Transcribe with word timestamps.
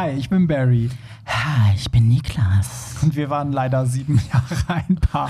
Hi, 0.00 0.10
ich 0.12 0.30
bin 0.30 0.46
Barry. 0.46 0.88
Hi, 1.26 1.74
ich 1.74 1.90
bin 1.90 2.06
Niklas. 2.06 2.98
Und 3.02 3.16
wir 3.16 3.30
waren 3.30 3.50
leider 3.50 3.84
sieben 3.84 4.20
Jahre 4.32 4.84
ein 4.88 4.94
Paar. 4.94 5.28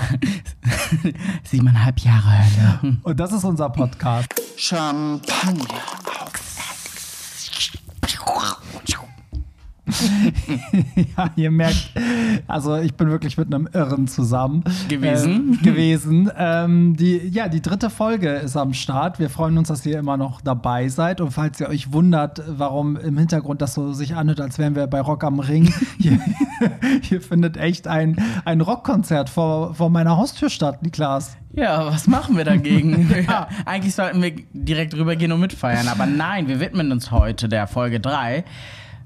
Siebeneinhalb 1.43 1.97
Jahre 2.01 2.37
Hölle. 2.37 2.97
Und 3.01 3.19
das 3.19 3.33
ist 3.33 3.43
unser 3.45 3.71
Podcast. 3.71 4.29
Champagner. 4.57 5.65
ja, 11.17 11.31
ihr 11.35 11.51
merkt, 11.51 11.91
also 12.47 12.77
ich 12.77 12.93
bin 12.93 13.09
wirklich 13.09 13.37
mit 13.37 13.53
einem 13.53 13.67
Irren 13.73 14.07
zusammen 14.07 14.63
Gewesen. 14.87 15.59
Äh, 15.59 15.63
gewesen. 15.63 16.31
Ähm, 16.37 16.95
die, 16.95 17.17
ja, 17.29 17.47
die 17.47 17.61
dritte 17.61 17.89
Folge 17.89 18.29
ist 18.29 18.57
am 18.57 18.73
Start. 18.73 19.19
Wir 19.19 19.29
freuen 19.29 19.57
uns, 19.57 19.69
dass 19.69 19.85
ihr 19.85 19.99
immer 19.99 20.17
noch 20.17 20.41
dabei 20.41 20.87
seid. 20.87 21.21
Und 21.21 21.31
falls 21.31 21.59
ihr 21.59 21.69
euch 21.69 21.91
wundert, 21.91 22.41
warum 22.47 22.97
im 22.97 23.17
Hintergrund 23.17 23.61
das 23.61 23.73
so 23.73 23.93
sich 23.93 24.15
anhört, 24.15 24.41
als 24.41 24.57
wären 24.57 24.75
wir 24.75 24.87
bei 24.87 25.01
Rock 25.01 25.23
am 25.23 25.39
Ring, 25.39 25.73
hier, 25.99 26.19
hier 27.01 27.21
findet 27.21 27.57
echt 27.57 27.87
ein, 27.87 28.17
ein 28.45 28.61
Rockkonzert 28.61 29.29
vor, 29.29 29.75
vor 29.75 29.89
meiner 29.89 30.17
Haustür 30.17 30.49
statt, 30.49 30.83
Niklas. 30.83 31.37
Ja, 31.53 31.87
was 31.87 32.07
machen 32.07 32.37
wir 32.37 32.45
dagegen? 32.45 33.09
ja. 33.27 33.47
Eigentlich 33.65 33.95
sollten 33.95 34.21
wir 34.21 34.33
direkt 34.53 34.93
rübergehen 34.95 35.31
und 35.31 35.39
mitfeiern. 35.39 35.87
Aber 35.87 36.05
nein, 36.05 36.47
wir 36.47 36.59
widmen 36.59 36.91
uns 36.91 37.11
heute 37.11 37.49
der 37.49 37.67
Folge 37.67 37.99
3. 37.99 38.43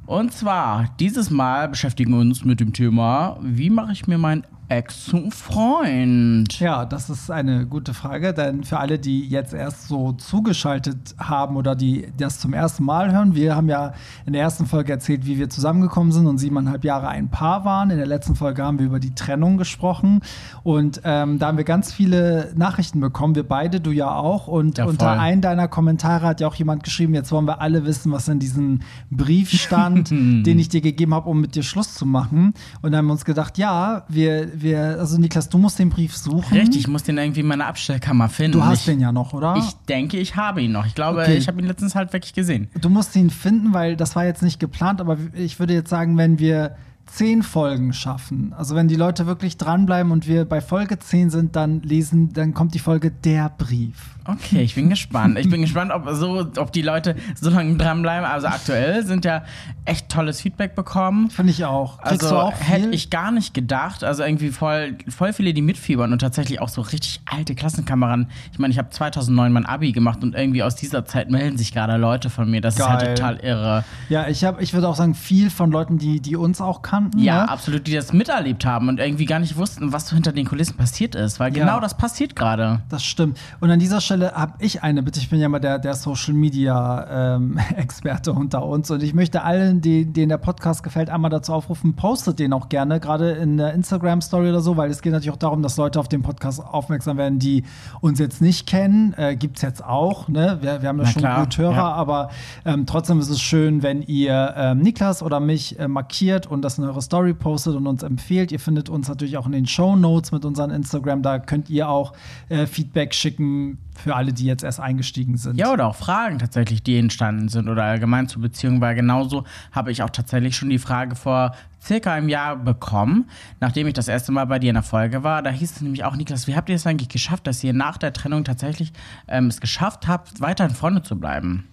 Und 0.05 0.34
zwar, 0.34 0.89
dieses 0.99 1.30
Mal 1.30 1.70
beschäftigen 1.70 2.11
wir 2.11 2.20
uns 2.20 2.44
mit 2.44 2.59
dem 2.59 2.73
Thema, 2.73 3.38
wie 3.41 3.70
mache 3.70 3.94
ich 3.94 4.05
mir 4.05 4.17
mein 4.17 4.44
Ex 4.70 5.05
zum 5.05 5.31
Freund? 5.31 6.59
Ja, 6.59 6.85
das 6.85 7.09
ist 7.09 7.30
eine 7.30 7.66
gute 7.66 7.94
Frage, 7.94 8.34
denn 8.34 8.63
für 8.63 8.80
alle, 8.80 8.98
die 8.98 9.27
jetzt 9.27 9.53
erst 9.53 9.88
so 9.88 10.13
zugeschaltet 10.13 11.16
haben 11.17 11.58
oder 11.58 11.76
die 11.76 12.08
das 12.17 12.39
zum 12.39 12.53
ersten 12.53 12.84
Mal 12.84 13.12
hören, 13.12 13.36
wir 13.36 13.55
haben 13.55 13.70
ja 13.70 13.94
in 14.26 14.34
der 14.34 14.41
ersten 14.41 14.66
Folge 14.66 14.91
erzählt, 14.91 15.26
wie 15.26 15.38
wir 15.38 15.49
zusammengekommen 15.49 16.12
sind 16.12 16.27
und 16.27 16.38
siebeneinhalb 16.38 16.84
Jahre 16.84 17.09
ein 17.09 17.30
Paar 17.30 17.66
waren. 17.66 17.89
In 17.89 17.98
der 17.98 18.08
letzten 18.08 18.36
Folge 18.36 18.63
haben 18.63 18.80
wir 18.80 18.86
über 18.86 18.99
die 18.99 19.13
Trennung 19.13 19.58
gesprochen 19.58 20.22
und 20.64 21.02
ähm, 21.03 21.39
da 21.39 21.48
haben 21.48 21.58
wir 21.58 21.66
ganz 21.66 21.92
viele 21.92 22.52
Nachrichten 22.55 23.00
bekommen, 23.00 23.36
wir 23.36 23.48
beide, 23.48 23.81
du 23.81 23.92
ja 23.92 24.16
auch. 24.16 24.48
Und 24.48 24.77
Ja, 24.77 24.86
unter 24.86 25.20
einem 25.20 25.42
deiner 25.42 25.67
Kommentare 25.67 26.25
hat 26.25 26.42
ja 26.42 26.48
auch 26.48 26.55
jemand 26.55 26.83
geschrieben, 26.83 27.14
jetzt 27.14 27.31
wollen 27.31 27.45
wir 27.45 27.61
alle 27.61 27.86
wissen, 27.86 28.11
was 28.11 28.27
in 28.27 28.39
diesem 28.39 28.80
Brief 29.11 29.52
stand, 29.52 30.09
den 30.11 30.58
ich 30.58 30.70
dir 30.70 30.81
gegeben 30.81 31.14
habe, 31.14 31.30
um 31.30 31.42
mit 31.42 31.55
dir 31.55 31.64
Schluss 31.64 31.94
zu 31.94 32.05
machen. 32.05 32.53
Und 32.81 32.92
dann 32.92 33.00
haben 33.00 33.08
wir 33.08 33.14
uns 33.14 33.25
gedacht, 33.25 33.58
ja, 33.58 34.03
wir, 34.08 34.61
wir, 34.64 34.80
also 35.00 35.17
Niklas, 35.17 35.50
du 35.50 35.58
musst 35.58 35.78
den 35.80 35.89
Brief 35.89 36.16
suchen. 36.16 36.58
Richtig, 36.58 36.81
ich 36.81 36.88
muss 36.88 37.03
den 37.03 37.17
irgendwie 37.17 37.42
in 37.42 37.47
meiner 37.47 37.67
Abstellkammer 37.67 38.30
finden. 38.30 38.53
Du 38.53 38.66
hast 38.66 38.80
ich, 38.80 38.86
den 38.86 39.00
ja 39.00 39.11
noch, 39.11 39.33
oder? 39.33 39.55
Ich 39.58 39.72
denke, 39.88 40.17
ich 40.17 40.36
habe 40.36 40.61
ihn 40.61 40.72
noch. 40.72 40.86
Ich 40.86 40.95
glaube, 40.95 41.22
Okay. 41.22 41.36
ich 41.38 41.47
habe 41.47 41.59
ihn 41.61 41.67
letztens 41.67 41.94
halt 41.95 42.11
wirklich 42.14 42.33
gesehen. 42.33 42.70
du 42.81 42.89
musst 42.89 43.16
ihn 43.16 43.30
finden, 43.30 43.73
weil 43.73 43.95
das 43.95 44.16
war 44.16 44.25
jetzt 44.25 44.42
nicht 44.42 44.59
geplant, 44.59 45.02
aber 45.02 45.17
ich 45.36 45.59
würde 45.59 45.73
jetzt 45.73 45.89
sagen, 45.89 46.17
wenn 46.17 46.39
wir 46.39 46.75
zehn 47.14 47.44
Folgen 47.44 47.94
schaffen, 47.94 48.53
also 48.58 48.75
wenn 48.75 48.88
die 48.88 48.95
Leute 48.95 49.28
wirklich 49.28 49.58
dranbleiben 49.58 50.11
und 50.11 50.28
wir 50.28 50.45
bei 50.45 50.61
Folge 50.61 50.97
10 50.97 51.30
sind, 51.30 51.55
dann 51.55 51.81
lesen, 51.81 52.33
dann 52.33 52.53
kommt 52.53 52.73
die 52.73 52.80
Folge 52.80 53.11
Der 53.11 53.50
Brief. 53.50 54.14
Okay, 54.25 54.61
ich 54.61 54.75
bin 54.75 54.89
gespannt. 54.89 55.38
Ich 55.38 55.50
bin 55.50 55.61
gespannt, 55.61 55.92
ob, 55.92 56.08
so, 56.11 56.47
ob 56.58 56.72
die 56.72 56.81
Leute 56.81 57.16
so 57.36 57.50
lange 57.50 57.75
dranbleiben. 57.75 58.25
Also 58.25 58.47
aktuell 58.47 59.05
sind 59.05 59.25
ja 59.25 59.44
echt 59.83 60.08
tolles 60.08 60.39
Feedback 60.39 60.75
bekommen. 60.75 61.30
Finde 61.30 61.52
ich 61.52 61.66
auch. 61.66 61.97
Kriegst 62.02 62.23
Also 62.23 62.38
auch 62.38 62.53
hätte 62.58 62.89
ich 62.92 63.09
gar 63.09 63.31
nicht 63.31 63.53
gedacht. 63.53 64.03
Also 64.03 64.23
irgendwie 64.23 64.50
voll, 64.50 64.98
voll 65.09 65.33
viele, 65.33 65.53
die 65.53 65.61
mitfiebern 65.61 66.14
und 66.14 66.20
tatsächlich 66.20 66.61
auch 66.61 66.70
so 66.70 66.81
richtig 66.81 67.22
alte 67.25 67.53
Klassenkameraden. 67.53 68.27
Ich 68.53 68.59
meine, 68.59 68.72
ich 68.72 68.77
habe 68.77 68.89
2009 68.92 69.52
mein 69.52 69.66
Abi 69.66 69.92
gemacht 69.92 70.23
und 70.23 70.36
irgendwie 70.36 70.64
aus 70.64 70.75
dieser 70.75 71.03
Zeit 71.03 71.30
melden 71.30 71.58
sich 71.58 71.73
gerade 71.73 71.98
Leute 71.98 72.30
von 72.30 72.50
mir. 72.50 72.61
Das 72.61 72.75
ist 72.75 72.80
Geil. 72.80 72.89
halt 72.89 73.17
total 73.17 73.38
irre. 73.38 73.83
ja, 74.08 74.30
ich 74.30 74.45
habe, 74.45 74.64
ich 74.64 74.73
würde 74.73 74.88
auch 74.88 74.95
sagen, 74.95 75.16
viel 75.16 75.50
von 75.50 75.70
Leuten, 75.70 75.98
die, 75.98 76.22
die 76.22 76.38
uns 76.38 76.61
auch 76.61 76.81
kannten. 76.81 77.02
Ja, 77.15 77.43
ne? 77.43 77.49
absolut, 77.49 77.87
die 77.87 77.93
das 77.93 78.13
miterlebt 78.13 78.65
haben 78.65 78.89
und 78.89 78.99
irgendwie 78.99 79.25
gar 79.25 79.39
nicht 79.39 79.57
wussten, 79.57 79.91
was 79.93 80.07
so 80.07 80.15
hinter 80.15 80.31
den 80.31 80.45
Kulissen 80.45 80.75
passiert 80.77 81.15
ist. 81.15 81.39
Weil 81.39 81.51
genau 81.51 81.75
Ja. 81.75 81.79
das 81.79 81.95
passiert 81.95 82.35
gerade. 82.35 82.81
Das 82.89 83.03
stimmt. 83.03 83.39
Und 83.59 83.69
an 83.71 83.80
dieser 83.80 84.02
Stelle 84.02 84.33
habe 84.33 84.53
ich 84.59 84.83
eine 84.83 85.03
Bitte. 85.03 85.19
Ich 85.19 85.30
bin 85.30 85.39
ja 85.39 85.49
mal 85.49 85.59
der, 85.59 85.80
der 85.80 85.93
Social 85.95 86.33
Media 86.33 87.36
ähm, 87.36 87.58
Experte 87.75 88.33
unter 88.33 88.63
uns. 88.65 88.89
Und 88.92 89.03
ich 89.03 89.13
möchte 89.13 89.43
allen, 89.43 89.81
die- 89.81 90.05
denen 90.05 90.30
der 90.30 90.37
Podcast 90.37 90.83
gefällt, 90.83 91.09
einmal 91.09 91.31
dazu 91.31 91.53
aufrufen, 91.53 91.95
postet 91.95 92.39
den 92.39 92.53
auch 92.53 92.69
gerne, 92.69 92.99
gerade 92.99 93.31
in 93.31 93.58
der 93.58 93.73
Instagram-Story 93.73 94.49
oder 94.49 94.61
so, 94.61 94.77
weil 94.77 94.89
es 94.92 95.02
geht 95.02 95.11
natürlich 95.13 95.31
auch 95.31 95.37
darum, 95.37 95.61
dass 95.63 95.77
Leute 95.77 95.99
auf 95.99 96.08
den 96.08 96.21
Podcast 96.21 96.63
aufmerksam 96.63 97.17
werden, 97.17 97.39
die 97.39 97.63
uns 98.02 98.19
jetzt 98.19 98.42
nicht 98.42 98.67
kennen. 98.67 99.13
Äh, 99.17 99.36
Gibt 99.36 99.58
es 99.58 99.61
jetzt 99.61 99.83
auch. 99.83 100.27
Ne? 100.27 100.58
Wir, 100.61 100.81
wir 100.81 100.89
haben 100.89 100.97
ja 100.99 101.03
Na 101.05 101.09
schon 101.11 101.21
klar, 101.21 101.39
gut 101.43 101.58
Hörer, 101.58 101.73
ja. 101.75 101.92
aber 101.93 102.30
ähm, 102.65 102.86
trotzdem 102.86 103.19
ist 103.19 103.30
es 103.30 103.42
schön, 103.42 103.83
wenn 103.83 104.02
ihr 104.02 104.53
ähm, 104.58 104.80
Niklas 104.80 105.21
oder 105.23 105.39
mich 105.39 105.80
äh, 105.80 105.87
markiert 105.87 106.47
und 106.47 106.61
das 106.61 106.77
in 106.83 106.89
eure 106.89 107.02
Story 107.02 107.33
postet 107.33 107.76
und 107.76 107.88
uns 107.88 108.04
empfehlt. 108.04 108.52
Ihr 108.52 108.60
findet 108.60 108.89
uns 108.89 109.08
natürlich 109.08 109.38
auch 109.38 109.45
in 109.45 109.52
den 109.52 109.66
Show 109.66 109.95
Notes 109.95 110.32
mit 110.32 110.45
unseren 110.45 110.71
Instagram. 110.71 111.21
Da 111.21 111.39
könnt 111.39 111.70
ihr 111.70 111.89
auch 111.89 112.14
äh, 112.49 112.66
Feedback 112.66 113.14
schicken 113.14 113.77
für 113.95 114.16
alle, 114.16 114.33
die 114.33 114.45
jetzt 114.45 114.64
erst 114.64 114.80
eingestiegen 114.80 115.38
sind. 115.38 115.58
Ja, 115.60 115.72
oder 115.72 115.88
auch 115.88 115.95
Fragen 115.95 116.39
tatsächlich, 116.39 116.83
die 116.83 116.98
entstanden 116.98 117.48
sind 117.49 117.70
oder 117.70 117.83
allgemein 117.83 118.27
zur 118.27 118.42
Beziehung, 118.42 118.82
weil 118.82 118.95
genauso 118.95 119.43
habe 119.72 119.92
ich 119.92 120.04
auch 120.04 120.10
tatsächlich 120.10 120.55
schon 120.55 120.70
die 120.70 120.80
Frage 120.80 121.16
vor 121.16 121.54
circa 121.82 122.14
einem 122.14 122.30
Jahr 122.30 122.55
bekommen, 122.55 123.30
nachdem 123.60 123.88
ich 123.88 123.93
das 123.93 124.08
erste 124.08 124.32
Mal 124.32 124.45
bei 124.45 124.60
dir 124.60 124.70
in 124.70 124.76
der 124.76 124.83
Folge 124.83 125.23
war. 125.23 125.42
Da 125.42 125.49
hieß 125.49 125.72
es 125.72 125.82
nämlich 125.82 126.04
auch, 126.05 126.16
Niklas, 126.16 126.48
wie 126.48 126.55
habt 126.55 126.70
ihr 126.70 126.76
es 126.76 126.88
eigentlich 126.88 127.10
geschafft, 127.10 127.45
dass 127.45 127.64
ihr 127.64 127.73
nach 127.73 127.98
der 127.98 128.13
Trennung 128.13 128.44
tatsächlich 128.44 128.94
ähm, 129.27 129.48
es 129.48 129.60
geschafft 129.60 130.07
habt, 130.07 130.39
weiterhin 130.42 130.75
Freunde 130.75 131.04
zu 131.04 131.19
bleiben? 131.19 131.66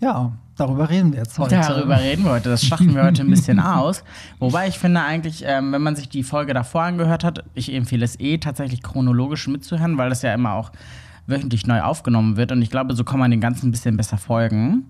Ja, 0.00 0.32
darüber 0.56 0.88
reden 0.88 1.12
wir 1.12 1.20
jetzt 1.20 1.38
heute. 1.38 1.56
Darüber 1.56 1.98
reden 1.98 2.24
wir 2.24 2.32
heute. 2.32 2.50
Das 2.50 2.64
schlachten 2.64 2.94
wir 2.94 3.02
heute 3.02 3.22
ein 3.22 3.30
bisschen 3.30 3.58
aus. 3.60 4.04
Wobei 4.38 4.68
ich 4.68 4.78
finde 4.78 5.02
eigentlich, 5.02 5.42
ähm, 5.44 5.72
wenn 5.72 5.82
man 5.82 5.96
sich 5.96 6.08
die 6.08 6.22
Folge 6.22 6.54
davor 6.54 6.82
angehört 6.82 7.24
hat, 7.24 7.44
ich 7.54 7.72
empfehle 7.72 8.04
es 8.04 8.18
eh 8.20 8.38
tatsächlich 8.38 8.82
chronologisch 8.82 9.48
mitzuhören, 9.48 9.98
weil 9.98 10.08
das 10.08 10.22
ja 10.22 10.32
immer 10.34 10.52
auch 10.52 10.70
wöchentlich 11.28 11.66
neu 11.66 11.82
aufgenommen 11.82 12.36
wird 12.36 12.52
und 12.52 12.62
ich 12.62 12.70
glaube, 12.70 12.94
so 12.94 13.04
kann 13.04 13.20
man 13.20 13.30
den 13.30 13.40
Ganzen 13.40 13.68
ein 13.68 13.70
bisschen 13.70 13.96
besser 13.96 14.16
folgen. 14.16 14.86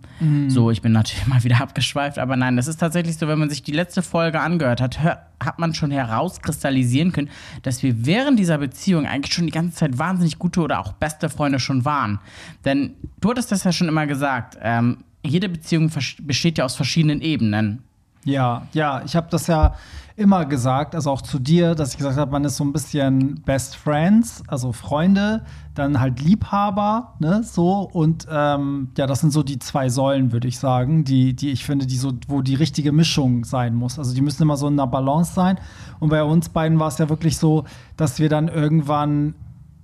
So, 0.49 0.71
ich 0.71 0.81
bin 0.81 0.93
natürlich 0.93 1.26
mal 1.26 1.43
wieder 1.44 1.60
abgeschweift, 1.60 2.19
aber 2.19 2.37
nein, 2.37 2.56
das 2.56 2.69
ist 2.69 2.78
tatsächlich 2.78 3.16
so, 3.19 3.28
wenn 3.28 3.38
man 3.38 3.50
sich 3.50 3.62
die 3.62 3.72
letzte 3.72 4.03
Folge 4.03 4.41
angehört 4.41 4.81
hat, 4.81 5.03
hör, 5.03 5.19
hat 5.43 5.59
man 5.59 5.75
schon 5.75 5.91
herauskristallisieren 5.91 7.12
können, 7.12 7.28
dass 7.62 7.82
wir 7.82 8.06
während 8.06 8.38
dieser 8.38 8.59
Beziehung 8.59 9.06
eigentlich 9.06 9.34
schon 9.34 9.47
die 9.47 9.53
ganze 9.53 9.77
Zeit 9.77 9.98
wahnsinnig 9.98 10.38
gute 10.38 10.60
oder 10.60 10.81
auch 10.81 10.93
beste 10.93 11.28
Freunde 11.28 11.59
schon 11.59 11.84
waren. 11.84 12.21
Denn 12.65 12.94
du 13.21 13.31
hattest 13.31 13.53
das 13.53 13.65
ja 13.65 13.72
schon 13.72 13.88
immer 13.88 14.06
gesagt, 14.06 14.56
ähm, 14.62 14.98
jede 15.25 15.48
Beziehung 15.48 15.91
besteht 16.22 16.59
ja 16.59 16.65
aus 16.65 16.77
verschiedenen 16.77 17.21
Ebenen. 17.21 17.82
Ja, 18.24 18.66
ja, 18.72 19.02
ich 19.04 19.16
habe 19.16 19.28
das 19.30 19.46
ja 19.46 19.74
immer 20.18 20.44
gesagt, 20.44 20.96
also 20.96 21.12
auch 21.12 21.22
zu 21.22 21.38
dir, 21.38 21.76
dass 21.76 21.92
ich 21.92 21.98
gesagt 21.98 22.16
habe, 22.16 22.32
man 22.32 22.44
ist 22.44 22.56
so 22.56 22.64
ein 22.64 22.72
bisschen 22.72 23.40
Best 23.42 23.76
Friends, 23.76 24.42
also 24.48 24.72
Freunde, 24.72 25.44
dann 25.76 26.00
halt 26.00 26.20
Liebhaber, 26.20 27.14
ne, 27.20 27.44
so 27.44 27.88
und 27.92 28.26
ähm, 28.28 28.88
ja, 28.98 29.06
das 29.06 29.20
sind 29.20 29.32
so 29.32 29.44
die 29.44 29.60
zwei 29.60 29.88
Säulen, 29.88 30.32
würde 30.32 30.48
ich 30.48 30.58
sagen, 30.58 31.04
die, 31.04 31.34
die 31.34 31.50
ich 31.50 31.64
finde, 31.64 31.86
die 31.86 31.96
so, 31.96 32.14
wo 32.26 32.42
die 32.42 32.56
richtige 32.56 32.90
Mischung 32.90 33.44
sein 33.44 33.76
muss. 33.76 33.96
Also 33.96 34.12
die 34.12 34.20
müssen 34.20 34.42
immer 34.42 34.56
so 34.56 34.66
in 34.66 34.72
einer 34.72 34.88
Balance 34.88 35.34
sein. 35.34 35.56
Und 36.00 36.08
bei 36.08 36.24
uns 36.24 36.48
beiden 36.48 36.80
war 36.80 36.88
es 36.88 36.98
ja 36.98 37.08
wirklich 37.08 37.38
so, 37.38 37.62
dass 37.96 38.18
wir 38.18 38.28
dann 38.28 38.48
irgendwann 38.48 39.34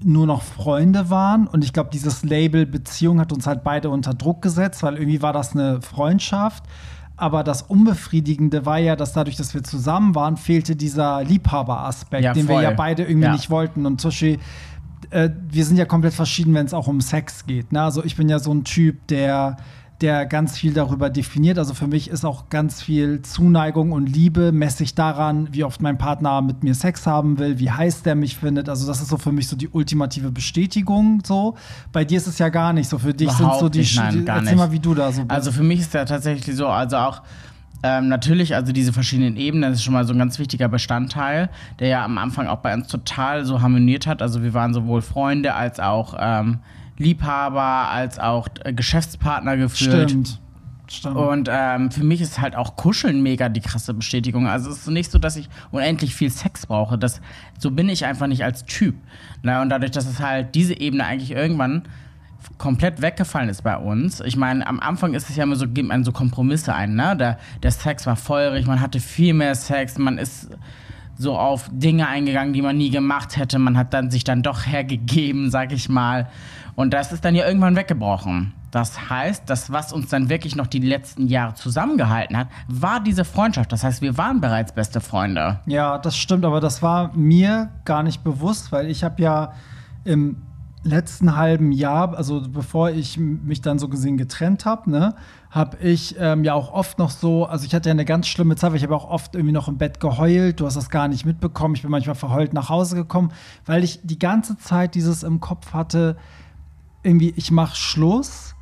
nur 0.03 0.27
noch 0.27 0.43
Freunde 0.43 1.11
waren. 1.11 1.47
Und 1.47 1.63
ich 1.63 1.73
glaube, 1.73 1.91
dieses 1.93 2.25
Label 2.25 2.67
Beziehung 2.67 3.21
hat 3.21 3.33
uns 3.33 3.47
halt 3.47 3.63
beide 3.63 3.89
unter 3.91 4.15
Druck 4.15 4.43
gesetzt, 4.43 4.83
weil 4.83 4.97
irgendwie 4.97 5.23
war 5.23 5.33
das 5.33 5.53
eine 5.55 5.81
Freundschaft. 5.81 6.65
Aber 7.17 7.45
das 7.45 7.63
Unbefriedigende 7.63 8.67
war 8.67 8.79
ja, 8.79 8.97
dass 8.97 9.13
dadurch, 9.13 9.37
dass 9.37 9.55
wir 9.55 9.63
zusammen 9.63 10.15
waren, 10.17 10.37
fehlte 10.37 10.75
dieser 10.75 11.23
Liebhaberaspekt, 11.23 12.25
Ja, 12.25 12.33
den 12.33 12.49
wir 12.49 12.61
ja 12.61 12.73
beide 12.73 13.05
irgendwie 13.05 13.27
Ja. 13.27 13.33
nicht 13.33 13.51
wollten. 13.51 13.87
Und 13.87 14.03
Beispiel, 14.03 14.39
äh, 15.11 15.31
wir 15.49 15.65
sind 15.65 15.77
ja 15.77 15.85
komplett 15.85 16.15
verschieden, 16.15 16.55
wenn 16.55 16.67
es 16.67 16.75
auch 16.75 16.89
um 16.89 17.01
Sex 17.01 17.47
geht. 17.47 17.73
Ne? 17.73 17.83
Also 17.83 18.05
ich 18.05 18.17
bin 18.17 18.29
ja 18.29 18.39
so 18.41 18.53
ein 18.53 18.65
Typ, 18.65 19.07
der 19.07 19.57
der 20.01 20.27
ganz 20.27 20.59
viel 20.59 20.73
darüber 20.73 21.09
definiert. 21.09 21.59
Also 21.59 21.73
für 21.75 21.87
mich 21.87 22.11
ist 22.11 22.25
auch 22.25 22.49
ganz 22.49 22.83
viel 22.83 23.23
Zuneigung 23.23 23.93
und 23.93 24.07
Liebe 24.07 24.53
messe 24.53 24.83
ich 24.83 24.95
daran, 24.95 25.49
wie 25.53 25.65
oft 25.65 25.81
mein 25.81 25.99
Partner 25.99 26.43
mit 26.43 26.65
mir 26.65 26.75
Sex 26.75 27.07
haben 27.07 27.39
will, 27.39 27.59
wie 27.59 27.71
heiß 27.71 28.03
der 28.03 28.15
mich 28.15 28.37
findet. 28.37 28.69
Also 28.69 28.87
das 28.87 29.01
ist 29.01 29.09
so 29.09 29.17
für 29.17 29.33
mich 29.33 29.49
so 29.49 29.57
die 29.57 29.69
ultimative 29.69 30.31
Bestätigung. 30.31 31.23
So 31.25 31.55
bei 31.93 32.05
dir 32.05 32.19
ist 32.19 32.27
es 32.27 32.39
ja 32.39 32.49
gar 32.49 32.73
nicht 32.73 32.89
so. 32.89 32.99
Für 32.99 33.15
dich 33.15 33.31
sind 33.31 33.39
so 33.39 33.45
Überhaupt 33.45 33.75
die. 33.75 33.79
nicht, 33.79 33.97
nein, 33.97 34.25
gar 34.25 34.37
erzähl 34.37 34.53
nicht. 34.53 34.59
mal, 34.59 34.73
wie 34.73 34.81
du 34.81 34.95
da 34.95 35.13
so 35.13 35.23
bist. 35.23 35.31
Also 35.31 35.53
für 35.53 35.63
mich 35.63 35.81
ist 35.81 35.95
ja 35.95 36.05
tatsächlich 36.05 36.57
so, 36.57 36.67
also 36.67 36.97
auch 36.97 37.23
ähm, 37.85 38.09
natürlich, 38.09 38.55
also 38.55 38.73
diese 38.73 38.95
verschiedenen 38.95 39.37
Ebenen, 39.37 39.71
das 39.71 39.79
ist 39.81 39.85
schon 39.85 39.93
mal 39.93 40.07
so 40.07 40.15
ein 40.15 40.19
ganz 40.19 40.39
wichtiger 40.39 40.69
Bestandteil, 40.69 41.51
der 41.79 41.89
ja 41.89 42.05
am 42.05 42.17
Anfang 42.17 42.47
auch 42.47 42.61
bei 42.61 42.73
uns 42.73 42.89
total 42.89 43.45
so 43.45 43.61
harmoniert 43.61 44.07
hat. 44.07 44.23
Also 44.23 44.43
wir 44.43 44.55
waren 44.55 44.73
sowohl 44.73 45.03
Freunde 45.03 45.55
als 45.55 45.81
auch 45.81 46.17
ähm, 46.19 46.61
Liebhaber, 46.97 47.91
als 47.91 48.19
auch 48.19 48.49
äh, 48.65 48.73
Geschäftspartner 48.73 49.57
geführt. 49.57 50.11
Stimmt. 50.11 50.41
Stimmt. 50.87 51.17
Und 51.17 51.49
ähm, 51.51 51.91
für 51.91 52.05
mich 52.05 52.21
ist 52.21 52.41
halt 52.41 52.55
auch 52.55 52.77
Kuscheln 52.77 53.23
mega 53.23 53.49
die 53.49 53.61
krasse 53.61 53.95
Bestätigung. 53.95 54.47
Also 54.47 54.71
es 54.71 54.81
ist 54.81 54.89
nicht 54.89 55.11
so, 55.11 55.19
dass 55.19 55.37
ich 55.37 55.49
unendlich 55.71 56.15
viel 56.15 56.31
Sex 56.31 56.67
brauche. 56.67 56.99
Das, 56.99 57.23
so 57.59 57.71
bin 57.71 57.89
ich 57.89 58.05
einfach 58.05 58.27
nicht 58.27 58.45
als 58.45 58.67
Typ. 58.67 58.95
Na, 59.43 59.63
und 59.63 59.71
dadurch, 59.71 59.93
dass 59.93 60.07
es 60.07 60.21
halt 60.21 60.55
diese 60.55 60.79
Ebene 60.79 61.07
eigentlich 61.07 61.31
irgendwann 61.31 61.85
komplett 62.59 63.01
weggefallen 63.01 63.49
ist 63.49 63.63
bei 63.63 63.79
uns. 63.79 64.21
Ich 64.21 64.37
meine, 64.37 64.67
am 64.67 64.79
Anfang 64.79 65.15
ist 65.15 65.31
es 65.31 65.37
ja 65.37 65.45
immer 65.45 65.57
so, 65.57 65.67
gibt 65.67 65.89
man 65.89 66.05
so 66.05 66.13
Kompromisse 66.13 66.75
ein, 66.75 66.95
ne? 66.95 67.17
Der, 67.17 67.39
der 67.63 67.71
Sex 67.71 68.07
war 68.07 68.17
feurig, 68.17 68.67
man 68.67 68.83
hatte 68.83 69.01
viel 69.01 69.33
mehr 69.33 69.55
Sex, 69.55 69.97
man 69.97 70.19
ist 70.19 70.51
so 71.17 71.39
auf 71.39 71.71
Dinge 71.73 72.09
eingegangen, 72.09 72.53
die 72.53 72.63
man 72.63 72.77
nie 72.77 72.91
gemacht 72.91 73.37
hätte. 73.37 73.59
Man 73.59 73.77
hat 73.77 73.95
dann 73.95 74.11
sich 74.11 74.25
dann 74.25 74.43
doch 74.43 74.67
hergegeben, 74.67 75.51
sag 75.51 75.73
ich 75.73 75.89
mal. 75.89 76.29
Und 76.77 76.93
das 76.93 77.13
ist 77.13 77.25
dann 77.25 77.35
ja 77.35 77.47
irgendwann 77.47 77.77
weggebrochen. 77.77 78.53
Das 78.71 79.09
heißt, 79.09 79.45
das, 79.47 79.71
was 79.71 79.93
uns 79.93 80.09
dann 80.09 80.29
wirklich 80.29 80.57
noch 80.57 80.67
die 80.67 80.81
letzten 80.81 81.29
Jahre 81.29 81.55
zusammengehalten 81.55 82.37
hat, 82.37 82.49
war 82.67 82.99
diese 82.99 83.25
Freundschaft. 83.25 83.71
Das 83.71 83.85
heißt, 83.85 84.03
wir 84.03 84.19
waren 84.19 84.41
bereits 84.41 84.73
beste 84.73 85.01
Freunde. 85.01 85.61
Ja, 85.67 85.99
das 85.99 86.17
stimmt, 86.17 86.45
aber 86.45 86.61
das 86.61 86.83
war 86.83 87.13
mir 87.15 87.71
gar 87.85 88.03
nicht 88.03 88.25
bewusst, 88.25 88.73
weil 88.73 88.91
ich 88.91 89.05
habe 89.05 89.23
ja 89.23 89.53
im 90.03 90.43
letzten 90.85 91.37
halben 91.37 91.73
Jahr, 91.73 92.17
also 92.17 92.43
bevor 92.49 92.91
ich 92.91 93.17
mich 93.17 93.63
dann 93.63 93.79
so 93.79 93.89
gesehen 93.89 94.17
getrennt 94.17 94.67
habe, 94.67 94.91
ne, 94.91 95.15
habe 95.51 95.79
ich 95.79 96.17
ähm, 96.19 96.45
ja 96.45 96.55
auch 96.55 96.73
oft 96.73 96.99
noch 96.99 97.11
so, 97.11 97.47
also 97.47 97.65
ich 97.65 97.75
hatte 97.75 97.89
ja 97.89 97.93
eine 97.93 98.05
ganz 98.05 98.27
schlimme 98.27 98.57
Zeit, 98.57 98.71
weil 98.71 98.77
ich 98.77 98.83
habe 98.83 98.95
auch 98.95 99.09
oft 99.09 99.35
irgendwie 99.35 99.53
noch 99.53 99.69
im 99.69 99.79
Bett 99.79 99.99
geheult, 99.99 100.61
du 100.61 100.67
hast 100.67 100.77
das 100.77 100.91
gar 100.91 101.09
nicht 101.09 101.25
mitbekommen, 101.25 101.75
ich 101.75 101.83
bin 101.83 101.91
manchmal 101.91 102.17
verheult 102.17 102.53
nach 102.53 102.69
Hause 102.69 102.97
gekommen, 102.97 103.33
weil 103.65 103.83
ich 103.83 104.01
die 104.03 104.19
ganze 104.19 104.59
Zeit 104.59 104.95
dieses 104.95 105.23
im 105.23 105.41
Kopf 105.41 105.73
hatte, 105.73 106.17
irgendwie, 107.05 107.33
ich 107.37 107.51
mache 107.51 107.77
Schluss, 107.77 108.55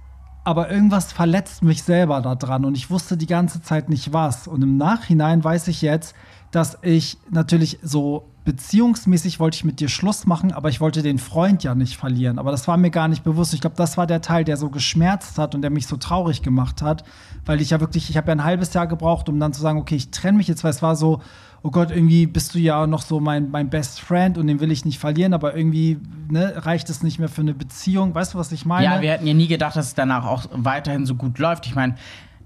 aber 0.44 0.70
irgendwas 0.70 1.12
verletzt 1.12 1.62
mich 1.62 1.82
selber 1.82 2.20
daran 2.20 2.64
und 2.64 2.76
ich 2.76 2.90
wusste 2.90 3.16
die 3.16 3.26
ganze 3.26 3.62
Zeit 3.62 3.88
nicht 3.88 4.12
was. 4.12 4.48
Und 4.48 4.62
im 4.62 4.76
Nachhinein 4.76 5.42
weiß 5.42 5.68
ich 5.68 5.82
jetzt, 5.82 6.14
dass 6.50 6.78
ich 6.82 7.16
natürlich 7.30 7.78
so 7.82 8.28
beziehungsmäßig 8.44 9.38
wollte 9.38 9.56
ich 9.56 9.64
mit 9.64 9.78
dir 9.78 9.88
Schluss 9.88 10.26
machen, 10.26 10.52
aber 10.52 10.68
ich 10.68 10.80
wollte 10.80 11.02
den 11.02 11.18
Freund 11.18 11.62
ja 11.62 11.74
nicht 11.74 11.96
verlieren. 11.96 12.38
Aber 12.38 12.50
das 12.50 12.66
war 12.66 12.76
mir 12.76 12.90
gar 12.90 13.06
nicht 13.06 13.22
bewusst. 13.22 13.54
Ich 13.54 13.60
glaube, 13.60 13.76
das 13.76 13.96
war 13.96 14.06
der 14.06 14.20
Teil, 14.20 14.44
der 14.44 14.56
so 14.56 14.68
geschmerzt 14.68 15.38
hat 15.38 15.54
und 15.54 15.62
der 15.62 15.70
mich 15.70 15.86
so 15.86 15.96
traurig 15.96 16.42
gemacht 16.42 16.82
hat, 16.82 17.04
weil 17.46 17.60
ich 17.60 17.70
ja 17.70 17.80
wirklich, 17.80 18.10
ich 18.10 18.16
habe 18.16 18.28
ja 18.28 18.32
ein 18.32 18.44
halbes 18.44 18.74
Jahr 18.74 18.88
gebraucht, 18.88 19.28
um 19.28 19.38
dann 19.38 19.52
zu 19.52 19.60
sagen, 19.60 19.78
okay, 19.78 19.94
ich 19.94 20.10
trenne 20.10 20.38
mich 20.38 20.48
jetzt, 20.48 20.64
weil 20.64 20.72
es 20.72 20.82
war 20.82 20.96
so, 20.96 21.20
oh 21.62 21.70
Gott, 21.70 21.91
irgendwie 21.91 22.26
bist 22.26 22.55
du 22.55 22.59
ja 22.59 22.87
noch 22.87 23.03
so 23.03 23.20
mein, 23.20 23.50
mein 23.50 23.70
Best 23.70 24.00
Friend 24.00 24.37
und 24.37 24.47
den 24.47 24.61
will 24.61 24.73
ich 24.73 24.85
nicht 24.85 24.99
verlieren, 24.99 25.32
aber 25.32 25.56
irgendwie 25.56 25.99
ne, 26.29 26.53
reicht 26.56 26.91
es 26.91 27.03
nicht 27.03 27.19
mehr 27.19 27.29
für 27.29 27.43
eine 27.43 27.55
Beziehung. 27.55 28.14
Weißt 28.14 28.35
du, 28.35 28.38
was 28.38 28.50
ich 28.53 28.67
meine? 28.67 28.85
Ja, 28.85 29.00
wir 29.00 29.12
hätten 29.12 29.26
ja 29.26 29.35
nie 29.35 29.47
gedacht, 29.47 29.76
dass 29.76 29.87
es 29.87 29.94
danach 29.94 30.26
auch 30.26 30.47
weiterhin 30.53 31.06
so 31.06 31.14
gut 31.14 31.38
läuft. 31.38 31.67
Ich 31.67 31.75
meine, 31.75 31.94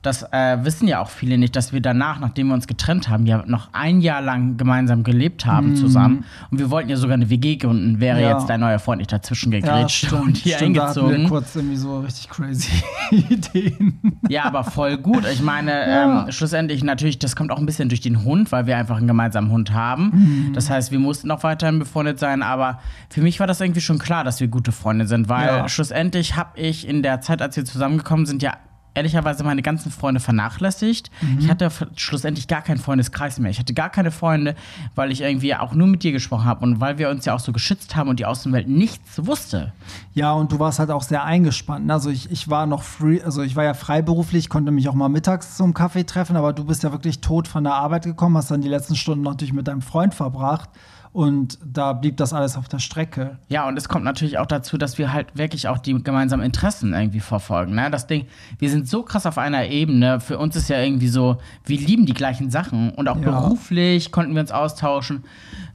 das 0.06 0.22
äh, 0.32 0.64
wissen 0.64 0.86
ja 0.86 1.00
auch 1.00 1.10
viele 1.10 1.36
nicht, 1.36 1.56
dass 1.56 1.72
wir 1.72 1.80
danach, 1.80 2.20
nachdem 2.20 2.48
wir 2.48 2.54
uns 2.54 2.66
getrennt 2.66 3.08
haben, 3.08 3.26
ja 3.26 3.42
noch 3.46 3.70
ein 3.72 4.00
Jahr 4.00 4.22
lang 4.22 4.56
gemeinsam 4.56 5.02
gelebt 5.02 5.44
haben 5.44 5.72
mm. 5.72 5.76
zusammen. 5.76 6.24
Und 6.50 6.58
wir 6.58 6.70
wollten 6.70 6.88
ja 6.88 6.96
sogar 6.96 7.14
eine 7.14 7.28
WG 7.28 7.56
gründen, 7.56 7.98
wäre 7.98 8.22
ja. 8.22 8.36
jetzt 8.36 8.48
dein 8.48 8.60
neuer 8.60 8.78
Freund 8.78 8.98
nicht 8.98 9.12
dazwischen 9.12 9.50
gegrätscht 9.50 10.12
ja, 10.12 10.18
und 10.18 10.36
hier 10.36 10.56
stimmt, 10.56 10.78
eingezogen. 10.78 11.10
Da 11.10 11.18
wir 11.18 11.28
kurz 11.28 11.56
irgendwie 11.56 11.76
so 11.76 12.00
richtig 12.00 12.28
crazy 12.30 12.70
Ideen. 13.10 14.20
Ja, 14.28 14.44
aber 14.44 14.64
voll 14.64 14.96
gut. 14.96 15.24
Ich 15.32 15.42
meine, 15.42 15.72
ja. 15.72 16.24
ähm, 16.24 16.32
schlussendlich 16.32 16.84
natürlich, 16.84 17.18
das 17.18 17.34
kommt 17.34 17.50
auch 17.50 17.58
ein 17.58 17.66
bisschen 17.66 17.88
durch 17.88 18.00
den 18.00 18.22
Hund, 18.24 18.52
weil 18.52 18.66
wir 18.66 18.76
einfach 18.76 18.98
einen 18.98 19.08
gemeinsamen 19.08 19.50
Hund 19.50 19.72
haben. 19.72 20.50
Mm. 20.50 20.52
Das 20.54 20.70
heißt, 20.70 20.92
wir 20.92 21.00
mussten 21.00 21.30
auch 21.32 21.42
weiterhin 21.42 21.80
befreundet 21.80 22.20
sein, 22.20 22.42
aber 22.42 22.78
für 23.10 23.22
mich 23.22 23.40
war 23.40 23.48
das 23.48 23.60
irgendwie 23.60 23.80
schon 23.80 23.98
klar, 23.98 24.22
dass 24.22 24.40
wir 24.40 24.46
gute 24.46 24.70
Freunde 24.70 25.06
sind, 25.06 25.28
weil 25.28 25.68
schlussendlich 25.68 26.36
habe 26.36 26.58
ich 26.60 26.86
in 26.86 27.02
der 27.02 27.20
Zeit, 27.20 27.42
als 27.42 27.56
wir 27.56 27.64
zusammengekommen 27.64 28.26
sind, 28.26 28.42
ja 28.42 28.54
ehrlicherweise 28.96 29.44
meine 29.44 29.62
ganzen 29.62 29.90
Freunde 29.92 30.20
vernachlässigt. 30.20 31.10
Mhm. 31.20 31.38
Ich 31.38 31.50
hatte 31.50 31.70
schlussendlich 31.96 32.48
gar 32.48 32.62
keinen 32.62 32.78
Freundeskreis 32.78 33.38
mehr. 33.38 33.50
Ich 33.50 33.58
hatte 33.58 33.74
gar 33.74 33.90
keine 33.90 34.10
Freunde, 34.10 34.56
weil 34.94 35.12
ich 35.12 35.20
irgendwie 35.20 35.54
auch 35.54 35.74
nur 35.74 35.86
mit 35.86 36.02
dir 36.02 36.12
gesprochen 36.12 36.46
habe 36.46 36.64
und 36.64 36.80
weil 36.80 36.98
wir 36.98 37.10
uns 37.10 37.26
ja 37.26 37.34
auch 37.34 37.40
so 37.40 37.52
geschützt 37.52 37.94
haben 37.94 38.08
und 38.08 38.18
die 38.18 38.26
Außenwelt 38.26 38.68
nichts 38.68 39.24
wusste. 39.26 39.72
Ja, 40.14 40.32
und 40.32 40.50
du 40.50 40.58
warst 40.58 40.78
halt 40.78 40.90
auch 40.90 41.02
sehr 41.02 41.24
eingespannt. 41.24 41.90
Also 41.90 42.10
ich, 42.10 42.30
ich 42.30 42.48
war 42.48 42.66
noch 42.66 42.82
free, 42.82 43.20
also 43.22 43.42
ich 43.42 43.54
war 43.54 43.64
ja 43.64 43.74
freiberuflich, 43.74 44.48
konnte 44.48 44.72
mich 44.72 44.88
auch 44.88 44.94
mal 44.94 45.08
mittags 45.08 45.56
zum 45.56 45.74
Kaffee 45.74 46.04
treffen, 46.04 46.36
aber 46.36 46.52
du 46.54 46.64
bist 46.64 46.82
ja 46.82 46.92
wirklich 46.92 47.20
tot 47.20 47.48
von 47.48 47.64
der 47.64 47.74
Arbeit 47.74 48.04
gekommen, 48.04 48.36
hast 48.36 48.50
dann 48.50 48.62
die 48.62 48.68
letzten 48.68 48.96
Stunden 48.96 49.24
natürlich 49.24 49.52
mit 49.52 49.68
deinem 49.68 49.82
Freund 49.82 50.14
verbracht. 50.14 50.70
Und 51.16 51.58
da 51.64 51.94
blieb 51.94 52.18
das 52.18 52.34
alles 52.34 52.58
auf 52.58 52.68
der 52.68 52.78
Strecke. 52.78 53.38
Ja, 53.48 53.66
und 53.66 53.78
es 53.78 53.88
kommt 53.88 54.04
natürlich 54.04 54.36
auch 54.36 54.44
dazu, 54.44 54.76
dass 54.76 54.98
wir 54.98 55.14
halt 55.14 55.28
wirklich 55.32 55.66
auch 55.66 55.78
die 55.78 55.94
gemeinsamen 55.94 56.44
Interessen 56.44 56.92
irgendwie 56.92 57.20
verfolgen. 57.20 57.74
Ne? 57.74 57.90
Das 57.90 58.06
Ding, 58.06 58.26
wir 58.58 58.68
sind 58.68 58.86
so 58.86 59.02
krass 59.02 59.24
auf 59.24 59.38
einer 59.38 59.64
Ebene. 59.64 60.20
Für 60.20 60.38
uns 60.38 60.56
ist 60.56 60.68
ja 60.68 60.78
irgendwie 60.78 61.08
so, 61.08 61.38
wir 61.64 61.78
lieben 61.78 62.04
die 62.04 62.12
gleichen 62.12 62.50
Sachen. 62.50 62.90
Und 62.90 63.08
auch 63.08 63.16
ja. 63.16 63.30
beruflich 63.30 64.12
konnten 64.12 64.34
wir 64.34 64.42
uns 64.42 64.52
austauschen. 64.52 65.24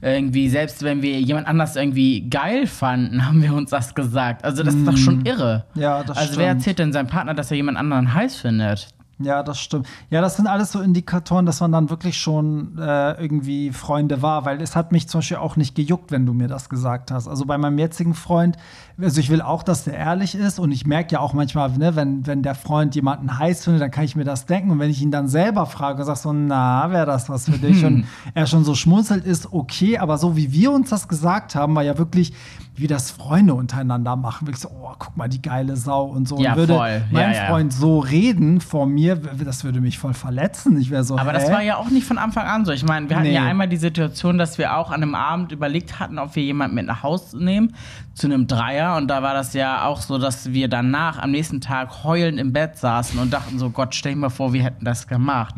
Irgendwie, 0.00 0.48
selbst 0.48 0.84
wenn 0.84 1.02
wir 1.02 1.20
jemand 1.20 1.48
anders 1.48 1.74
irgendwie 1.74 2.30
geil 2.30 2.68
fanden, 2.68 3.26
haben 3.26 3.42
wir 3.42 3.52
uns 3.52 3.70
das 3.70 3.96
gesagt. 3.96 4.44
Also, 4.44 4.62
das 4.62 4.76
mm. 4.76 4.78
ist 4.78 4.86
doch 4.86 4.96
schon 4.96 5.18
mm. 5.22 5.26
irre. 5.26 5.64
Ja, 5.74 6.04
das 6.04 6.18
Also, 6.18 6.34
stimmt. 6.34 6.38
wer 6.38 6.48
erzählt 6.50 6.78
denn 6.78 6.92
seinem 6.92 7.08
Partner, 7.08 7.34
dass 7.34 7.50
er 7.50 7.56
jemand 7.56 7.78
anderen 7.78 8.14
heiß 8.14 8.36
findet? 8.36 8.94
Ja, 9.18 9.42
das 9.42 9.60
stimmt. 9.60 9.86
Ja, 10.10 10.20
das 10.20 10.36
sind 10.36 10.46
alles 10.46 10.72
so 10.72 10.80
Indikatoren, 10.80 11.46
dass 11.46 11.60
man 11.60 11.70
dann 11.70 11.90
wirklich 11.90 12.18
schon 12.18 12.78
äh, 12.78 13.12
irgendwie 13.22 13.70
Freunde 13.70 14.22
war, 14.22 14.44
weil 14.44 14.60
es 14.60 14.74
hat 14.74 14.90
mich 14.90 15.08
zum 15.08 15.18
Beispiel 15.18 15.36
auch 15.36 15.56
nicht 15.56 15.74
gejuckt, 15.74 16.10
wenn 16.10 16.26
du 16.26 16.32
mir 16.32 16.48
das 16.48 16.68
gesagt 16.68 17.10
hast. 17.10 17.28
Also 17.28 17.44
bei 17.44 17.58
meinem 17.58 17.78
jetzigen 17.78 18.14
Freund, 18.14 18.56
also 19.00 19.20
ich 19.20 19.30
will 19.30 19.42
auch, 19.42 19.62
dass 19.62 19.84
der 19.84 19.94
ehrlich 19.94 20.34
ist 20.34 20.58
und 20.58 20.72
ich 20.72 20.86
merke 20.86 21.12
ja 21.12 21.20
auch 21.20 21.34
manchmal, 21.34 21.70
ne, 21.70 21.94
wenn, 21.94 22.26
wenn 22.26 22.42
der 22.42 22.54
Freund 22.54 22.94
jemanden 22.94 23.38
heiß 23.38 23.64
findet, 23.64 23.82
dann 23.82 23.90
kann 23.90 24.04
ich 24.04 24.16
mir 24.16 24.24
das 24.24 24.46
denken 24.46 24.70
und 24.70 24.78
wenn 24.78 24.90
ich 24.90 25.02
ihn 25.02 25.10
dann 25.10 25.28
selber 25.28 25.66
frage 25.66 26.04
sage 26.04 26.18
so, 26.18 26.32
na, 26.32 26.90
wäre 26.90 27.06
das 27.06 27.28
was 27.28 27.44
für 27.48 27.58
dich 27.58 27.84
und 27.84 28.06
er 28.34 28.46
schon 28.46 28.64
so 28.64 28.74
schmunzelt, 28.74 29.24
ist 29.24 29.52
okay, 29.52 29.98
aber 29.98 30.18
so 30.18 30.36
wie 30.36 30.52
wir 30.52 30.72
uns 30.72 30.90
das 30.90 31.06
gesagt 31.06 31.54
haben, 31.54 31.74
war 31.74 31.82
ja 31.82 31.98
wirklich, 31.98 32.32
wie 32.74 32.86
das 32.86 33.10
Freunde 33.10 33.54
untereinander 33.54 34.16
machen. 34.16 34.46
Wirklich 34.46 34.62
so, 34.62 34.68
oh, 34.68 34.92
guck 34.98 35.16
mal, 35.16 35.28
die 35.28 35.42
geile 35.42 35.76
Sau 35.76 36.04
und 36.04 36.26
so. 36.26 36.38
Ja, 36.38 36.52
und 36.52 36.58
würde 36.58 36.74
voll. 36.74 37.02
mein 37.10 37.34
ja, 37.34 37.46
Freund 37.46 37.72
so 37.72 37.98
reden 37.98 38.60
vor 38.60 38.86
mir, 38.86 39.16
das 39.16 39.64
würde 39.64 39.80
mich 39.80 39.98
voll 39.98 40.14
verletzen. 40.14 40.78
Ich 40.80 40.90
wäre 40.90 41.04
so. 41.04 41.18
Aber 41.18 41.32
hä? 41.32 41.38
das 41.38 41.50
war 41.50 41.62
ja 41.62 41.76
auch 41.76 41.90
nicht 41.90 42.06
von 42.06 42.16
Anfang 42.16 42.46
an 42.46 42.64
so. 42.64 42.72
Ich 42.72 42.84
meine, 42.84 43.08
wir 43.10 43.16
hatten 43.16 43.28
nee. 43.28 43.34
ja 43.34 43.44
einmal 43.44 43.68
die 43.68 43.76
Situation, 43.76 44.38
dass 44.38 44.56
wir 44.56 44.76
auch 44.76 44.90
an 44.90 45.02
einem 45.02 45.14
Abend 45.14 45.52
überlegt 45.52 46.00
hatten, 46.00 46.18
ob 46.18 46.34
wir 46.34 46.42
jemanden 46.42 46.76
mit 46.76 46.86
nach 46.86 47.02
Hause 47.02 47.42
nehmen 47.42 47.74
zu 48.14 48.26
einem 48.26 48.46
Dreier. 48.46 48.96
Und 48.96 49.08
da 49.08 49.22
war 49.22 49.34
das 49.34 49.52
ja 49.52 49.84
auch 49.84 50.00
so, 50.00 50.18
dass 50.18 50.52
wir 50.52 50.68
danach 50.68 51.18
am 51.18 51.30
nächsten 51.30 51.60
Tag 51.60 52.04
heulend 52.04 52.38
im 52.38 52.52
Bett 52.52 52.76
saßen 52.76 53.18
und 53.18 53.32
dachten 53.32 53.58
so, 53.58 53.70
Gott, 53.70 53.94
stell 53.94 54.12
dir 54.12 54.18
mal 54.18 54.28
vor, 54.30 54.52
wir 54.52 54.62
hätten 54.62 54.84
das 54.84 55.06
gemacht. 55.06 55.54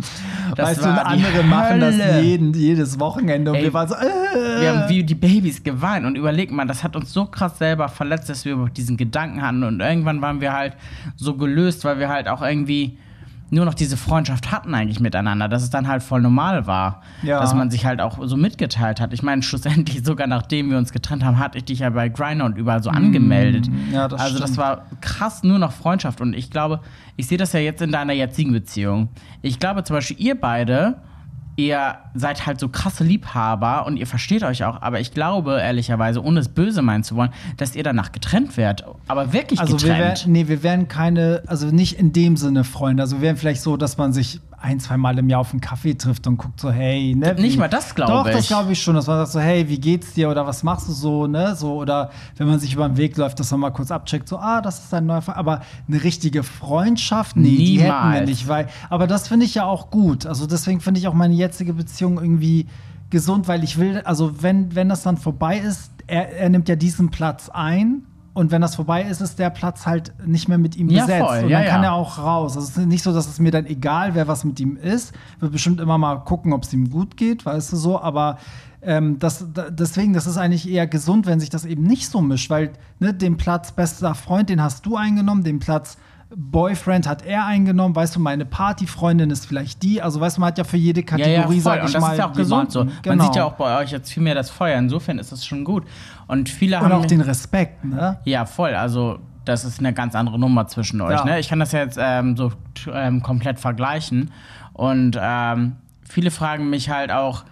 Das 0.57 0.71
weißt 0.71 0.85
du, 0.85 0.89
andere 0.89 1.43
machen 1.45 1.81
das 1.81 1.97
jeden, 2.23 2.55
jedes 2.55 2.99
Wochenende 2.99 3.51
und 3.51 3.57
Ey, 3.57 3.65
wir 3.65 3.75
waren 3.75 3.89
so, 3.89 3.95
äh. 3.95 4.61
Wir 4.61 4.77
haben 4.77 4.89
wie 4.89 5.05
die 5.05 5.15
Babys 5.15 5.63
geweint 5.63 6.07
und 6.07 6.17
überleg 6.17 6.51
mal, 6.51 6.67
das 6.67 6.83
hat 6.83 6.97
uns 6.97 7.04
so 7.05 7.27
krass 7.27 7.59
selber 7.59 7.89
verletzt, 7.89 8.29
dass 8.29 8.45
wir 8.45 8.55
über 8.55 8.69
diesen 8.69 8.97
Gedanken 8.97 9.43
hatten 9.43 9.63
und 9.63 9.81
irgendwann 9.81 10.21
waren 10.23 10.41
wir 10.41 10.53
halt 10.53 10.75
so 11.17 11.37
gelöst, 11.37 11.85
weil 11.85 11.99
wir 11.99 12.09
halt 12.09 12.29
auch 12.29 12.43
irgendwie 12.43 12.99
nur 13.51 13.65
noch 13.65 13.75
diese 13.75 13.97
Freundschaft 13.97 14.51
hatten 14.51 14.75
eigentlich 14.75 15.01
miteinander, 15.01 15.49
dass 15.49 15.63
es 15.63 15.71
dann 15.71 15.87
halt 15.87 16.03
voll 16.03 16.21
normal 16.21 16.67
war, 16.67 17.03
ja. 17.23 17.41
dass 17.41 17.55
man 17.55 17.71
sich 17.71 17.87
halt 17.87 18.01
auch 18.01 18.19
so 18.23 18.37
mitgeteilt 18.37 19.01
hat. 19.01 19.13
Ich 19.13 19.23
meine, 19.23 19.43
schlussendlich 19.43 20.05
sogar 20.05 20.27
nachdem 20.27 20.71
wir 20.71 20.79
uns 20.79 20.93
getrennt 20.93 21.25
haben, 21.25 21.39
hatte 21.39 21.59
ich 21.59 21.65
dich 21.65 21.81
ja 21.81 21.91
bei 21.91 22.09
Grindr 22.09 22.45
und 22.45 22.59
überall 22.59 22.83
so 22.83 22.91
mm, 22.91 22.95
angemeldet. 22.95 23.69
Ja, 23.93 24.09
das 24.09 24.21
also 24.21 24.37
stimmt. 24.37 24.51
das 24.51 24.57
war 24.57 24.87
krass 25.01 25.43
nur 25.43 25.59
noch 25.59 25.73
Freundschaft 25.73 26.21
und 26.21 26.35
ich 26.35 26.51
glaube, 26.51 26.81
ich 27.17 27.27
sehe 27.27 27.39
das 27.39 27.53
ja 27.53 27.61
jetzt 27.61 27.81
in 27.81 27.93
deiner 27.93 28.13
jetzigen 28.13 28.53
Beziehung. 28.53 29.09
Ich 29.43 29.59
glaube 29.61 29.85
zum 29.85 29.95
Beispiel, 29.95 30.21
ihr 30.21 30.41
beide 30.41 30.97
ihr 31.57 31.97
seid 32.15 32.47
halt 32.47 32.61
so 32.61 32.69
krasse 32.69 33.05
Liebhaber 33.05 33.87
und 33.87 33.97
ihr 33.97 34.07
versteht 34.07 34.43
euch 34.43 34.65
auch, 34.65 34.83
aber 34.83 35.01
ich 35.01 35.13
glaube, 35.13 35.61
ehrlicherweise, 35.61 36.23
ohne 36.23 36.41
es 36.41 36.49
böse 36.49 36.83
meinen 36.83 37.05
zu 37.05 37.17
wollen, 37.17 37.31
dass 37.57 37.77
ihr 37.77 37.83
danach 37.83 38.13
getrennt 38.13 38.57
werdet. 38.57 38.87
Aber 39.09 39.33
wirklich 39.33 39.61
also 39.61 39.77
getrennt. 39.77 39.99
Wir 39.99 40.05
wär, 40.05 40.15
nee, 40.27 40.49
wir 40.49 40.63
wären 40.63 40.89
keine, 40.89 41.43
also 41.47 41.69
nicht 41.69 41.99
in 41.99 42.13
dem 42.13 42.37
Sinne 42.37 42.65
Freunde. 42.65 43.03
Also 43.03 43.17
wir 43.17 43.23
wären 43.23 43.37
vielleicht 43.37 43.63
so, 43.63 43.77
dass 43.77 43.97
man 43.99 44.13
sich 44.13 44.41
ein, 44.65 44.81
zwei 44.81 44.97
Mal 44.97 45.19
im 45.19 45.29
Jahr 45.29 45.41
auf 45.41 45.51
einen 45.51 45.61
Kaffee 45.61 45.95
trifft 45.95 46.27
und 46.27 46.39
guckt 46.39 46.59
so, 46.59 46.71
hey, 46.71 47.15
ne? 47.15 47.37
Wie, 47.37 47.43
Nicht 47.43 47.59
mal 47.59 47.69
das, 47.69 47.95
glaube 47.95 48.13
ich. 48.13 48.33
Doch, 48.33 48.39
das 48.39 48.47
glaube 48.47 48.73
ich 48.73 48.83
schon. 48.83 48.95
Dass 48.95 49.07
man 49.07 49.19
sagt 49.19 49.33
so, 49.33 49.41
hey, 49.41 49.69
wie 49.69 49.79
geht's 49.79 50.15
dir 50.15 50.31
oder 50.31 50.47
was 50.47 50.63
machst 50.63 50.89
du 50.89 50.93
so, 50.93 51.27
ne? 51.27 51.55
So, 51.55 51.75
oder 51.75 52.11
wenn 52.39 52.47
man 52.47 52.59
sich 52.59 52.73
über 52.73 52.89
den 52.89 52.97
Weg 52.97 53.17
läuft, 53.19 53.39
dass 53.39 53.51
man 53.51 53.61
mal 53.61 53.71
kurz 53.71 53.91
abcheckt, 53.91 54.27
so, 54.27 54.39
ah, 54.39 54.63
das 54.63 54.79
ist 54.79 54.95
ein 54.95 55.05
neuer 55.05 55.21
Freund. 55.21 55.37
Aber 55.37 55.61
eine 55.87 56.03
richtige 56.03 56.43
Freundschaft, 56.43 57.37
nee, 57.37 57.51
Niemals. 57.51 57.59
die 57.59 57.81
hätten 57.81 58.13
wir 58.13 58.21
nicht. 58.23 58.49
Weil, 58.49 58.69
aber 58.89 59.07
das 59.07 59.29
finde 59.29 59.45
ich 59.45 59.55
ja 59.55 59.65
auch 59.65 59.91
gut. 59.91 60.25
Also 60.25 60.47
deswegen 60.47 60.81
finde 60.81 60.99
ich 60.99 61.09
auch 61.09 61.15
meine 61.15 61.35
jetzige 61.35 61.75
Beziehung 61.75 62.19
irgendwie 62.19 62.67
gesund, 63.11 63.47
weil 63.47 63.63
ich 63.63 63.79
will, 63.79 64.01
also 64.05 64.43
wenn, 64.43 64.75
wenn 64.75 64.89
das 64.89 65.03
dann 65.03 65.19
vorbei 65.19 65.59
ist, 65.59 65.91
er, 66.07 66.39
er 66.39 66.49
nimmt 66.49 66.71
ja 66.71 66.77
diesen 66.77 67.11
Platz 67.11 67.51
ein 67.53 68.07
und 68.35 68.51
wenn 68.51 68.61
das 68.61 68.75
vorbei 68.75 69.03
ist, 69.03 69.21
ist 69.21 69.39
der 69.39 69.49
Platz 69.51 69.87
halt 69.87 70.13
nicht 70.27 70.49
mehr 70.49 70.59
mit 70.59 70.75
ihm 70.75 70.89
ja, 70.89 71.03
besetzt. 71.07 71.27
Voll. 71.27 71.45
Und 71.45 71.51
ja, 71.51 71.61
dann 71.61 71.69
kann 71.69 71.83
ja. 71.85 71.91
er 71.91 71.93
auch 71.95 72.19
raus. 72.19 72.57
Also 72.57 72.69
es 72.69 72.77
ist 72.77 72.87
nicht 72.87 73.05
so, 73.05 73.15
dass 73.15 73.29
es 73.29 73.39
mir 73.39 73.53
dann 73.53 73.65
egal 73.65 74.17
wäre, 74.17 74.27
was 74.27 74.43
mit 74.45 74.59
ihm 74.59 74.77
ist. 74.77 75.15
Wird 75.39 75.53
bestimmt 75.53 75.81
immer 75.81 75.99
mal 75.99 76.17
gucken, 76.17 76.53
ob 76.53 76.65
es 76.65 76.73
ihm 76.73 76.91
gut 76.91 77.17
geht, 77.17 77.47
weißt 77.47 77.73
du 77.73 77.77
so. 77.77 78.01
Aber 78.01 78.39
ähm, 78.83 79.21
das, 79.21 79.47
deswegen, 79.71 80.15
das 80.15 80.27
ist 80.27 80.37
eigentlich 80.37 80.69
eher 80.69 80.89
gesund, 80.89 81.27
wenn 81.27 81.39
sich 81.39 81.49
das 81.49 81.65
eben 81.65 81.85
nicht 81.85 82.09
so 82.09 82.21
mischt, 82.21 82.51
weil 82.51 82.73
ne, 82.99 83.15
den 83.15 83.37
Platz 83.37 83.71
bester 83.71 84.17
Freund, 84.17 84.51
den 84.51 84.61
hast 84.61 84.85
du 84.85 84.97
eingenommen, 84.97 85.45
den 85.45 85.61
Platz 85.61 85.97
Boyfriend 86.35 87.07
hat 87.07 87.25
er 87.25 87.47
eingenommen, 87.47 87.95
weißt 87.95 88.17
du, 88.17 88.21
meine 88.21 88.45
Partyfreundin 88.45 89.31
ist 89.31 89.47
vielleicht 89.47 89.83
die. 89.83 90.03
Also 90.03 90.21
weißt 90.21 90.37
du, 90.37 90.41
man 90.41 90.49
hat 90.49 90.59
ja 90.59 90.65
für 90.65 90.77
jede 90.77 91.03
Kategorie, 91.03 91.35
ja, 91.35 91.55
ja, 91.55 91.61
sag 91.61 91.77
ich 91.79 91.85
und 91.85 91.95
das 91.95 92.03
mal, 92.03 92.13
ist 92.13 92.19
ja 92.19 92.29
auch 92.29 92.33
gesund 92.33 92.73
so. 92.73 92.85
Genau. 92.85 93.17
Man 93.17 93.21
sieht 93.21 93.37
ja 93.37 93.45
auch 93.45 93.55
bei 93.55 93.81
euch 93.81 93.91
jetzt 93.91 94.13
viel 94.13 94.23
mehr 94.23 94.35
das 94.35 94.51
Feuer. 94.51 94.79
Insofern 94.79 95.19
ist 95.19 95.33
das 95.33 95.47
schon 95.47 95.65
gut. 95.65 95.85
Und 96.27 96.49
viele 96.49 96.79
und 96.79 96.85
haben 96.85 96.93
auch 96.93 97.07
den 97.07 97.21
Respekt, 97.21 97.85
ne? 97.85 98.19
Ja, 98.25 98.47
voll. 98.47 98.75
Also 98.75 99.19
das 99.45 99.65
ist 99.65 99.79
eine 99.79 99.93
ganz 99.93 100.15
andere 100.15 100.39
Nummer 100.39 100.67
zwischen 100.67 101.01
euch. 101.01 101.19
Ja. 101.19 101.25
Ne? 101.25 101.39
Ich 101.39 101.49
kann 101.49 101.61
das 101.61 101.73
ja 101.73 101.81
jetzt 101.81 101.99
ähm, 102.01 102.37
so 102.37 102.53
ähm, 102.93 103.23
komplett 103.23 103.61
vergleichen. 103.61 104.31
Und 104.73 105.19
ähm, 105.21 105.77
viele 106.03 106.31
fragen 106.31 106.71
mich 106.71 106.91
halt 106.91 107.13
auch, 107.13 107.45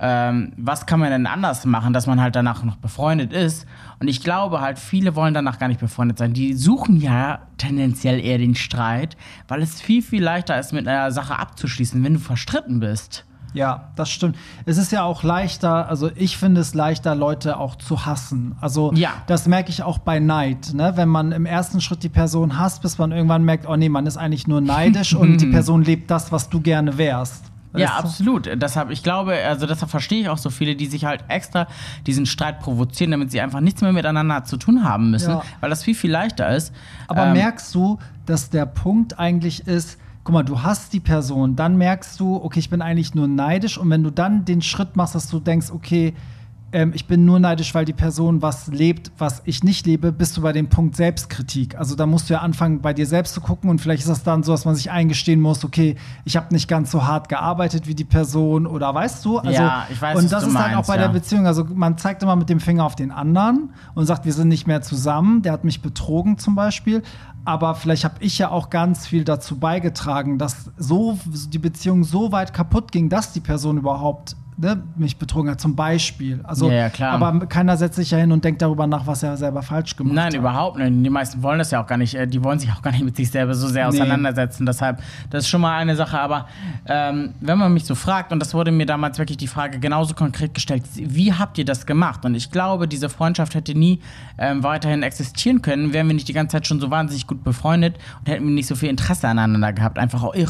ähm, 0.00 0.52
was 0.56 0.86
kann 0.86 1.00
man 1.00 1.10
denn 1.10 1.26
anders 1.26 1.64
machen, 1.64 1.92
dass 1.92 2.06
man 2.06 2.20
halt 2.20 2.34
danach 2.34 2.64
noch 2.64 2.76
befreundet 2.76 3.32
ist. 3.32 3.66
Und 4.02 4.08
ich 4.08 4.20
glaube 4.20 4.60
halt, 4.60 4.80
viele 4.80 5.14
wollen 5.14 5.32
danach 5.32 5.60
gar 5.60 5.68
nicht 5.68 5.78
befreundet 5.78 6.18
sein. 6.18 6.32
Die 6.32 6.54
suchen 6.54 6.96
ja 6.96 7.38
tendenziell 7.56 8.18
eher 8.18 8.36
den 8.36 8.56
Streit, 8.56 9.16
weil 9.46 9.62
es 9.62 9.80
viel, 9.80 10.02
viel 10.02 10.24
leichter 10.24 10.58
ist, 10.58 10.72
mit 10.72 10.88
einer 10.88 11.12
Sache 11.12 11.38
abzuschließen, 11.38 12.02
wenn 12.02 12.14
du 12.14 12.18
verstritten 12.18 12.80
bist. 12.80 13.24
Ja, 13.54 13.92
das 13.94 14.10
stimmt. 14.10 14.36
Es 14.64 14.76
ist 14.76 14.90
ja 14.90 15.04
auch 15.04 15.22
leichter, 15.22 15.88
also 15.88 16.10
ich 16.16 16.36
finde 16.36 16.62
es 16.62 16.74
leichter, 16.74 17.14
Leute 17.14 17.58
auch 17.58 17.76
zu 17.76 18.04
hassen. 18.04 18.56
Also 18.60 18.92
Ja. 18.92 19.10
das 19.28 19.46
merke 19.46 19.70
ich 19.70 19.84
auch 19.84 19.98
bei 19.98 20.18
Neid. 20.18 20.74
Ne? 20.74 20.94
Wenn 20.96 21.08
man 21.08 21.30
im 21.30 21.46
ersten 21.46 21.80
Schritt 21.80 22.02
die 22.02 22.08
Person 22.08 22.58
hasst, 22.58 22.82
bis 22.82 22.98
man 22.98 23.12
irgendwann 23.12 23.44
merkt, 23.44 23.68
oh 23.68 23.76
nee, 23.76 23.88
man 23.88 24.06
ist 24.06 24.16
eigentlich 24.16 24.48
nur 24.48 24.60
neidisch 24.60 25.14
und 25.14 25.38
die 25.40 25.46
Person 25.46 25.84
lebt 25.84 26.10
das, 26.10 26.32
was 26.32 26.48
du 26.48 26.60
gerne 26.60 26.98
wärst. 26.98 27.51
Ja, 27.74 27.86
Weißt 27.88 27.92
du? 27.92 28.04
absolut. 28.04 28.50
Deshalb, 28.62 28.90
ich 28.90 29.02
glaube, 29.02 29.34
also 29.46 29.66
deshalb 29.66 29.90
verstehe 29.90 30.20
ich 30.20 30.28
auch 30.28 30.38
so 30.38 30.50
viele, 30.50 30.76
die 30.76 30.86
sich 30.86 31.04
halt 31.04 31.24
extra 31.28 31.66
diesen 32.06 32.26
Streit 32.26 32.60
provozieren, 32.60 33.10
damit 33.12 33.30
sie 33.30 33.40
einfach 33.40 33.60
nichts 33.60 33.80
mehr 33.80 33.92
miteinander 33.92 34.44
zu 34.44 34.56
tun 34.58 34.84
haben 34.84 35.10
müssen, 35.10 35.30
Ja. 35.30 35.42
weil 35.60 35.70
das 35.70 35.82
viel, 35.82 35.94
viel 35.94 36.10
leichter 36.10 36.54
ist. 36.54 36.72
Aber 37.08 37.26
Ähm, 37.26 37.32
merkst 37.32 37.74
du, 37.74 37.98
dass 38.26 38.50
der 38.50 38.66
Punkt 38.66 39.18
eigentlich 39.18 39.66
ist, 39.66 39.98
guck 40.24 40.34
mal, 40.34 40.42
du 40.44 40.62
hast 40.62 40.92
die 40.92 41.00
Person, 41.00 41.56
dann 41.56 41.76
merkst 41.76 42.20
du, 42.20 42.36
okay, 42.36 42.58
ich 42.60 42.70
bin 42.70 42.82
eigentlich 42.82 43.14
nur 43.14 43.26
neidisch 43.26 43.78
und 43.78 43.88
wenn 43.90 44.02
du 44.02 44.10
dann 44.10 44.44
den 44.44 44.62
Schritt 44.62 44.94
machst, 44.94 45.14
dass 45.14 45.28
du 45.28 45.40
denkst, 45.40 45.70
okay, 45.72 46.14
ähm, 46.72 46.92
ich 46.94 47.06
bin 47.06 47.24
nur 47.24 47.38
neidisch, 47.38 47.74
weil 47.74 47.84
die 47.84 47.92
Person 47.92 48.42
was 48.42 48.68
lebt, 48.68 49.12
was 49.18 49.42
ich 49.44 49.62
nicht 49.62 49.86
lebe, 49.86 50.10
bist 50.12 50.36
du 50.36 50.42
bei 50.42 50.52
dem 50.52 50.68
Punkt 50.68 50.96
Selbstkritik. 50.96 51.78
Also 51.78 51.94
da 51.94 52.06
musst 52.06 52.30
du 52.30 52.34
ja 52.34 52.40
anfangen, 52.40 52.80
bei 52.80 52.94
dir 52.94 53.06
selbst 53.06 53.34
zu 53.34 53.40
gucken 53.40 53.68
und 53.68 53.80
vielleicht 53.80 54.02
ist 54.02 54.08
das 54.08 54.22
dann 54.22 54.42
so, 54.42 54.52
dass 54.52 54.64
man 54.64 54.74
sich 54.74 54.90
eingestehen 54.90 55.40
muss, 55.40 55.64
okay, 55.64 55.96
ich 56.24 56.36
habe 56.36 56.52
nicht 56.52 56.68
ganz 56.68 56.90
so 56.90 57.04
hart 57.04 57.28
gearbeitet 57.28 57.86
wie 57.86 57.94
die 57.94 58.04
Person 58.04 58.66
oder 58.66 58.94
weißt 58.94 59.24
du? 59.24 59.38
Also, 59.38 59.52
Ja, 59.52 59.86
ich 59.90 60.00
weiß, 60.00 60.16
was 60.16 60.24
und 60.24 60.32
das 60.32 60.46
ist 60.46 60.54
halt 60.54 60.72
auch 60.72 60.76
meinst, 60.76 60.88
bei 60.88 60.96
ja. 60.96 61.02
der 61.02 61.08
Beziehung. 61.08 61.46
Also 61.46 61.64
man 61.64 61.98
zeigt 61.98 62.22
immer 62.22 62.36
mit 62.36 62.48
dem 62.48 62.60
Finger 62.60 62.84
auf 62.84 62.96
den 62.96 63.10
anderen 63.10 63.70
und 63.94 64.06
sagt, 64.06 64.24
wir 64.24 64.32
sind 64.32 64.48
nicht 64.48 64.66
mehr 64.66 64.82
zusammen. 64.82 65.42
Der 65.42 65.52
hat 65.52 65.64
mich 65.64 65.82
betrogen 65.82 66.38
zum 66.38 66.54
Beispiel. 66.54 67.02
Aber 67.44 67.74
vielleicht 67.74 68.04
habe 68.04 68.14
ich 68.20 68.38
ja 68.38 68.50
auch 68.50 68.70
ganz 68.70 69.06
viel 69.06 69.24
dazu 69.24 69.58
beigetragen, 69.58 70.38
dass 70.38 70.70
so 70.78 71.18
die 71.26 71.58
Beziehung 71.58 72.04
so 72.04 72.30
weit 72.30 72.54
kaputt 72.54 72.92
ging, 72.92 73.08
dass 73.08 73.32
die 73.32 73.40
Person 73.40 73.78
überhaupt 73.78 74.36
ne, 74.56 74.82
mich 74.96 75.16
betrogen 75.16 75.50
hat, 75.50 75.60
zum 75.60 75.74
Beispiel. 75.76 76.40
Also, 76.44 76.68
Ja, 76.70 76.74
ja, 76.76 76.88
klar. 76.90 77.12
Aber 77.20 77.46
keiner 77.46 77.76
setzt 77.76 77.96
sich 77.96 78.10
ja 78.10 78.18
hin 78.18 78.32
und 78.32 78.44
denkt 78.44 78.62
darüber 78.62 78.86
nach, 78.86 79.06
was 79.06 79.22
er 79.22 79.36
selber 79.36 79.62
falsch 79.62 79.96
gemacht 79.96 80.14
Nein, 80.14 80.26
hat. 80.26 80.34
überhaupt 80.34 80.78
nicht. 80.78 80.92
Die 81.04 81.10
meisten 81.10 81.42
wollen 81.42 81.58
das 81.58 81.70
ja 81.70 81.82
auch 81.82 81.86
gar 81.86 81.96
nicht. 81.98 82.14
äh, 82.14 82.26
Die 82.26 82.42
wollen 82.44 82.58
sich 82.58 82.70
auch 82.72 82.82
gar 82.82 82.92
nicht 82.92 83.04
mit 83.04 83.16
sich 83.16 83.30
selber 83.30 83.54
so 83.54 83.66
sehr 83.68 83.84
Nee. 83.90 84.00
auseinandersetzen. 84.00 84.66
Deshalb, 84.66 85.00
das 85.30 85.44
ist 85.44 85.48
schon 85.50 85.60
mal 85.60 85.76
eine 85.78 85.96
Sache. 85.96 86.18
Aber 86.20 86.46
ähm, 86.86 87.34
wenn 87.40 87.58
man 87.58 87.72
mich 87.72 87.84
so 87.84 87.94
fragt, 87.94 88.32
und 88.32 88.40
das 88.40 88.54
wurde 88.54 88.70
mir 88.72 88.86
damals 88.86 89.18
wirklich 89.18 89.38
die 89.38 89.48
Frage 89.48 89.78
genauso 89.78 90.14
konkret 90.14 90.54
gestellt, 90.54 90.84
wie 90.94 91.32
habt 91.32 91.58
ihr 91.58 91.64
das 91.64 91.86
gemacht? 91.86 92.24
Und 92.24 92.34
ich 92.34 92.50
glaube, 92.50 92.86
diese 92.88 93.08
Freundschaft 93.08 93.54
hätte 93.54 93.74
nie 93.76 94.00
ähm, 94.38 94.62
weiterhin 94.62 95.02
existieren 95.02 95.62
können, 95.62 95.92
wären 95.92 96.06
wir 96.08 96.14
nicht 96.14 96.28
die 96.28 96.32
ganze 96.32 96.52
Zeit 96.56 96.66
schon 96.66 96.80
so 96.80 96.90
wahnsinnig 96.90 97.26
gut 97.26 97.42
befreundet 97.44 97.96
und 98.20 98.28
hätten 98.30 98.44
wir 98.44 98.52
nicht 98.54 98.66
so 98.66 98.74
viel 98.74 98.88
Interesse 98.90 99.28
aneinander 99.28 99.72
gehabt. 99.72 99.98
Einfach 99.98 100.22
auch, 100.22 100.34
ich, 100.34 100.48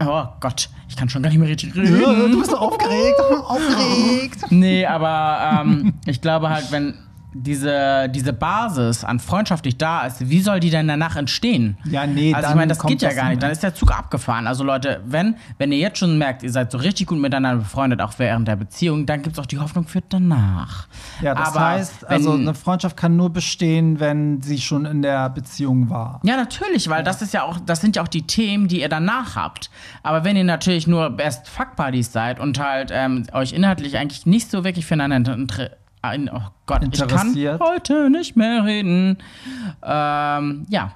oh 0.00 0.24
Gott, 0.40 0.68
ich 0.88 0.96
kann 0.96 1.08
schon 1.08 1.22
gar 1.22 1.30
nicht 1.30 1.38
mehr 1.38 1.48
richtig 1.48 1.74
reden. 1.74 2.00
Ja, 2.00 2.12
du 2.12 2.38
bist 2.38 2.50
so 2.50 2.56
aufgeregt, 2.58 3.20
aufgeregt. 3.20 4.50
Nee, 4.50 4.86
aber 4.86 5.62
ähm, 5.62 5.94
ich 6.06 6.20
glaube 6.20 6.50
halt, 6.50 6.70
wenn 6.72 6.94
diese, 7.34 8.08
diese 8.08 8.32
Basis 8.32 9.04
an 9.04 9.18
freundschaftlich 9.18 9.76
da 9.76 10.06
ist, 10.06 10.28
wie 10.30 10.40
soll 10.40 10.60
die 10.60 10.70
denn 10.70 10.86
danach 10.88 11.16
entstehen? 11.16 11.76
Ja, 11.84 12.06
nee, 12.06 12.32
Also 12.32 12.50
ich 12.50 12.54
meine, 12.54 12.68
das 12.68 12.78
geht 12.78 13.02
ja 13.02 13.12
gar 13.12 13.28
nicht. 13.30 13.42
Dann 13.42 13.50
ist 13.50 13.62
der 13.62 13.74
Zug 13.74 13.90
abgefahren. 13.96 14.46
Also 14.46 14.62
Leute, 14.64 15.00
wenn, 15.06 15.36
wenn 15.58 15.72
ihr 15.72 15.78
jetzt 15.78 15.98
schon 15.98 16.16
merkt, 16.16 16.42
ihr 16.44 16.50
seid 16.52 16.70
so 16.70 16.78
richtig 16.78 17.08
gut 17.08 17.18
miteinander 17.18 17.62
befreundet, 17.62 18.00
auch 18.00 18.12
während 18.18 18.46
der 18.48 18.56
Beziehung, 18.56 19.04
dann 19.06 19.22
gibt 19.22 19.36
es 19.36 19.42
auch 19.42 19.46
die 19.46 19.58
Hoffnung 19.58 19.86
für 19.86 20.00
danach. 20.08 20.86
Ja, 21.20 21.34
das 21.34 21.48
Aber 21.48 21.60
heißt, 21.68 22.02
wenn- 22.02 22.08
also 22.08 22.32
eine 22.34 22.54
Freundschaft 22.54 22.96
kann 22.96 23.16
nur 23.16 23.30
bestehen, 23.30 23.98
wenn 24.00 24.40
sie 24.40 24.58
schon 24.60 24.84
in 24.84 25.02
der 25.02 25.28
Beziehung 25.30 25.90
war. 25.90 26.20
Ja, 26.24 26.36
natürlich, 26.36 26.88
weil 26.88 27.02
das 27.02 27.20
ist 27.20 27.34
ja 27.34 27.42
auch, 27.42 27.58
das 27.66 27.80
sind 27.80 27.96
ja 27.96 28.02
auch 28.02 28.08
die 28.08 28.26
Themen, 28.26 28.68
die 28.68 28.80
ihr 28.80 28.88
danach 28.88 29.36
habt. 29.36 29.70
Aber 30.02 30.24
wenn 30.24 30.36
ihr 30.36 30.44
natürlich 30.44 30.86
nur 30.86 31.10
Best 31.10 31.48
Fuck 31.48 31.76
Buddies 31.76 32.12
seid 32.12 32.38
und 32.38 32.58
halt 32.60 32.90
ähm, 32.92 33.24
euch 33.32 33.52
inhaltlich 33.52 33.96
eigentlich 33.98 34.26
nicht 34.26 34.50
so 34.50 34.64
wirklich 34.64 34.86
füreinander 34.86 35.34
inter 35.34 35.70
ein, 36.04 36.30
oh 36.32 36.42
Gott, 36.66 36.82
ich 36.82 37.08
kann 37.08 37.34
heute 37.60 38.10
nicht 38.10 38.36
mehr 38.36 38.64
reden. 38.64 39.18
Ähm, 39.82 40.66
ja, 40.68 40.92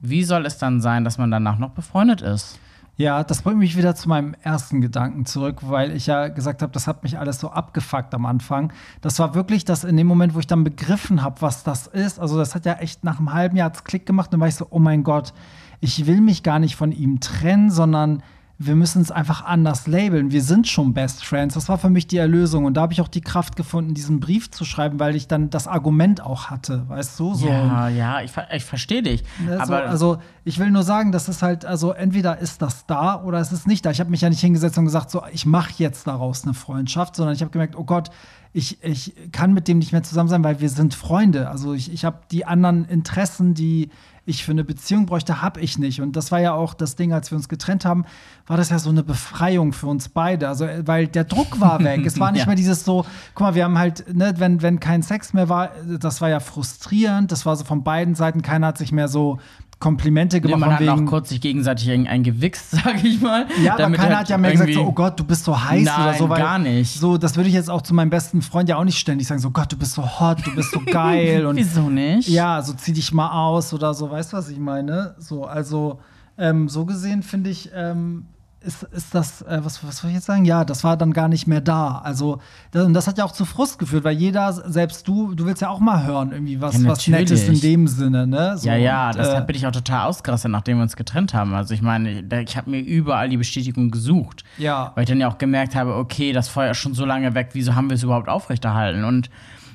wie 0.00 0.24
soll 0.24 0.46
es 0.46 0.58
dann 0.58 0.80
sein, 0.80 1.04
dass 1.04 1.18
man 1.18 1.30
danach 1.30 1.58
noch 1.58 1.70
befreundet 1.70 2.22
ist? 2.22 2.58
Ja, 2.96 3.24
das 3.24 3.42
bringt 3.42 3.58
mich 3.58 3.76
wieder 3.76 3.96
zu 3.96 4.08
meinem 4.08 4.36
ersten 4.42 4.80
Gedanken 4.80 5.26
zurück, 5.26 5.58
weil 5.62 5.90
ich 5.90 6.06
ja 6.06 6.28
gesagt 6.28 6.62
habe, 6.62 6.72
das 6.72 6.86
hat 6.86 7.02
mich 7.02 7.18
alles 7.18 7.40
so 7.40 7.50
abgefuckt 7.50 8.14
am 8.14 8.24
Anfang. 8.24 8.72
Das 9.00 9.18
war 9.18 9.34
wirklich 9.34 9.64
das 9.64 9.82
in 9.82 9.96
dem 9.96 10.06
Moment, 10.06 10.36
wo 10.36 10.38
ich 10.38 10.46
dann 10.46 10.62
begriffen 10.62 11.22
habe, 11.22 11.42
was 11.42 11.64
das 11.64 11.88
ist. 11.88 12.20
Also 12.20 12.38
das 12.38 12.54
hat 12.54 12.66
ja 12.66 12.74
echt 12.74 13.02
nach 13.02 13.18
einem 13.18 13.32
halben 13.32 13.56
Jahr 13.56 13.72
Klick 13.72 14.06
gemacht 14.06 14.28
und 14.28 14.34
dann 14.34 14.40
war 14.40 14.48
ich 14.48 14.54
so, 14.54 14.68
oh 14.70 14.78
mein 14.78 15.02
Gott, 15.02 15.34
ich 15.80 16.06
will 16.06 16.20
mich 16.20 16.44
gar 16.44 16.60
nicht 16.60 16.76
von 16.76 16.92
ihm 16.92 17.18
trennen, 17.18 17.70
sondern 17.70 18.22
wir 18.56 18.76
müssen 18.76 19.02
es 19.02 19.10
einfach 19.10 19.44
anders 19.44 19.88
labeln. 19.88 20.30
Wir 20.30 20.42
sind 20.42 20.68
schon 20.68 20.94
Best 20.94 21.24
Friends. 21.24 21.54
Das 21.54 21.68
war 21.68 21.76
für 21.76 21.90
mich 21.90 22.06
die 22.06 22.18
Erlösung. 22.18 22.64
Und 22.66 22.74
da 22.74 22.82
habe 22.82 22.92
ich 22.92 23.00
auch 23.00 23.08
die 23.08 23.20
Kraft 23.20 23.56
gefunden, 23.56 23.94
diesen 23.94 24.20
Brief 24.20 24.50
zu 24.50 24.64
schreiben, 24.64 25.00
weil 25.00 25.16
ich 25.16 25.26
dann 25.26 25.50
das 25.50 25.66
Argument 25.66 26.20
auch 26.20 26.50
hatte, 26.50 26.88
weißt 26.88 27.18
du? 27.18 27.34
So. 27.34 27.48
Ja, 27.48 27.88
ja, 27.88 28.20
ich, 28.20 28.30
ich 28.52 28.64
verstehe 28.64 29.02
dich. 29.02 29.24
Ne, 29.44 29.56
so, 29.56 29.62
aber 29.62 29.86
also 29.86 30.18
ich 30.44 30.60
will 30.60 30.70
nur 30.70 30.84
sagen, 30.84 31.10
das 31.10 31.28
ist 31.28 31.42
halt, 31.42 31.64
also 31.64 31.92
entweder 31.92 32.38
ist 32.38 32.62
das 32.62 32.86
da 32.86 33.20
oder 33.22 33.38
es 33.38 33.50
ist 33.50 33.66
nicht 33.66 33.84
da. 33.84 33.90
Ich 33.90 33.98
habe 33.98 34.10
mich 34.10 34.20
ja 34.20 34.30
nicht 34.30 34.40
hingesetzt 34.40 34.78
und 34.78 34.84
gesagt, 34.84 35.10
so, 35.10 35.22
ich 35.32 35.46
mache 35.46 35.72
jetzt 35.78 36.06
daraus 36.06 36.44
eine 36.44 36.54
Freundschaft, 36.54 37.16
sondern 37.16 37.34
ich 37.34 37.40
habe 37.40 37.50
gemerkt, 37.50 37.76
oh 37.76 37.84
Gott, 37.84 38.10
ich, 38.52 38.82
ich 38.84 39.14
kann 39.32 39.52
mit 39.52 39.66
dem 39.66 39.78
nicht 39.78 39.90
mehr 39.90 40.04
zusammen 40.04 40.28
sein, 40.28 40.44
weil 40.44 40.60
wir 40.60 40.68
sind 40.68 40.94
Freunde. 40.94 41.50
Also 41.50 41.74
ich, 41.74 41.92
ich 41.92 42.04
habe 42.04 42.20
die 42.30 42.46
anderen 42.46 42.84
Interessen, 42.84 43.54
die 43.54 43.90
ich 44.26 44.44
für 44.44 44.52
eine 44.52 44.64
Beziehung 44.64 45.06
bräuchte, 45.06 45.42
habe 45.42 45.60
ich 45.60 45.78
nicht. 45.78 46.00
Und 46.00 46.16
das 46.16 46.32
war 46.32 46.40
ja 46.40 46.54
auch 46.54 46.72
das 46.74 46.96
Ding, 46.96 47.12
als 47.12 47.30
wir 47.30 47.36
uns 47.36 47.48
getrennt 47.48 47.84
haben, 47.84 48.04
war 48.46 48.56
das 48.56 48.70
ja 48.70 48.78
so 48.78 48.88
eine 48.90 49.02
Befreiung 49.02 49.72
für 49.72 49.86
uns 49.86 50.08
beide. 50.08 50.48
Also, 50.48 50.64
äh, 50.64 50.86
weil 50.86 51.06
der 51.08 51.24
Druck 51.24 51.60
war 51.60 51.82
weg. 51.84 52.06
es 52.06 52.18
war 52.18 52.32
nicht 52.32 52.40
Ja. 52.42 52.46
mehr 52.46 52.56
dieses 52.56 52.84
so, 52.84 53.04
guck 53.34 53.46
mal, 53.46 53.54
wir 53.54 53.64
haben 53.64 53.78
halt, 53.78 54.14
ne, 54.14 54.34
wenn, 54.38 54.62
wenn 54.62 54.80
kein 54.80 55.02
Sex 55.02 55.32
mehr 55.34 55.48
war, 55.48 55.70
das 56.00 56.20
war 56.20 56.28
ja 56.30 56.40
frustrierend. 56.40 57.32
Das 57.32 57.44
war 57.44 57.54
so 57.56 57.64
von 57.64 57.84
beiden 57.84 58.14
Seiten, 58.14 58.40
keiner 58.42 58.68
hat 58.68 58.78
sich 58.78 58.92
mehr 58.92 59.08
so 59.08 59.38
Komplimente 59.78 60.36
Nee, 60.36 60.40
gemacht. 60.52 60.60
man 60.80 60.88
hat 60.88 60.88
auch 60.88 61.04
kurz 61.06 61.28
sich 61.28 61.40
gegenseitig 61.40 61.90
ein, 61.90 62.06
ein 62.06 62.22
gewichst, 62.22 62.70
sag 62.84 63.02
ich 63.04 63.20
mal. 63.20 63.46
ja, 63.62 63.74
aber 63.78 63.90
keiner 63.92 64.18
hat 64.18 64.28
ja 64.28 64.38
mehr 64.38 64.52
gesagt, 64.52 64.72
so, 64.72 64.82
oh 64.82 64.92
Gott, 64.92 65.18
du 65.18 65.24
bist 65.24 65.44
so 65.44 65.62
heiß 65.62 65.82
oder 65.82 65.98
Nein, 66.06 66.18
so. 66.18 66.28
Weil, 66.28 66.38
gar 66.38 66.58
nicht. 66.58 66.94
So, 66.98 67.18
das 67.18 67.36
würde 67.36 67.48
ich 67.48 67.54
jetzt 67.54 67.70
auch 67.70 67.82
zu 67.82 67.94
meinem 67.94 68.10
besten 68.10 68.40
Freund 68.42 68.68
ja 68.68 68.76
auch 68.76 68.84
nicht 68.84 68.98
ständig 68.98 69.26
sagen, 69.26 69.40
so 69.40 69.50
Gott, 69.50 69.72
du 69.72 69.76
bist 69.76 69.92
so 69.92 70.02
hot, 70.20 70.46
du 70.46 70.54
bist 70.54 70.70
so 70.72 70.80
geil. 70.86 71.44
und 71.46 71.56
Wieso 71.56 71.90
nicht? 71.90 72.28
ja, 72.28 72.62
so 72.62 72.72
zieh 72.72 72.92
dich 72.92 73.12
mal 73.12 73.30
aus 73.30 73.72
oder 73.74 73.94
so, 73.94 74.10
weißt 74.10 74.32
du, 74.32 74.36
was 74.36 74.48
ich 74.48 74.58
meine? 74.58 75.14
So, 75.18 75.44
also 75.44 75.98
ähm, 76.38 76.68
so 76.68 76.84
gesehen 76.84 77.22
finde 77.22 77.50
ich, 77.50 77.70
ähm, 77.74 78.26
ist, 78.64 78.82
ist 78.84 79.14
das, 79.14 79.42
äh, 79.42 79.60
was, 79.62 79.86
was 79.86 79.98
soll 79.98 80.10
ich 80.10 80.16
jetzt 80.16 80.26
sagen? 80.26 80.44
Ja, 80.44 80.64
das 80.64 80.84
war 80.84 80.96
dann 80.96 81.12
gar 81.12 81.28
nicht 81.28 81.46
mehr 81.46 81.60
da. 81.60 81.98
Also, 81.98 82.40
das, 82.70 82.86
und 82.86 82.94
das 82.94 83.06
hat 83.06 83.18
ja 83.18 83.24
auch 83.24 83.32
zu 83.32 83.44
Frust 83.44 83.78
geführt, 83.78 84.04
weil 84.04 84.16
jeder, 84.16 84.52
selbst 84.52 85.06
du, 85.06 85.34
du 85.34 85.46
willst 85.46 85.62
ja 85.62 85.68
auch 85.68 85.80
mal 85.80 86.04
hören, 86.04 86.32
irgendwie 86.32 86.60
was, 86.60 86.80
Ja, 86.82 86.88
was 86.88 87.06
Nettes 87.06 87.48
in 87.48 87.60
dem 87.60 87.86
Sinne, 87.86 88.26
ne? 88.26 88.56
So, 88.56 88.68
Ja, 88.68 88.76
ja, 88.76 89.08
und, 89.08 89.18
deshalb 89.18 89.44
äh, 89.44 89.46
bin 89.46 89.56
ich 89.56 89.66
auch 89.66 89.72
total 89.72 90.06
ausgerastet, 90.06 90.50
nachdem 90.50 90.78
wir 90.78 90.82
uns 90.82 90.96
getrennt 90.96 91.34
haben. 91.34 91.54
Also 91.54 91.74
ich 91.74 91.82
meine, 91.82 92.24
ich 92.42 92.56
habe 92.56 92.70
mir 92.70 92.80
überall 92.80 93.28
die 93.28 93.36
Bestätigung 93.36 93.90
gesucht. 93.90 94.44
Ja. 94.58 94.92
Weil 94.94 95.04
ich 95.04 95.08
dann 95.08 95.20
ja 95.20 95.28
auch 95.28 95.38
gemerkt 95.38 95.74
habe, 95.74 95.94
okay, 95.94 96.32
das 96.32 96.48
Feuer 96.48 96.72
ist 96.72 96.78
schon 96.78 96.94
so 96.94 97.04
lange 97.04 97.34
weg, 97.34 97.50
wieso 97.52 97.74
haben 97.74 97.90
wir 97.90 97.94
es 97.94 98.02
überhaupt 98.02 98.28
aufrechterhalten? 98.28 99.04
Und 99.04 99.30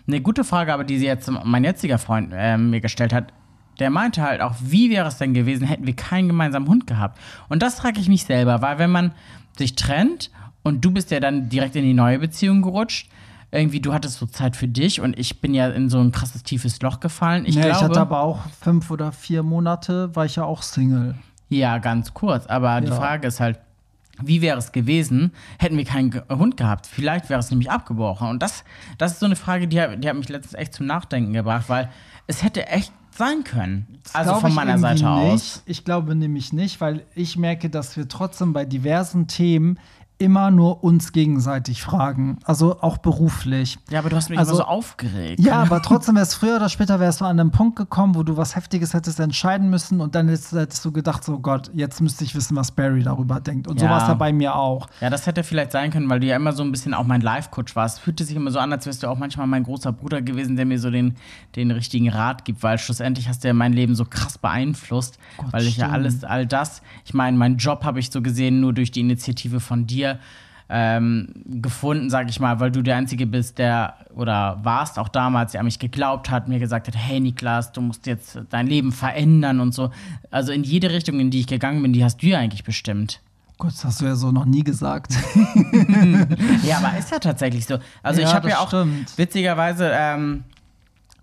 eine 0.08 0.22
gute 0.22 0.43
Frage 0.43 0.74
aber, 0.74 0.84
die 0.84 0.98
sie 0.98 1.05
jetzt 1.05 1.29
mein 1.43 1.63
jetziger 1.63 2.00
Freund 2.00 2.34
äh, 2.36 2.58
mir 2.58 2.81
gestellt 2.81 3.13
hat, 3.13 3.31
der 3.79 3.89
meinte 3.89 4.21
halt 4.21 4.41
auch, 4.41 4.55
wie 4.62 4.89
wäre 4.89 5.07
es 5.07 5.17
denn 5.17 5.33
gewesen, 5.33 5.65
hätten 5.67 5.86
wir 5.88 5.95
keinen 5.95 6.27
gemeinsamen 6.27 6.67
Hund 6.67 6.88
gehabt? 6.88 7.19
Und 7.48 7.62
das 7.63 7.75
frage 7.79 8.00
ich 8.00 8.07
mich 8.09 8.24
selber, 8.25 8.62
weil 8.62 8.77
wenn 8.79 8.91
man 8.91 9.12
sich 9.57 9.75
trennt 9.75 10.31
und 10.63 10.83
du 10.86 10.91
bist 10.91 11.12
ja 11.12 11.19
dann 11.19 11.50
direkt 11.50 11.75
in 11.75 11.83
die 11.83 11.93
neue 11.93 12.19
Beziehung 12.19 12.62
gerutscht, 12.62 13.09
irgendwie, 13.51 13.79
du 13.79 13.93
hattest 13.93 14.19
so 14.19 14.27
Zeit 14.27 14.55
für 14.55 14.67
dich 14.67 15.01
und 15.01 15.17
ich 15.17 15.41
bin 15.41 15.55
ja 15.55 15.69
in 15.69 15.89
so 15.89 16.00
ein 16.00 16.12
krasses 16.12 16.43
tiefes 16.43 16.81
Loch 16.81 17.00
gefallen. 17.00 17.45
Ich 17.45 17.55
Ich, 17.55 17.62
glaube, 17.62 17.69
ich 17.77 17.81
hatte 17.83 18.00
aber 18.00 18.19
auch 18.21 18.41
fünf 18.62 18.91
oder 18.91 19.12
vier 19.12 19.41
Monate, 19.41 20.15
war 20.15 20.25
ich 20.25 20.36
ja 20.36 20.43
auch 20.43 20.62
Single. 20.62 21.15
Ja, 21.50 21.79
ganz 21.79 22.13
kurz. 22.13 22.45
Aber 22.45 22.79
die 22.79 22.89
Ja. 22.89 22.95
Frage 22.95 23.27
ist 23.27 23.39
halt, 23.39 23.59
wie 24.21 24.41
wäre 24.41 24.57
es 24.59 24.71
gewesen, 24.71 25.31
hätten 25.57 25.77
wir 25.77 25.86
keinen 25.86 26.21
Hund 26.29 26.57
gehabt? 26.57 26.86
Vielleicht 26.86 27.29
wäre 27.29 27.39
es 27.39 27.50
nämlich 27.50 27.71
abgebrochen. 27.71 28.27
Und 28.29 28.43
das, 28.43 28.63
das 29.00 29.13
ist 29.13 29.19
so 29.21 29.25
eine 29.25 29.36
Frage, 29.38 29.67
die, 29.67 29.81
hat- 29.81 30.03
die 30.03 30.07
hat 30.09 30.15
mich 30.15 30.29
letztens 30.29 30.53
echt 30.53 30.74
zum 30.75 30.86
Nachdenken 30.86 31.33
gebracht, 31.33 31.69
weil 31.69 31.89
es 32.27 32.43
hätte 32.43 32.67
echt 32.67 32.91
sein 33.20 33.44
können. 33.44 34.00
Also 34.14 34.36
von 34.36 34.56
meiner 34.56 34.80
Seite 34.80 35.04
nicht. 35.04 35.06
aus. 35.06 35.64
Ich 35.68 35.86
glaube 35.86 36.16
nämlich 36.16 36.52
nicht, 36.54 36.82
weil 36.82 37.04
ich 37.14 37.38
merke, 37.38 37.70
dass 37.70 37.96
wir 37.96 38.08
trotzdem 38.08 38.54
bei 38.54 38.66
diversen 38.66 39.28
Themen 39.28 39.78
immer 40.20 40.52
nur 40.52 40.84
uns 40.84 41.14
gegenseitig 41.14 41.82
fragen. 41.82 42.40
Also 42.44 42.82
auch 42.82 42.98
beruflich. 42.98 43.80
Ja, 43.90 44.00
aber 44.00 44.10
du 44.10 44.18
hast 44.18 44.30
mich 44.30 44.38
Also- 44.38 44.52
immer 44.52 44.58
so 44.58 44.66
aufgeregt. 44.66 45.40
Ja, 45.40 45.62
aber 45.64 45.82
trotzdem 45.82 46.16
wär's 46.16 46.34
früher 46.36 46.58
oder 46.58 46.68
später 46.68 47.00
wärst 47.00 47.22
du 47.22 47.26
an 47.26 47.40
einem 47.40 47.52
Punkt 47.52 47.78
gekommen, 47.78 48.16
wo 48.16 48.24
du 48.24 48.36
was 48.36 48.56
Heftiges 48.56 48.94
hättest 48.94 49.20
entscheiden 49.22 49.70
müssen 49.70 50.02
und 50.02 50.16
dann 50.16 50.28
hättest, 50.28 50.52
hättest 50.52 50.84
du 50.84 50.92
gedacht, 50.92 51.24
so 51.24 51.40
Gott, 51.40 51.72
jetzt 51.74 52.02
müsste 52.02 52.26
ich 52.26 52.36
wissen, 52.36 52.58
was 52.58 52.72
Barry 52.72 53.02
darüber 53.02 53.40
denkt. 53.40 53.68
Und 53.70 53.80
so 53.80 53.86
Ja. 53.86 53.92
war 53.92 54.02
es 54.02 54.08
ja 54.10 54.14
bei 54.14 54.34
mir 54.34 54.56
auch. 54.56 54.90
Ja, 55.00 55.10
das 55.10 55.26
hätte 55.26 55.42
vielleicht 55.44 55.72
sein 55.72 55.90
können, 55.90 56.10
weil 56.10 56.20
du 56.20 56.28
ja 56.28 56.36
immer 56.36 56.52
so 56.52 56.64
ein 56.64 56.72
bisschen 56.72 56.94
auch 56.94 57.06
mein 57.06 57.22
Life-Coach 57.22 57.76
warst. 57.78 58.02
Fühlte 58.02 58.26
sich 58.26 58.36
immer 58.36 58.52
so 58.52 58.60
an, 58.60 58.74
als 58.74 58.86
wärst 58.86 59.02
du 59.04 59.08
auch 59.08 59.18
manchmal 59.18 59.48
mein 59.48 59.64
großer 59.64 59.94
Bruder 59.94 60.22
gewesen, 60.22 60.58
der 60.58 60.66
mir 60.66 60.80
so 60.80 60.92
den, 60.92 61.16
den 61.56 61.72
richtigen 61.72 62.10
Rat 62.10 62.44
gibt, 62.44 62.62
weil 62.62 62.78
schlussendlich 62.78 63.30
hast 63.30 63.46
du 63.46 63.48
ja 63.48 63.54
mein 63.54 63.72
Leben 63.72 63.96
so 63.96 64.04
krass 64.04 64.38
beeinflusst, 64.38 65.18
weil 65.52 65.62
ich 65.64 65.78
ja 65.78 65.86
stimmt. 65.86 65.94
alles, 65.94 66.24
all 66.26 66.46
das, 66.46 66.82
ich 67.06 67.14
meine, 67.14 67.38
meinen 67.38 67.56
Job 67.58 67.86
habe 67.86 68.00
ich 68.02 68.12
so 68.12 68.22
gesehen 68.22 68.60
nur 68.60 68.74
durch 68.74 68.92
die 68.92 69.00
Initiative 69.00 69.62
von 69.62 69.88
dir 69.88 70.09
ähm, 70.72 71.30
gefunden, 71.46 72.10
sag 72.10 72.30
ich 72.30 72.39
mal, 72.39 72.60
weil 72.60 72.70
du 72.72 72.82
der 72.84 72.96
Einzige 72.96 73.25
bist, 73.25 73.58
der 73.58 73.96
oder 74.16 74.60
warst 74.63 75.00
auch 75.00 75.08
damals, 75.10 75.51
der 75.54 75.62
an 75.62 75.66
mich 75.66 75.80
geglaubt 75.80 76.30
hat, 76.30 76.48
mir 76.48 76.60
gesagt 76.60 76.88
hat, 76.88 76.96
hey 76.96 77.20
Niklas, 77.20 77.72
du 77.72 77.82
musst 77.82 78.06
jetzt 78.06 78.39
dein 78.51 78.68
Leben 78.68 78.92
verändern 78.92 79.60
und 79.62 79.74
so. 79.74 79.89
Also 80.30 80.51
in 80.51 80.63
jede 80.63 80.92
Richtung, 80.92 81.20
in 81.20 81.32
die 81.32 81.39
ich 81.39 81.48
gegangen 81.48 81.82
bin, 81.82 81.92
die 81.94 82.04
hast 82.04 82.22
du 82.22 82.28
ja 82.28 82.38
eigentlich 82.39 82.63
bestimmt. 82.63 83.20
Gott, 83.58 83.72
das 83.72 83.84
hast 83.84 84.01
du 84.01 84.06
ja 84.06 84.16
so 84.16 84.32
noch 84.32 84.46
nie 84.46 84.63
gesagt. 84.63 85.13
Ja, 86.63 86.78
aber 86.78 86.98
ist 86.98 87.12
ja 87.12 87.20
tatsächlich 87.20 87.66
so. 87.66 87.78
Also 88.04 88.22
Ja, 88.22 88.28
ich 88.28 88.34
habe 88.34 88.50
ja 88.50 88.60
auch 88.60 88.68
stimmt. 88.68 89.18
witzigerweise 89.18 89.92
ähm, 89.94 90.44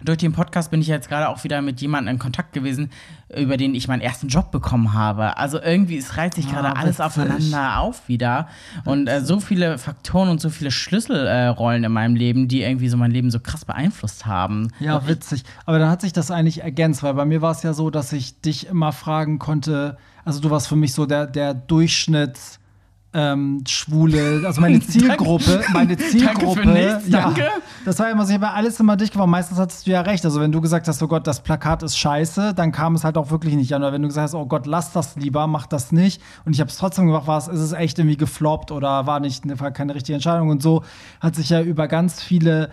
durch 0.04 0.18
den 0.18 0.32
Podcast 0.32 0.70
bin 0.70 0.80
ich 0.80 0.86
jetzt 0.88 1.08
gerade 1.08 1.28
auch 1.28 1.42
wieder 1.44 1.62
mit 1.62 1.80
jemandem 1.80 2.14
in 2.14 2.18
Kontakt 2.18 2.52
gewesen, 2.52 2.90
über 3.36 3.56
den 3.56 3.74
ich 3.74 3.88
meinen 3.88 4.02
ersten 4.02 4.28
Job 4.28 4.50
bekommen 4.50 4.92
habe. 4.92 5.36
Also 5.36 5.60
irgendwie 5.60 5.96
es 5.96 6.16
reiht 6.16 6.34
sich 6.34 6.46
Ah, 6.48 6.50
gerade 6.52 6.76
alles 6.76 6.98
witzig. 6.98 7.04
aufeinander 7.04 7.80
auf 7.80 8.08
wieder 8.08 8.48
und 8.84 9.08
äh, 9.08 9.20
so 9.22 9.40
viele 9.40 9.78
Faktoren 9.78 10.28
und 10.28 10.40
so 10.40 10.50
viele 10.50 10.70
Schlüsselrollen 10.70 11.82
äh, 11.82 11.86
in 11.86 11.92
meinem 11.92 12.14
Leben, 12.14 12.46
die 12.48 12.62
irgendwie 12.62 12.88
so 12.88 12.96
mein 12.96 13.10
Leben 13.10 13.30
so 13.30 13.40
krass 13.40 13.64
beeinflusst 13.64 14.26
haben. 14.26 14.68
Ja, 14.80 15.06
witzig. 15.08 15.44
Aber 15.64 15.78
dann 15.78 15.90
hat 15.90 16.02
sich 16.02 16.12
das 16.12 16.30
eigentlich 16.30 16.62
ergänzt, 16.62 17.02
weil 17.02 17.14
bei 17.14 17.24
mir 17.24 17.42
war 17.42 17.52
es 17.52 17.62
ja 17.62 17.72
so, 17.72 17.90
dass 17.90 18.12
ich 18.12 18.40
dich 18.40 18.66
immer 18.68 18.92
fragen 18.92 19.38
konnte, 19.38 19.96
also 20.24 20.40
du 20.40 20.50
warst 20.50 20.68
für 20.68 20.76
mich 20.76 20.92
so 20.92 21.06
der, 21.06 21.26
der 21.26 21.54
Durchschnitts. 21.54 22.58
Ähm, 23.18 23.64
Schwule, 23.66 24.42
also 24.44 24.60
meine 24.60 24.78
Zielgruppe, 24.86 25.62
meine 25.72 25.96
Zielgruppe. 25.96 26.60
für 26.60 26.68
nichts, 26.68 27.08
ja, 27.08 27.22
danke. 27.22 27.48
Das 27.86 27.98
war 27.98 28.10
immer 28.10 28.26
so, 28.26 28.34
ich 28.34 28.38
habe 28.38 28.52
alles 28.52 28.78
immer 28.78 28.94
dich 28.98 29.10
geworden. 29.10 29.30
Meistens 29.30 29.56
hattest 29.58 29.86
du 29.86 29.90
ja 29.92 30.02
recht. 30.02 30.22
Also 30.26 30.38
wenn 30.38 30.52
du 30.52 30.60
gesagt 30.60 30.86
hast, 30.86 31.02
oh 31.02 31.08
Gott, 31.08 31.26
das 31.26 31.42
Plakat 31.42 31.82
ist 31.82 31.96
scheiße, 31.96 32.52
dann 32.52 32.72
kam 32.72 32.94
es 32.94 33.04
halt 33.04 33.16
auch 33.16 33.30
wirklich 33.30 33.54
nicht 33.54 33.74
an. 33.74 33.82
Oder 33.82 33.94
wenn 33.94 34.02
du 34.02 34.08
gesagt 34.08 34.24
hast, 34.24 34.34
oh 34.34 34.44
Gott, 34.44 34.66
lass 34.66 34.92
das 34.92 35.16
lieber, 35.16 35.46
mach 35.46 35.66
das 35.66 35.92
nicht. 35.92 36.20
Und 36.44 36.52
ich 36.52 36.60
habe 36.60 36.68
es 36.68 36.76
trotzdem 36.76 37.06
gemacht, 37.06 37.26
war 37.26 37.38
es, 37.38 37.48
ist 37.48 37.60
es 37.60 37.72
echt 37.72 37.98
irgendwie 37.98 38.18
gefloppt 38.18 38.70
oder 38.70 39.06
war 39.06 39.18
nicht 39.18 39.44
war 39.60 39.70
keine 39.70 39.94
richtige 39.94 40.16
Entscheidung. 40.16 40.50
Und 40.50 40.62
so 40.62 40.82
hat 41.20 41.36
sich 41.36 41.48
ja 41.48 41.62
über 41.62 41.88
ganz 41.88 42.22
viele 42.22 42.70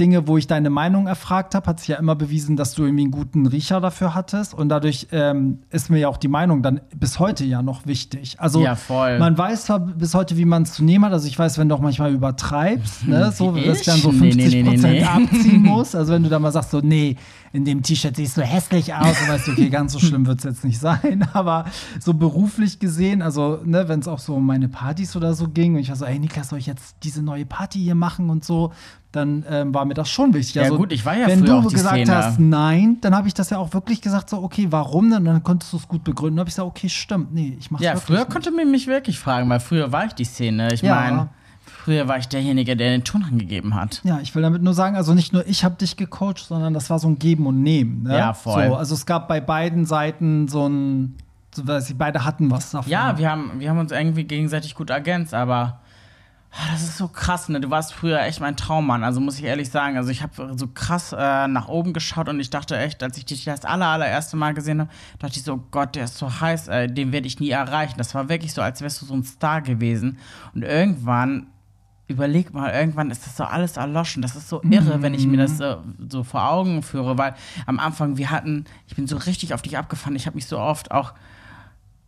Dinge, 0.00 0.26
wo 0.26 0.38
ich 0.38 0.46
deine 0.46 0.70
Meinung 0.70 1.06
erfragt 1.06 1.54
habe, 1.54 1.66
hat 1.66 1.78
sich 1.78 1.88
ja 1.88 1.96
immer 1.96 2.16
bewiesen, 2.16 2.56
dass 2.56 2.74
du 2.74 2.84
irgendwie 2.84 3.02
einen 3.02 3.10
guten 3.10 3.46
Riecher 3.46 3.80
dafür 3.80 4.14
hattest. 4.14 4.54
Und 4.54 4.70
dadurch 4.70 5.08
ähm, 5.12 5.58
ist 5.70 5.90
mir 5.90 5.98
ja 5.98 6.08
auch 6.08 6.16
die 6.16 6.28
Meinung 6.28 6.62
dann 6.62 6.80
bis 6.96 7.18
heute 7.18 7.44
ja 7.44 7.62
noch 7.62 7.86
wichtig. 7.86 8.36
Also 8.40 8.62
Ja, 8.62 8.78
man 9.18 9.36
weiß 9.36 9.66
zwar 9.66 9.80
bis 9.80 10.14
heute, 10.14 10.38
wie 10.38 10.46
man 10.46 10.62
es 10.62 10.72
zu 10.72 10.84
nehmen 10.84 11.04
hat. 11.04 11.12
Also 11.12 11.28
ich 11.28 11.38
weiß, 11.38 11.58
wenn 11.58 11.68
du 11.68 11.74
auch 11.74 11.80
manchmal 11.80 12.12
übertreibst, 12.12 13.06
ne, 13.06 13.30
so, 13.30 13.54
Wie 13.54 13.64
dass 13.64 13.80
ich 13.80 13.86
dann 13.86 13.98
so 13.98 14.10
ich? 14.10 14.20
Nee, 14.20 14.32
50 14.32 14.52
nee, 14.52 14.62
nee, 14.62 14.76
nee, 14.76 15.00
nee. 15.00 15.04
abziehen 15.04 15.62
muss. 15.64 15.94
Also 15.94 16.14
wenn 16.14 16.22
du 16.22 16.30
dann 16.30 16.40
mal 16.40 16.50
sagst, 16.50 16.70
so, 16.70 16.80
nee, 16.80 17.16
in 17.52 17.64
dem 17.64 17.82
T-Shirt 17.82 18.16
siehst 18.16 18.36
du 18.36 18.42
hässlich 18.42 18.94
aus, 18.94 19.18
dann 19.18 19.28
weißt 19.28 19.48
du, 19.48 19.52
okay, 19.52 19.68
ganz 19.68 19.92
so 19.92 19.98
schlimm 19.98 20.26
wird 20.26 20.38
es 20.38 20.44
jetzt 20.44 20.64
nicht 20.64 20.78
sein. 20.78 21.28
Aber 21.32 21.64
so 21.98 22.14
beruflich 22.14 22.78
gesehen, 22.78 23.22
also 23.22 23.58
ne, 23.64 23.88
wenn 23.88 24.00
es 24.00 24.08
auch 24.08 24.20
so 24.20 24.36
um 24.36 24.46
meine 24.46 24.68
Partys 24.68 25.16
oder 25.16 25.34
so 25.34 25.48
ging 25.48 25.74
und 25.74 25.80
ich 25.80 25.88
war 25.88 25.96
so, 25.96 26.04
ey 26.04 26.18
Niklas, 26.18 26.50
soll 26.50 26.58
ich 26.58 26.66
jetzt 26.66 26.96
diese 27.02 27.22
neue 27.22 27.44
Party 27.44 27.80
hier 27.80 27.96
machen 27.96 28.30
und 28.30 28.44
so, 28.44 28.72
dann 29.12 29.44
ähm, 29.50 29.74
war 29.74 29.84
mir 29.84 29.94
das 29.94 30.08
schon 30.08 30.32
wichtig. 30.34 30.54
Ja, 30.54 30.62
also, 30.62 30.76
gut, 30.76 30.92
ich 30.92 31.04
war 31.04 31.16
ja 31.16 31.26
Wenn 31.26 31.40
früher 31.44 31.60
du 31.62 31.68
gesagt 31.68 31.96
Szene. 31.96 32.14
hast, 32.16 32.38
nein, 32.38 32.98
dann 33.00 33.14
habe 33.16 33.26
ich 33.26 33.34
das 33.34 33.50
ja 33.50 33.58
auch 33.58 33.72
wirklich 33.74 34.00
gesagt, 34.00 34.30
so, 34.30 34.42
okay, 34.42 34.68
warum 34.70 35.10
denn? 35.10 35.24
Dann 35.24 35.42
konntest 35.42 35.72
du 35.72 35.78
es 35.78 35.88
gut 35.88 36.04
begründen. 36.04 36.36
Dann 36.36 36.42
habe 36.42 36.48
ich 36.48 36.54
gesagt, 36.54 36.68
okay, 36.68 36.88
stimmt, 36.88 37.34
nee, 37.34 37.56
ich 37.58 37.70
mach's 37.70 37.82
Ja, 37.82 37.96
früher 37.96 38.18
nicht. 38.20 38.30
konnte 38.30 38.50
man 38.52 38.70
mich 38.70 38.86
wirklich 38.86 39.18
fragen, 39.18 39.48
weil 39.50 39.58
früher 39.60 39.90
war 39.90 40.04
ich 40.06 40.12
die 40.12 40.24
Szene. 40.24 40.72
Ich 40.72 40.82
Ja. 40.82 40.94
meine, 40.94 41.28
früher 41.64 42.06
war 42.06 42.18
ich 42.18 42.28
derjenige, 42.28 42.76
der 42.76 42.90
den 42.90 43.02
Ton 43.02 43.24
angegeben 43.24 43.74
hat. 43.74 44.00
Ja, 44.04 44.20
ich 44.20 44.32
will 44.36 44.42
damit 44.42 44.62
nur 44.62 44.74
sagen, 44.74 44.94
also 44.94 45.12
nicht 45.12 45.32
nur 45.32 45.44
ich 45.46 45.64
habe 45.64 45.74
dich 45.74 45.96
gecoacht, 45.96 46.38
sondern 46.38 46.72
das 46.72 46.88
war 46.88 47.00
so 47.00 47.08
ein 47.08 47.18
Geben 47.18 47.46
und 47.46 47.62
Nehmen. 47.62 48.04
Ne? 48.04 48.16
Ja, 48.16 48.32
voll. 48.32 48.68
So, 48.68 48.76
also 48.76 48.94
es 48.94 49.06
gab 49.06 49.26
bei 49.26 49.40
beiden 49.40 49.86
Seiten 49.86 50.46
so 50.46 50.68
ein, 50.68 51.16
so, 51.52 51.66
weiß 51.66 51.90
ich, 51.90 51.98
beide 51.98 52.24
hatten 52.24 52.48
was 52.52 52.70
davon. 52.70 52.92
Ja, 52.92 53.18
wir 53.18 53.28
haben, 53.28 53.58
wir 53.58 53.70
haben 53.70 53.78
uns 53.78 53.90
irgendwie 53.90 54.22
gegenseitig 54.22 54.76
gut 54.76 54.90
ergänzt, 54.90 55.34
aber 55.34 55.79
das 56.72 56.82
ist 56.82 56.98
so 56.98 57.06
krass, 57.06 57.48
ne? 57.48 57.60
Du 57.60 57.70
warst 57.70 57.92
früher 57.92 58.20
echt 58.22 58.40
mein 58.40 58.56
Traummann, 58.56 59.04
also 59.04 59.20
muss 59.20 59.38
ich 59.38 59.44
ehrlich 59.44 59.70
sagen. 59.70 59.96
Also 59.96 60.10
ich 60.10 60.22
habe 60.22 60.56
so 60.56 60.66
krass 60.66 61.14
äh, 61.16 61.46
nach 61.46 61.68
oben 61.68 61.92
geschaut 61.92 62.28
und 62.28 62.40
ich 62.40 62.50
dachte 62.50 62.76
echt, 62.76 63.02
als 63.02 63.16
ich 63.18 63.24
dich 63.24 63.44
das 63.44 63.64
aller, 63.64 63.86
allererste 63.86 64.36
Mal 64.36 64.52
gesehen 64.54 64.80
habe, 64.80 64.90
dachte 65.20 65.36
ich 65.36 65.44
so, 65.44 65.58
Gott, 65.70 65.94
der 65.94 66.04
ist 66.04 66.18
so 66.18 66.40
heiß, 66.40 66.68
äh, 66.68 66.88
den 66.88 67.12
werde 67.12 67.28
ich 67.28 67.38
nie 67.38 67.50
erreichen. 67.50 67.94
Das 67.98 68.14
war 68.14 68.28
wirklich 68.28 68.52
so, 68.52 68.62
als 68.62 68.80
wärst 68.80 69.00
du 69.00 69.06
so 69.06 69.14
ein 69.14 69.22
Star 69.22 69.62
gewesen. 69.62 70.18
Und 70.54 70.62
irgendwann 70.62 71.46
überleg 72.08 72.52
mal, 72.52 72.72
irgendwann 72.72 73.12
ist 73.12 73.24
das 73.24 73.36
so 73.36 73.44
alles 73.44 73.76
erloschen. 73.76 74.20
Das 74.20 74.34
ist 74.34 74.48
so 74.48 74.60
irre, 74.62 75.02
wenn 75.02 75.14
ich 75.14 75.26
mir 75.26 75.36
das 75.36 75.58
so, 75.58 75.84
so 76.08 76.24
vor 76.24 76.50
Augen 76.50 76.82
führe, 76.82 77.16
weil 77.16 77.34
am 77.66 77.78
Anfang 77.78 78.16
wir 78.16 78.30
hatten, 78.30 78.64
ich 78.88 78.96
bin 78.96 79.06
so 79.06 79.16
richtig 79.16 79.54
auf 79.54 79.62
dich 79.62 79.78
abgefahren. 79.78 80.16
Ich 80.16 80.26
habe 80.26 80.34
mich 80.34 80.46
so 80.46 80.58
oft 80.58 80.90
auch 80.90 81.14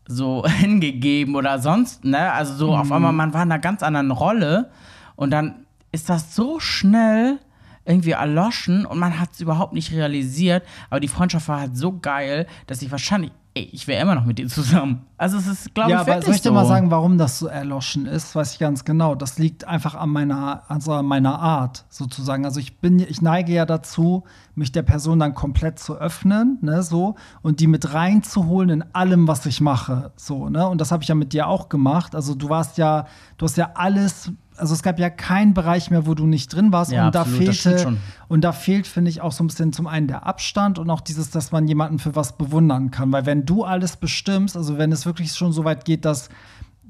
so 0.06 0.44
hingegeben 0.46 1.34
oder 1.34 1.58
sonst, 1.58 2.04
ne? 2.04 2.32
Also 2.32 2.54
so 2.54 2.74
auf 2.74 2.90
einmal, 2.92 3.12
man 3.12 3.32
war 3.34 3.42
in 3.42 3.52
einer 3.52 3.60
ganz 3.60 3.82
anderen 3.82 4.10
Rolle 4.10 4.70
und 5.16 5.30
dann 5.30 5.66
ist 5.92 6.08
das 6.08 6.34
so 6.34 6.58
schnell 6.58 7.38
irgendwie 7.84 8.12
erloschen 8.12 8.86
und 8.86 8.98
man 8.98 9.18
hat 9.18 9.30
es 9.32 9.40
überhaupt 9.40 9.72
nicht 9.72 9.92
realisiert, 9.92 10.64
aber 10.88 11.00
die 11.00 11.08
Freundschaft 11.08 11.48
war 11.48 11.60
halt 11.60 11.76
so 11.76 11.98
geil, 11.98 12.46
dass 12.66 12.80
ich 12.82 12.90
wahrscheinlich, 12.90 13.32
ey, 13.54 13.68
ich 13.72 13.86
wäre 13.86 14.02
immer 14.02 14.14
noch 14.14 14.24
mit 14.24 14.38
dir 14.38 14.48
zusammen. 14.48 15.02
Also 15.18 15.38
es 15.38 15.46
ist, 15.46 15.74
glaube 15.74 15.90
ja, 15.90 16.00
ich, 16.00 16.06
wirklich 16.06 16.24
soll 16.24 16.34
ich 16.34 16.40
dir 16.40 16.48
so. 16.48 16.54
mal 16.54 16.66
sagen, 16.66 16.90
warum 16.90 17.18
das 17.18 17.38
so 17.38 17.46
erloschen 17.46 18.06
ist? 18.06 18.34
Weiß 18.34 18.54
ich 18.54 18.58
ganz 18.58 18.84
genau. 18.84 19.14
Das 19.14 19.38
liegt 19.38 19.66
einfach 19.66 19.94
an 19.94 20.10
meiner, 20.10 20.62
also 20.68 20.92
an 20.92 21.06
meiner 21.06 21.38
Art 21.38 21.84
sozusagen. 21.88 22.44
Also 22.44 22.60
ich 22.60 22.78
bin, 22.78 22.98
ich 22.98 23.20
neige 23.20 23.52
ja 23.52 23.66
dazu, 23.66 24.24
mich 24.54 24.72
der 24.72 24.82
Person 24.82 25.18
dann 25.18 25.34
komplett 25.34 25.78
zu 25.78 25.96
öffnen, 25.96 26.58
ne, 26.60 26.82
so 26.82 27.14
und 27.42 27.60
die 27.60 27.66
mit 27.66 27.92
reinzuholen 27.92 28.70
in 28.70 28.94
allem, 28.94 29.28
was 29.28 29.46
ich 29.46 29.60
mache, 29.60 30.12
so 30.16 30.48
ne. 30.48 30.66
Und 30.66 30.80
das 30.80 30.90
habe 30.90 31.02
ich 31.02 31.08
ja 31.08 31.14
mit 31.14 31.32
dir 31.32 31.46
auch 31.46 31.68
gemacht. 31.68 32.14
Also 32.14 32.34
du 32.34 32.48
warst 32.48 32.78
ja, 32.78 33.06
du 33.36 33.44
hast 33.44 33.56
ja 33.56 33.70
alles. 33.74 34.32
Also 34.56 34.74
es 34.74 34.82
gab 34.82 34.98
ja 34.98 35.10
keinen 35.10 35.54
Bereich 35.54 35.90
mehr, 35.90 36.06
wo 36.06 36.14
du 36.14 36.26
nicht 36.26 36.54
drin 36.54 36.72
warst 36.72 36.92
Ja, 36.92 37.06
und 37.06 37.14
da 37.14 37.22
absolut, 37.22 37.48
das 37.48 37.56
stimmt 37.56 37.74
fehlte 37.76 37.82
schon. 37.90 37.98
und 38.28 38.42
da 38.42 38.52
fehlt, 38.52 38.86
finde 38.86 39.10
ich, 39.10 39.20
auch 39.20 39.32
so 39.32 39.42
ein 39.42 39.46
bisschen 39.46 39.72
zum 39.72 39.86
einen 39.86 40.08
der 40.08 40.26
Abstand 40.26 40.78
und 40.78 40.90
auch 40.90 41.00
dieses, 41.00 41.30
dass 41.30 41.52
man 41.52 41.66
jemanden 41.66 41.98
für 41.98 42.14
was 42.14 42.36
bewundern 42.36 42.90
kann. 42.90 43.12
Weil 43.12 43.26
wenn 43.26 43.46
du 43.46 43.64
alles 43.64 43.96
bestimmst, 43.96 44.56
also 44.56 44.78
wenn 44.78 44.92
es 44.92 45.06
wirklich 45.06 45.32
schon 45.32 45.52
so 45.52 45.64
weit 45.64 45.84
geht, 45.84 46.04
dass 46.04 46.28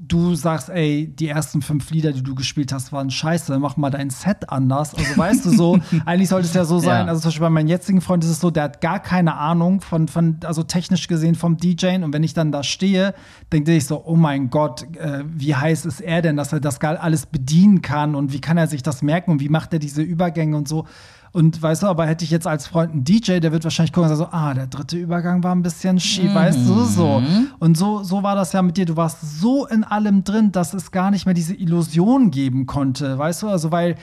du 0.09 0.35
sagst, 0.35 0.69
ey, 0.69 1.07
die 1.07 1.29
ersten 1.29 1.63
fünf 1.63 1.91
Lieder, 1.93 2.13
die 2.13 2.23
du 2.23 2.35
gespielt 2.35 2.73
hast, 2.73 2.93
waren 2.93 3.11
scheiße, 3.11 3.57
mach 3.61 3.77
mal 3.77 3.91
dein 3.91 4.11
Set 4.11 4.51
anders. 4.51 4.95
Also 4.95 5.17
weißt 5.17 5.45
du 5.47 5.51
so, 5.51 5.79
eigentlich 6.05 6.29
sollte 6.29 6.49
es 6.49 6.55
ja 6.55 6.65
so 6.65 6.79
sein, 6.81 7.07
Ja. 7.07 7.11
also 7.11 7.21
zum 7.21 7.29
Beispiel 7.29 7.47
bei 7.47 7.51
meinem 7.51 7.69
jetzigen 7.69 8.01
Freund 8.01 8.25
ist 8.25 8.31
es 8.31 8.41
so, 8.41 8.51
der 8.51 8.65
hat 8.65 8.81
gar 8.81 8.99
keine 9.01 9.37
Ahnung 9.37 9.81
von, 9.81 10.09
von 10.09 10.39
also 10.45 10.65
technisch 10.65 11.07
gesehen 11.07 11.35
vom 11.37 11.57
DJen 11.57 12.03
und 12.03 12.13
wenn 12.13 12.25
ich 12.25 12.35
dann 12.35 12.51
da 12.51 12.63
stehe, 12.65 13.15
denke 13.53 13.73
ich 13.75 13.87
so, 13.87 14.03
oh 14.05 14.17
mein 14.17 14.51
Gott, 14.51 14.83
äh, 14.97 15.23
wie 15.27 15.55
heiß 15.55 15.87
ist 15.87 16.01
er 16.01 16.21
denn, 16.21 16.37
dass 16.37 16.53
er 16.53 16.61
das 16.61 16.81
gar 16.81 17.01
alles 17.01 17.27
bedienen 17.27 17.81
kann 17.81 18.15
und 18.17 18.33
wie 18.33 18.41
kann 18.41 18.59
er 18.59 18.67
sich 18.67 18.83
das 18.83 19.03
merken 19.03 19.31
und 19.31 19.41
wie 19.41 19.49
macht 19.49 19.73
er 19.73 19.79
diese 19.79 20.03
Übergänge 20.03 20.57
und 20.57 20.67
so. 20.69 20.85
Und 21.33 21.63
weißt 21.63 21.83
du, 21.83 21.87
aber 21.87 22.07
hätte 22.07 22.25
ich 22.25 22.31
jetzt 22.31 22.47
als 22.47 22.67
Freund 22.67 22.93
einen 22.93 23.05
DJ, 23.05 23.39
der 23.39 23.53
wird 23.53 23.65
wahrscheinlich 23.65 23.93
gucken 23.93 24.11
und 24.11 24.17
sagen 24.17 24.31
so, 24.31 24.37
ah, 24.37 24.53
der 24.53 24.67
dritte 24.67 24.99
Übergang 24.99 25.43
war 25.43 25.55
ein 25.55 25.63
bisschen 25.63 25.99
schief, 25.99 26.35
weißt 26.35 26.69
du, 26.69 26.85
so. 26.85 27.23
Und 27.59 27.79
so, 27.79 28.03
so 28.03 28.23
war 28.23 28.35
das 28.37 28.53
ja 28.53 28.61
mit 28.61 28.77
dir. 28.77 28.85
Du 28.85 28.97
warst 28.97 29.41
so 29.41 29.67
in 29.67 29.83
allem 29.83 30.25
drin, 30.25 30.53
dass 30.53 30.75
es 30.75 30.91
gar 30.91 31.11
nicht 31.11 31.25
mehr 31.25 31.35
diese 31.35 31.55
Illusion 31.55 32.31
geben 32.31 32.67
konnte, 32.67 33.17
weißt 33.19 33.43
du? 33.43 33.49
Also, 33.49 33.73
weil 33.73 33.97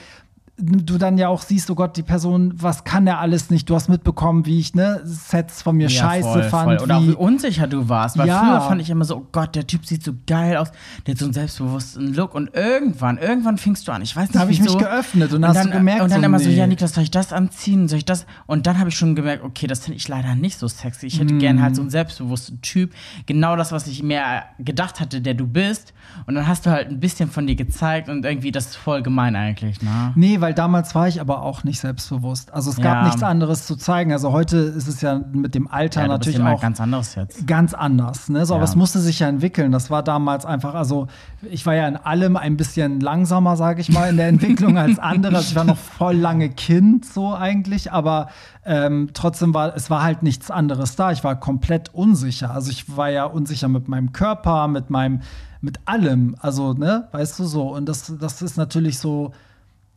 du 0.62 0.98
dann 0.98 1.18
ja 1.18 1.28
auch 1.28 1.42
siehst, 1.42 1.70
oh 1.70 1.74
Gott, 1.74 1.96
die 1.96 2.02
Person, 2.02 2.52
was 2.56 2.84
kann 2.84 3.04
der 3.06 3.18
alles 3.18 3.50
nicht? 3.50 3.68
Du 3.70 3.74
hast 3.74 3.88
mitbekommen, 3.88 4.46
wie 4.46 4.60
ich, 4.60 4.74
ne, 4.74 5.00
Sets 5.04 5.62
von 5.62 5.76
mir 5.76 5.88
scheiße 5.88 6.22
voll, 6.28 6.42
fand. 6.44 6.64
Voll. 6.78 6.82
Oder 6.84 6.96
auch 6.98 7.02
wie, 7.02 7.12
unsicher 7.12 7.66
du 7.66 7.88
warst. 7.88 8.18
Weil 8.18 8.28
Ja. 8.28 8.38
früher 8.40 8.60
fand 8.68 8.80
ich 8.82 8.90
immer 8.90 9.04
so, 9.04 9.16
oh 9.16 9.26
Gott, 9.32 9.54
der 9.54 9.66
Typ 9.66 9.86
sieht 9.86 10.04
so 10.04 10.12
geil 10.26 10.56
aus. 10.56 10.70
Der 11.06 11.14
hat 11.14 11.18
so 11.18 11.24
einen 11.26 11.34
selbstbewussten 11.34 12.14
Look. 12.14 12.34
Und 12.34 12.54
irgendwann, 12.54 13.18
irgendwann 13.18 13.58
fingst 13.58 13.88
du 13.88 13.92
an. 13.92 14.02
Ich 14.02 14.14
weiß 14.14 14.28
nicht, 14.28 14.34
Da 14.36 14.40
habe 14.40 14.52
ich 14.52 14.60
mich 14.60 14.76
geöffnet 14.76 15.32
und, 15.32 15.42
Und 15.42 15.48
hast 15.48 15.56
dann, 15.56 15.66
du 15.68 15.72
gemerkt, 15.78 16.02
und 16.02 16.10
dann 16.12 16.20
so, 16.20 16.26
immer 16.26 16.38
so, 16.38 16.48
nee. 16.48 16.56
ja, 16.56 16.66
Niklas, 16.66 16.94
soll 16.94 17.04
ich 17.04 17.10
das 17.10 17.32
anziehen? 17.32 17.88
Soll 17.88 17.98
ich 17.98 18.04
das? 18.04 18.26
Und 18.46 18.66
dann 18.66 18.78
habe 18.78 18.88
ich 18.90 18.96
schon 18.96 19.14
gemerkt, 19.14 19.42
okay, 19.44 19.66
das 19.66 19.80
finde 19.84 19.96
ich 19.96 20.06
leider 20.08 20.34
nicht 20.34 20.58
so 20.58 20.68
sexy. 20.68 21.06
Ich 21.06 21.16
Mm. 21.16 21.22
hätte 21.22 21.38
gern 21.38 21.62
halt 21.62 21.74
so 21.76 21.82
einen 21.82 21.90
selbstbewussten 21.90 22.60
Typ. 22.60 22.92
Genau 23.26 23.56
das, 23.56 23.72
was 23.72 23.86
ich 23.86 24.02
mir 24.02 24.22
gedacht 24.58 25.00
hatte, 25.00 25.20
der 25.20 25.34
du 25.34 25.46
bist. 25.46 25.92
Und 26.26 26.34
dann 26.34 26.46
hast 26.46 26.66
du 26.66 26.70
halt 26.70 26.88
ein 26.88 27.00
bisschen 27.00 27.30
von 27.30 27.46
dir 27.46 27.54
gezeigt 27.54 28.08
und 28.08 28.24
irgendwie, 28.24 28.50
das 28.52 28.66
ist 28.66 28.76
voll 28.76 29.02
gemein 29.02 29.36
eigentlich, 29.36 29.80
ne? 29.82 30.12
Nee, 30.16 30.40
weil 30.40 30.49
weil 30.50 30.54
damals 30.54 30.96
war 30.96 31.06
ich 31.06 31.20
aber 31.20 31.42
auch 31.42 31.62
nicht 31.62 31.78
selbstbewusst. 31.78 32.52
Also 32.52 32.70
es 32.70 32.78
gab 32.78 32.96
Ja. 32.96 33.04
nichts 33.04 33.22
anderes 33.22 33.66
zu 33.66 33.76
zeigen. 33.76 34.10
Also 34.12 34.32
heute 34.32 34.56
ist 34.56 34.88
es 34.88 35.00
ja 35.00 35.20
mit 35.32 35.54
dem 35.54 35.68
Alter 35.70 36.00
Ja, 36.02 36.08
natürlich 36.08 36.38
jemand 36.38 36.56
auch 36.56 36.60
ganz 36.60 36.80
anderes 36.80 37.14
jetzt. 37.14 37.46
ganz 37.46 37.72
anders. 37.72 38.28
Ne? 38.28 38.44
So, 38.46 38.54
Aber 38.54 38.64
Ja. 38.64 38.68
es 38.68 38.74
musste 38.74 38.98
sich 38.98 39.20
ja 39.20 39.28
entwickeln. 39.28 39.70
Das 39.70 39.90
war 39.90 40.02
damals 40.02 40.44
einfach, 40.44 40.74
also 40.74 41.06
ich 41.48 41.64
war 41.66 41.76
ja 41.76 41.86
in 41.86 41.96
allem 41.96 42.36
ein 42.36 42.56
bisschen 42.56 42.98
langsamer, 42.98 43.56
sage 43.56 43.80
ich 43.80 43.92
mal, 43.92 44.10
in 44.10 44.16
der 44.16 44.26
Entwicklung 44.26 44.76
als 44.76 44.98
andere. 44.98 45.36
Also 45.36 45.50
ich 45.50 45.54
war 45.56 45.62
noch 45.62 45.76
voll 45.78 46.16
lange 46.16 46.48
Kind, 46.48 47.04
so 47.06 47.32
eigentlich, 47.32 47.92
aber 47.92 48.26
ähm, 48.64 49.10
trotzdem 49.14 49.54
war 49.54 49.76
es 49.76 49.88
war 49.88 50.02
halt 50.02 50.24
nichts 50.24 50.50
anderes 50.50 50.96
da. 50.96 51.12
Ich 51.12 51.22
war 51.22 51.38
komplett 51.38 51.94
unsicher. 51.94 52.50
Also 52.50 52.72
ich 52.72 52.96
war 52.96 53.08
ja 53.08 53.24
unsicher 53.24 53.68
mit 53.68 53.86
meinem 53.86 54.12
Körper, 54.12 54.66
mit 54.66 54.90
meinem, 54.90 55.20
mit 55.60 55.78
allem. 55.84 56.34
Also, 56.40 56.72
ne, 56.72 57.06
weißt 57.12 57.38
du 57.38 57.44
so. 57.44 57.72
Und 57.72 57.86
das, 57.88 58.12
das 58.18 58.42
ist 58.42 58.56
natürlich 58.56 58.98
so. 58.98 59.30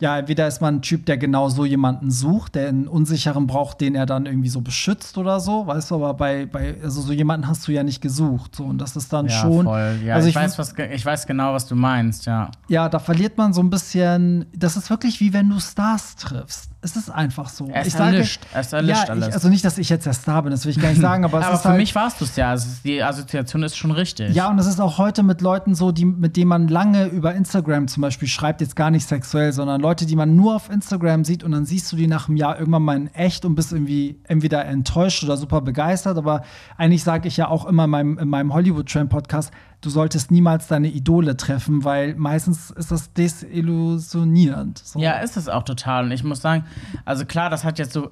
Ja, 0.01 0.17
entweder 0.17 0.47
ist 0.47 0.60
man 0.60 0.75
ein 0.75 0.82
Typ, 0.82 1.06
der 1.06 1.17
genau 1.17 1.49
so 1.49 1.65
jemanden 1.65 2.12
sucht, 2.12 2.56
der 2.56 2.67
einen 2.67 2.88
Unsicheren 2.88 3.47
braucht, 3.47 3.79
den 3.79 3.95
er 3.95 4.06
dann 4.06 4.25
irgendwie 4.25 4.49
so 4.49 4.62
beschützt 4.62 5.17
oder 5.17 5.39
so, 5.39 5.67
weißt 5.67 5.91
du, 5.91 5.95
aber 5.95 6.13
bei, 6.13 6.45
bei 6.45 6.75
also 6.84 7.01
so 7.01 7.13
jemanden 7.13 7.47
hast 7.47 7.67
du 7.67 7.71
ja 7.71 7.84
nicht 7.84 8.01
gesucht. 8.01 8.56
So, 8.56 8.65
und 8.65 8.79
das 8.79 8.95
ist 8.95 9.13
dann 9.13 9.27
Ja, 9.27 9.41
schon. 9.41 9.65
voll. 9.65 9.99
Ja, 10.03 10.15
also 10.15 10.27
ich, 10.27 10.36
weiß, 10.36 10.58
was, 10.58 10.73
ich 10.77 11.06
weiß 11.06 11.27
genau, 11.27 11.53
was 11.53 11.67
du 11.67 11.75
meinst, 11.75 12.25
ja. 12.25 12.49
ja, 12.67 12.89
da 12.89 12.99
verliert 12.99 13.38
man 13.38 13.53
so 13.53 13.62
ein 13.62 13.69
bisschen. 13.69 14.45
Das 14.56 14.75
ist 14.75 14.89
wirklich 14.89 15.19
wie 15.19 15.32
wenn 15.32 15.49
du 15.49 15.60
Stars 15.60 16.15
triffst. 16.15 16.69
Es 16.82 16.97
ist 16.97 17.10
einfach 17.10 17.47
so. 17.47 17.67
Ist 17.67 17.88
ich 17.88 17.93
sage, 17.93 18.17
erlischt. 18.17 18.41
Er 18.53 18.60
ist 18.60 18.73
erlischt 18.73 18.97
ja, 18.97 19.03
ich, 19.06 19.10
alles. 19.10 19.34
also 19.34 19.47
nicht, 19.47 19.63
dass 19.63 19.77
ich 19.77 19.88
jetzt 19.88 20.06
der 20.06 20.12
Star 20.12 20.41
bin, 20.41 20.51
das 20.51 20.65
will 20.65 20.71
ich 20.71 20.82
gar 20.82 20.89
nicht 20.89 20.99
sagen, 21.10 21.23
aber 21.23 21.39
es 21.39 21.45
Aber 21.45 21.58
für 21.58 21.69
halt, 21.69 21.77
mich 21.77 21.95
warst 21.95 22.19
du 22.19 22.25
es 22.25 22.36
ja. 22.36 22.49
Also 22.49 22.67
die 22.84 23.01
Assoziation 23.01 23.63
ist 23.63 23.77
schon 23.77 23.91
richtig. 23.91 24.36
Ja, 24.36 24.49
und 24.49 24.60
es 24.60 24.65
ist 24.67 24.82
auch 24.82 24.97
heute 24.97 25.23
mit 25.23 25.39
Leuten 25.39 25.75
so, 25.75 25.93
die, 25.93 26.03
mit 26.03 26.36
denen 26.36 26.49
man 26.49 26.67
lange 26.67 27.06
über 27.06 27.34
Instagram 27.36 27.88
zum 27.88 28.01
Beispiel 28.01 28.27
schreibt, 28.27 28.60
jetzt 28.60 28.75
gar 28.75 28.91
nicht 28.91 29.08
sexuell, 29.08 29.53
sondern 29.53 29.79
Leute, 29.79 29.92
die 30.01 30.15
man 30.15 30.36
nur 30.36 30.56
auf 30.56 30.69
Instagram 30.69 31.23
sieht 31.23 31.43
und 31.43 31.51
dann 31.51 31.65
siehst 31.65 31.91
du 31.91 31.95
die 31.95 32.08
nach 32.08 32.27
einem 32.27 32.38
Jahr 32.38 32.60
irgendwann 32.60 32.84
mal 32.84 32.95
in 32.97 33.08
echt 33.13 33.45
und 33.45 33.56
bist 33.56 33.71
irgendwie 33.71 34.19
entweder 34.23 34.65
enttäuscht 34.65 35.23
oder 35.23 35.38
super 35.38 35.62
begeistert. 35.62 36.17
Aber 36.17 36.43
eigentlich 36.77 37.03
sage 37.03 37.27
ich 37.27 37.38
ja 37.38 37.47
auch 37.47 37.65
immer 37.65 37.86
in 37.86 37.89
meinem, 37.89 38.17
in 38.17 38.29
meinem 38.29 38.53
Hollywood-Tram-Podcast, 38.53 39.51
du 39.82 39.89
solltest 39.89 40.32
niemals 40.32 40.67
deine 40.67 40.88
Idole 40.88 41.38
treffen, 41.38 41.84
weil 41.84 42.15
meistens 42.15 42.71
ist 42.71 42.91
das 42.91 43.13
desillusionierend. 43.13 44.79
So. 44.79 44.99
Ja, 44.99 45.19
ist 45.19 45.38
es 45.38 45.49
auch 45.49 45.63
total. 45.63 46.06
Und 46.06 46.12
ich 46.12 46.23
muss 46.23 46.41
sagen, 46.41 46.65
also 47.06 47.25
klar, 47.25 47.49
das 47.49 47.63
hat 47.63 47.79
jetzt 47.79 47.93
so 47.93 48.12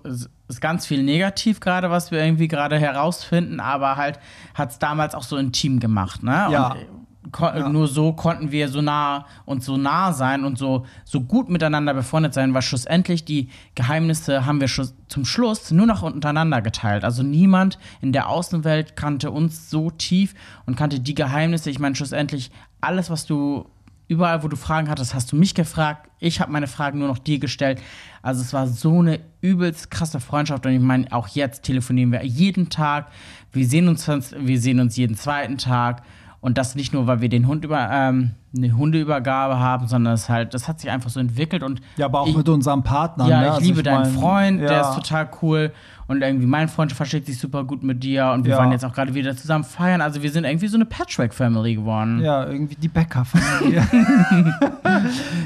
ist 0.52 0.60
ganz 0.60 0.86
viel 0.86 1.02
negativ 1.02 1.62
gerade, 1.62 1.90
was 1.90 2.12
wir 2.12 2.24
irgendwie 2.24 2.50
gerade 2.50 2.78
herausfinden, 2.78 3.60
aber 3.62 3.96
halt 3.96 4.20
hat 4.54 4.72
es 4.72 4.80
damals 4.80 5.16
auch 5.16 5.24
so 5.24 5.38
intim 5.38 5.80
gemacht, 5.80 6.24
ne? 6.24 6.48
Ja. 6.52 6.74
Und 6.74 7.01
ko- 7.32 7.70
nur 7.70 7.88
so 7.88 8.14
konnten 8.14 8.52
wir 8.52 8.68
so 8.70 8.82
nah 8.82 9.26
und 9.46 9.64
so 9.64 9.78
nah 9.78 10.12
sein 10.14 10.44
und 10.44 10.58
so, 10.58 10.86
so 11.04 11.22
gut 11.22 11.50
miteinander 11.50 11.94
befreundet 11.94 12.34
sein, 12.34 12.54
weil 12.54 12.62
schlussendlich 12.62 13.26
die 13.26 13.50
Geheimnisse 13.76 14.46
haben 14.46 14.60
wir 14.60 14.68
schluss, 14.68 14.96
zum 15.08 15.26
Schluss 15.26 15.72
nur 15.72 15.86
noch 15.86 16.02
untereinander 16.02 16.62
geteilt. 16.62 17.04
Also 17.04 17.22
niemand 17.24 17.78
in 18.02 18.12
der 18.12 18.28
Außenwelt 18.30 18.96
kannte 18.96 19.32
uns 19.32 19.70
so 19.70 19.92
tief 19.92 20.34
und 20.66 20.76
kannte 20.76 21.00
die 21.00 21.16
Geheimnisse. 21.16 21.70
Ich 21.70 21.80
meine, 21.80 21.96
schlussendlich 21.96 22.52
alles, 22.82 23.10
was 23.10 23.26
du 23.26 23.68
überall, 24.08 24.44
wo 24.44 24.50
du 24.50 24.58
Fragen 24.58 24.90
hattest, 24.90 25.14
hast 25.14 25.32
du 25.32 25.38
mich 25.38 25.56
gefragt. 25.56 26.10
Ich 26.20 26.42
habe 26.42 26.52
meine 26.52 26.68
Fragen 26.68 27.00
nur 27.00 27.08
noch 27.08 27.18
dir 27.18 27.40
gestellt. 27.40 27.82
Also 28.22 28.42
es 28.42 28.52
war 28.52 28.68
so 28.68 29.00
eine 29.00 29.22
übelst 29.40 29.90
krasse 29.90 30.20
Freundschaft 30.20 30.66
und 30.66 30.74
ich 30.74 30.82
meine, 30.82 31.10
auch 31.14 31.30
jetzt 31.30 31.64
telefonieren 31.64 32.12
wir 32.12 32.22
jeden 32.26 32.70
Tag. 32.70 33.08
Wir 33.54 33.66
sehen 33.66 33.88
uns, 33.88 34.08
wir 34.08 34.60
sehen 34.60 34.82
uns 34.82 34.98
jeden 34.98 35.16
zweiten 35.16 35.58
Tag. 35.58 36.04
Und 36.42 36.58
das 36.58 36.76
nicht 36.76 36.92
nur, 36.92 37.08
weil 37.08 37.22
wir 37.22 37.30
den 37.30 37.48
Hund 37.48 37.64
über, 37.64 37.90
ähm, 37.92 38.32
eine 38.56 38.76
Hundeübergabe 38.76 39.60
haben, 39.60 39.88
sondern 39.88 40.14
es 40.14 40.28
halt, 40.30 40.54
das 40.54 40.68
hat 40.68 40.80
sich 40.82 40.90
einfach 40.92 41.10
so 41.10 41.20
entwickelt 41.20 41.64
und 41.64 41.82
Ja, 41.98 42.06
aber 42.08 42.22
auch 42.22 42.28
ich, 42.28 42.36
mit 42.36 42.50
unserem 42.50 42.84
Partner. 42.84 43.28
ja, 43.28 43.40
ne? 43.40 43.46
ich 43.48 43.52
Also 43.54 43.66
liebe 43.66 43.84
deinen 43.84 44.02
mein, 44.02 44.12
Freund, 44.14 44.62
der 44.62 44.72
ja. 44.72 44.90
ist 44.90 44.96
total 44.96 45.30
cool. 45.42 45.72
Und 46.08 46.22
irgendwie 46.22 46.46
mein 46.48 46.68
Freund 46.68 46.92
versteht 46.92 47.26
sich 47.26 47.40
super 47.40 47.64
gut 47.64 47.84
mit 47.84 48.04
dir. 48.04 48.32
Und 48.34 48.44
wir 48.44 48.52
Ja. 48.52 48.58
waren 48.58 48.74
jetzt 48.74 48.84
auch 48.84 48.92
gerade 48.92 49.14
wieder 49.14 49.38
zusammen 49.38 49.64
feiern. 49.64 50.02
Also 50.02 50.22
wir 50.22 50.30
sind 50.30 50.44
irgendwie 50.44 50.68
so 50.68 50.76
eine 50.76 50.84
Patchwork-Family 50.84 51.76
geworden. 51.76 52.20
Ja, 52.22 52.46
irgendwie 52.46 52.76
die 52.76 52.90
Bäcker-Familie. 52.90 53.88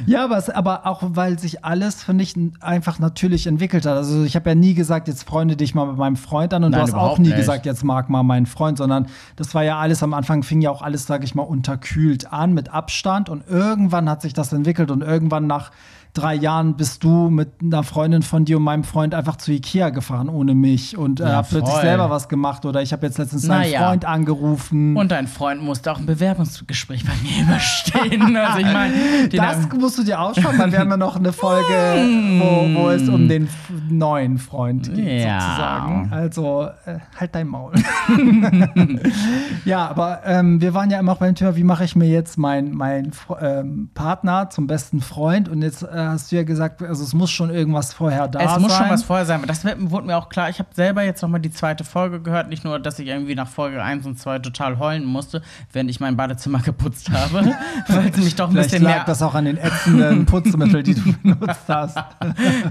ja, 0.07 0.23
aber, 0.23 0.37
es, 0.37 0.49
aber 0.49 0.87
auch, 0.87 1.01
weil 1.03 1.37
sich 1.37 1.63
alles, 1.63 2.03
finde 2.03 2.23
ich, 2.23 2.33
einfach 2.61 2.97
natürlich 2.97 3.45
entwickelt 3.45 3.85
hat. 3.85 3.95
Also 3.95 4.23
ich 4.23 4.35
habe 4.35 4.49
ja 4.49 4.55
nie 4.55 4.73
gesagt, 4.73 5.07
jetzt 5.07 5.27
freunde 5.27 5.55
dich 5.55 5.75
mal 5.75 5.85
mit 5.85 5.97
meinem 5.97 6.15
Freund 6.15 6.51
an 6.55 6.63
und 6.63 6.71
Nein, 6.71 6.79
du 6.81 6.87
hast 6.87 6.95
auch 6.95 7.19
nie 7.19 7.27
nicht. 7.27 7.37
gesagt, 7.37 7.67
jetzt 7.67 7.83
mag 7.83 8.09
mal 8.09 8.23
meinen 8.23 8.47
Freund, 8.47 8.79
sondern 8.79 9.05
das 9.35 9.53
war 9.53 9.63
ja 9.63 9.77
alles, 9.77 10.01
am 10.01 10.15
Anfang 10.15 10.41
fing 10.41 10.61
ja 10.61 10.71
auch 10.71 10.81
alles, 10.81 11.05
sage 11.05 11.25
ich 11.25 11.35
mal, 11.35 11.43
unterkühlt 11.43 12.33
an 12.33 12.55
mit 12.55 12.73
Abstand 12.73 12.94
und 13.29 13.47
irgendwann 13.47 14.09
hat 14.09 14.21
sich 14.21 14.33
das 14.33 14.51
entwickelt 14.53 14.91
und 14.91 15.01
irgendwann 15.01 15.47
nach 15.47 15.71
drei 16.17 16.33
Jahren 16.35 16.75
bist 16.75 17.03
du 17.03 17.29
mit 17.29 17.49
einer 17.61 17.83
Freundin 17.83 18.21
von 18.23 18.45
dir 18.45 18.57
und 18.57 18.63
meinem 18.63 18.83
Freund 18.83 19.13
einfach 19.13 19.35
zu 19.35 19.51
Ikea 19.51 19.89
gefahren 19.89 20.29
ohne 20.29 20.55
mich 20.55 20.97
und 20.97 21.19
äh, 21.19 21.23
Ja, 21.23 21.35
hab 21.37 21.49
plötzlich 21.49 21.75
selber 21.77 22.09
was 22.09 22.29
gemacht 22.29 22.65
oder 22.65 22.81
ich 22.81 22.91
habe 22.93 23.05
jetzt 23.05 23.17
letztens 23.17 23.43
deinen 23.47 23.61
Naja. 23.61 23.87
Freund 23.87 24.05
angerufen. 24.05 24.95
Und 24.97 25.11
dein 25.11 25.27
Freund 25.27 25.61
musste 25.61 25.91
auch 25.91 25.99
ein 25.99 26.05
Bewerbungsgespräch 26.05 27.03
bei 27.05 27.11
mir 27.21 27.43
überstehen. 27.47 28.35
Also 28.37 28.59
ich 28.59 28.73
meine, 28.73 28.93
den 29.29 29.39
Das 29.41 29.67
musst 29.79 29.97
du 29.99 30.03
dir 30.03 30.19
ausschauen, 30.19 30.57
weil 30.57 30.71
wir 30.71 30.79
haben 30.79 30.89
ja 30.89 30.97
noch 30.97 31.15
eine 31.17 31.33
Folge, 31.33 31.63
wo, 32.39 32.81
wo 32.81 32.89
es 32.89 33.07
um 33.09 33.27
den 33.27 33.47
neuen 33.89 34.37
Freund 34.37 34.93
geht, 34.93 35.23
Ja. 35.23 35.39
sozusagen. 35.41 36.09
Also 36.11 36.69
äh, 36.85 36.99
halt 37.19 37.35
dein 37.35 37.47
Maul. 37.47 37.73
ja, 39.65 39.87
aber 39.87 40.21
ähm, 40.25 40.61
wir 40.61 40.73
waren 40.73 40.89
ja 40.89 40.99
immer 40.99 41.13
auch 41.13 41.17
beim 41.17 41.35
Thema, 41.35 41.55
wie 41.55 41.63
mache 41.63 41.83
ich 41.83 41.95
mir 41.95 42.07
jetzt 42.07 42.37
meinen 42.37 42.73
mein, 42.75 43.11
ähm, 43.41 43.89
Partner 43.93 44.49
zum 44.49 44.67
besten 44.67 45.01
Freund? 45.01 45.49
Und 45.49 45.61
jetzt 45.61 45.83
äh, 45.83 45.87
hast 46.09 46.31
du 46.31 46.35
ja 46.35 46.43
gesagt, 46.43 46.81
also 46.81 47.03
es 47.03 47.13
muss 47.13 47.31
schon 47.31 47.49
irgendwas 47.49 47.93
vorher 47.93 48.27
da 48.27 48.39
es 48.39 48.51
sein. 48.51 48.61
muss 48.61 48.75
schon 48.75 48.89
was 48.89 49.03
vorher 49.03 49.25
sein. 49.25 49.41
Das 49.47 49.65
wurde 49.65 50.07
mir 50.07 50.17
auch 50.17 50.29
klar. 50.29 50.49
Ich 50.49 50.59
habe 50.59 50.69
selber 50.73 51.03
jetzt 51.03 51.21
noch 51.21 51.29
mal 51.29 51.39
die 51.39 51.51
zweite 51.51 51.83
Folge 51.83 52.21
gehört. 52.21 52.49
Nicht 52.49 52.63
nur, 52.63 52.79
dass 52.79 52.99
ich 52.99 53.07
irgendwie 53.07 53.35
nach 53.35 53.47
Folge 53.47 53.81
1 53.83 54.05
und 54.05 54.19
2 54.19 54.39
total 54.39 54.79
heulen 54.79 55.05
musste, 55.05 55.41
während 55.71 55.89
ich 55.89 55.99
mein 55.99 56.17
Badezimmer 56.17 56.59
geputzt 56.63 57.09
habe, 57.11 57.55
weil 57.87 58.09
es 58.09 58.17
mich 58.17 58.35
doch 58.35 58.47
ein 58.47 58.51
Vielleicht 58.51 58.71
bisschen 58.71 58.83
lag 58.83 58.95
mehr 58.95 59.03
das 59.05 59.21
auch 59.21 59.35
an 59.35 59.45
den 59.45 59.57
ätzenden 59.57 60.25
Putzmitteln, 60.25 60.83
die 60.83 60.95
du 60.95 61.13
benutzt 61.13 61.67
hast. 61.67 61.97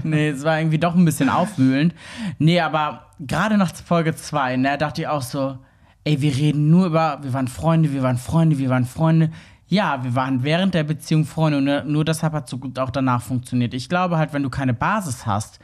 nee, 0.03 0.29
es 0.29 0.43
war 0.43 0.59
irgendwie 0.59 0.79
doch 0.79 0.95
ein 0.95 1.05
bisschen 1.05 1.29
aufwühlend. 1.29 1.93
Nee, 2.39 2.59
aber 2.59 3.07
gerade 3.19 3.57
nach 3.57 3.73
Folge 3.73 4.15
2, 4.15 4.57
ne, 4.57 4.77
dachte 4.77 5.01
ich 5.01 5.07
auch 5.07 5.21
so, 5.21 5.57
ey, 6.05 6.21
wir 6.21 6.35
reden 6.35 6.69
nur 6.69 6.85
über, 6.85 7.19
wir 7.21 7.33
waren 7.33 7.47
Freunde, 7.47 7.91
wir 7.91 8.03
waren 8.03 8.17
Freunde, 8.17 8.57
wir 8.57 8.69
waren 8.69 8.85
Freunde. 8.85 9.31
Ja, 9.67 10.03
wir 10.03 10.13
waren 10.15 10.43
während 10.43 10.73
der 10.75 10.83
Beziehung 10.83 11.25
Freunde 11.25 11.57
und 11.57 11.91
nur, 11.91 12.05
deshalb 12.05 12.33
hat 12.33 12.45
es 12.45 12.51
so 12.51 12.57
gut 12.59 12.77
auch 12.77 12.91
danach 12.91 13.21
funktioniert. 13.21 13.73
Ich 13.73 13.89
glaube 13.89 14.17
halt, 14.17 14.31
wenn 14.33 14.43
du 14.43 14.49
keine 14.49 14.73
Basis 14.73 15.25
hast, 15.25 15.59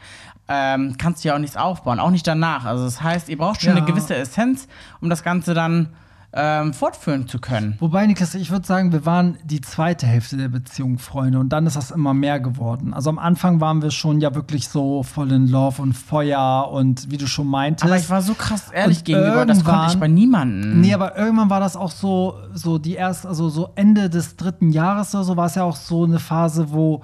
ähm, 0.48 0.96
kannst 0.98 1.24
du 1.24 1.30
ja 1.30 1.36
auch 1.36 1.40
nichts 1.40 1.56
aufbauen, 1.56 2.00
auch 2.00 2.10
nicht 2.10 2.26
danach. 2.26 2.66
Also 2.66 2.84
das 2.84 3.02
heißt, 3.02 3.30
ihr 3.30 3.38
braucht 3.38 3.62
schon 3.62 3.72
Ja. 3.72 3.78
eine 3.78 3.86
gewisse 3.86 4.16
Essenz, 4.16 4.68
um 5.02 5.10
das 5.10 5.22
Ganze 5.24 5.54
dann 5.54 5.90
ähm, 6.34 6.74
fortführen 6.74 7.28
zu 7.28 7.40
können. 7.40 7.76
Wobei, 7.80 8.06
Niklas, 8.06 8.36
ich 8.36 8.52
würde 8.52 8.66
sagen, 8.66 8.92
wir 8.94 9.06
waren 9.06 9.38
die 9.44 9.60
zweite 9.60 10.08
Hälfte 10.08 10.38
der 10.38 10.48
Beziehung 10.48 10.98
Freunde 10.98 11.40
und 11.40 11.50
dann 11.50 11.68
ist 11.68 11.76
das 11.76 11.92
immer 11.92 12.14
mehr 12.14 12.40
geworden. 12.40 12.94
Also 12.94 13.10
am 13.10 13.20
Anfang 13.20 13.60
waren 13.60 13.82
wir 13.82 13.92
schon 13.92 14.22
ja 14.22 14.34
wirklich 14.34 14.70
so 14.70 15.04
voll 15.04 15.32
in 15.32 15.48
Love 15.48 15.82
und 15.82 15.94
Feuer 15.94 16.70
und 16.72 17.12
wie 17.12 17.18
du 17.18 17.28
schon 17.28 17.48
meintest. 17.48 17.86
Aber 17.86 17.98
ich 18.00 18.10
war 18.10 18.22
so 18.22 18.34
krass 18.34 18.72
ehrlich 18.72 19.00
Und 19.00 19.06
gegenüber, 19.06 19.46
das 19.46 19.64
konnte 19.64 19.94
ich 19.94 20.00
bei 20.00 20.08
niemandem. 20.08 20.80
Nee, 20.80 20.94
aber 20.94 21.18
irgendwann 21.18 21.50
war 21.50 21.60
das 21.60 21.76
auch 21.76 21.92
so, 21.92 22.36
so 22.54 22.78
die 22.78 22.94
erste, 22.94 23.28
also 23.28 23.50
so 23.50 23.72
Ende 23.76 24.10
des 24.10 24.38
dritten 24.38 24.72
Jahres 24.72 25.14
oder 25.14 25.26
so, 25.26 25.36
war 25.36 25.48
es 25.48 25.56
ja 25.56 25.64
auch 25.64 25.76
so 25.76 26.06
eine 26.06 26.20
Phase, 26.20 26.72
wo 26.72 27.04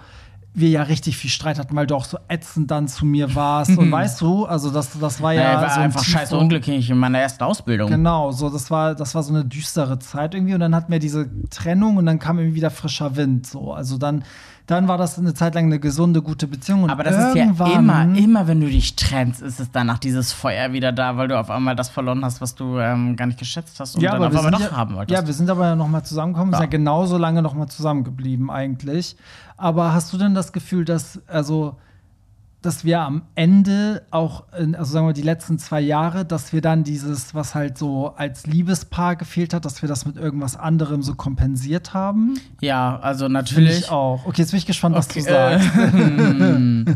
wir 0.57 0.69
ja 0.69 0.81
richtig 0.83 1.17
viel 1.17 1.29
Streit 1.29 1.59
hatten, 1.59 1.75
weil 1.75 1.85
du 1.85 1.95
auch 1.95 2.05
so 2.05 2.17
ätzend 2.27 2.71
dann 2.71 2.87
zu 2.87 3.05
mir 3.05 3.35
warst. 3.35 3.77
und 3.77 3.91
weißt 3.91 4.19
du, 4.21 4.45
also 4.45 4.71
das, 4.71 4.99
das 4.99 5.21
war 5.21 5.33
ja. 5.33 5.41
Ja, 5.41 5.53
ich 5.55 5.61
war 5.61 5.69
so 5.69 5.75
ein 5.75 5.81
einfach 5.83 6.03
scheiße 6.03 6.37
unglücklich 6.37 6.89
in 6.89 6.97
meiner 6.97 7.19
ersten 7.19 7.43
Ausbildung. 7.43 7.89
Genau, 7.89 8.31
so 8.31 8.49
das 8.49 8.71
war 8.71 8.95
das 8.95 9.13
war 9.13 9.23
so 9.23 9.33
eine 9.33 9.45
düstere 9.45 9.99
Zeit 9.99 10.33
irgendwie 10.33 10.55
und 10.55 10.59
dann 10.59 10.75
hatten 10.75 10.91
wir 10.91 10.99
diese 10.99 11.29
Trennung 11.49 11.97
und 11.97 12.05
dann 12.05 12.17
kam 12.19 12.39
irgendwie 12.39 12.55
wieder 12.55 12.71
frischer 12.71 13.15
Wind 13.15 13.45
so. 13.45 13.71
Also 13.71 13.97
dann 13.97 14.23
dann 14.67 14.89
war 14.89 14.97
das 14.97 15.17
eine 15.17 15.33
Zeit 15.33 15.55
lang 15.55 15.65
eine 15.65 15.79
gesunde 15.79 16.21
gute 16.21 16.45
Beziehung 16.45 16.83
und 16.83 16.89
Aber 16.89 17.03
das 17.03 17.29
ist 17.29 17.35
ja 17.35 17.45
immer, 17.45 18.15
immer, 18.15 18.47
wenn 18.47 18.59
du 18.59 18.67
dich 18.67 18.97
trennst, 18.97 19.41
ist 19.41 19.61
es 19.61 19.71
danach 19.71 19.97
dieses 19.97 20.33
Feuer 20.33 20.73
wieder 20.73 20.91
da, 20.91 21.15
weil 21.15 21.29
du 21.29 21.39
auf 21.39 21.49
einmal 21.49 21.75
das 21.75 21.87
verloren 21.87 22.23
hast, 22.25 22.41
was 22.41 22.53
du 22.53 22.77
ähm, 22.77 23.15
gar 23.15 23.27
nicht 23.27 23.39
geschätzt 23.39 23.79
hast 23.79 23.95
und 23.95 24.01
ja, 24.01 24.11
dann 24.11 24.23
aber 24.23 24.27
auf 24.37 24.45
einmal 24.45 24.51
doch 24.51 24.71
ja, 24.71 24.77
haben 24.77 24.95
wolltest. 24.95 25.19
Ja, 25.19 25.25
wir 25.25 25.33
sind 25.33 25.49
aber 25.49 25.75
noch 25.75 25.87
mal 25.87 26.03
zusammengekommen, 26.03 26.53
sind 26.53 26.59
Ja. 26.59 26.65
ja 26.65 26.69
genauso 26.69 27.17
lange 27.17 27.41
noch 27.41 27.53
mal 27.53 27.67
zusammengeblieben 27.67 28.51
eigentlich. 28.51 29.15
Aber 29.55 29.93
hast 29.93 30.11
du 30.11 30.17
denn 30.17 30.35
das 30.35 30.51
Gefühl, 30.51 30.83
dass 30.83 31.21
also 31.27 31.77
dass 32.67 32.85
wir 32.85 32.99
am 32.99 33.23
Ende 33.33 34.03
auch, 34.11 34.43
in, 34.59 34.75
also 34.75 34.91
sagen 34.91 35.07
wir 35.07 35.13
die 35.13 35.21
letzten 35.21 35.57
zwei 35.57 35.79
Jahre, 35.81 36.25
dass 36.25 36.53
wir 36.53 36.61
dann 36.61 36.83
dieses, 36.83 37.33
was 37.33 37.55
halt 37.55 37.77
so 37.77 38.13
als 38.15 38.45
Liebespaar 38.45 39.15
gefehlt 39.15 39.53
hat, 39.53 39.65
dass 39.65 39.81
wir 39.81 39.89
das 39.89 40.05
mit 40.05 40.17
irgendwas 40.17 40.55
anderem 40.57 41.01
so 41.01 41.15
kompensiert 41.15 41.93
haben? 41.93 42.37
ja, 42.61 42.99
also 42.99 43.27
natürlich. 43.29 43.79
ich 43.79 43.89
auch. 43.89 44.25
Okay, 44.25 44.41
jetzt 44.41 44.51
bin 44.51 44.59
ich 44.59 44.65
gespannt, 44.65 44.95
was 44.95 45.07
du 45.07 45.19
Okay, 45.19 45.29
sagst. 45.29 45.69
äh, 45.75 46.95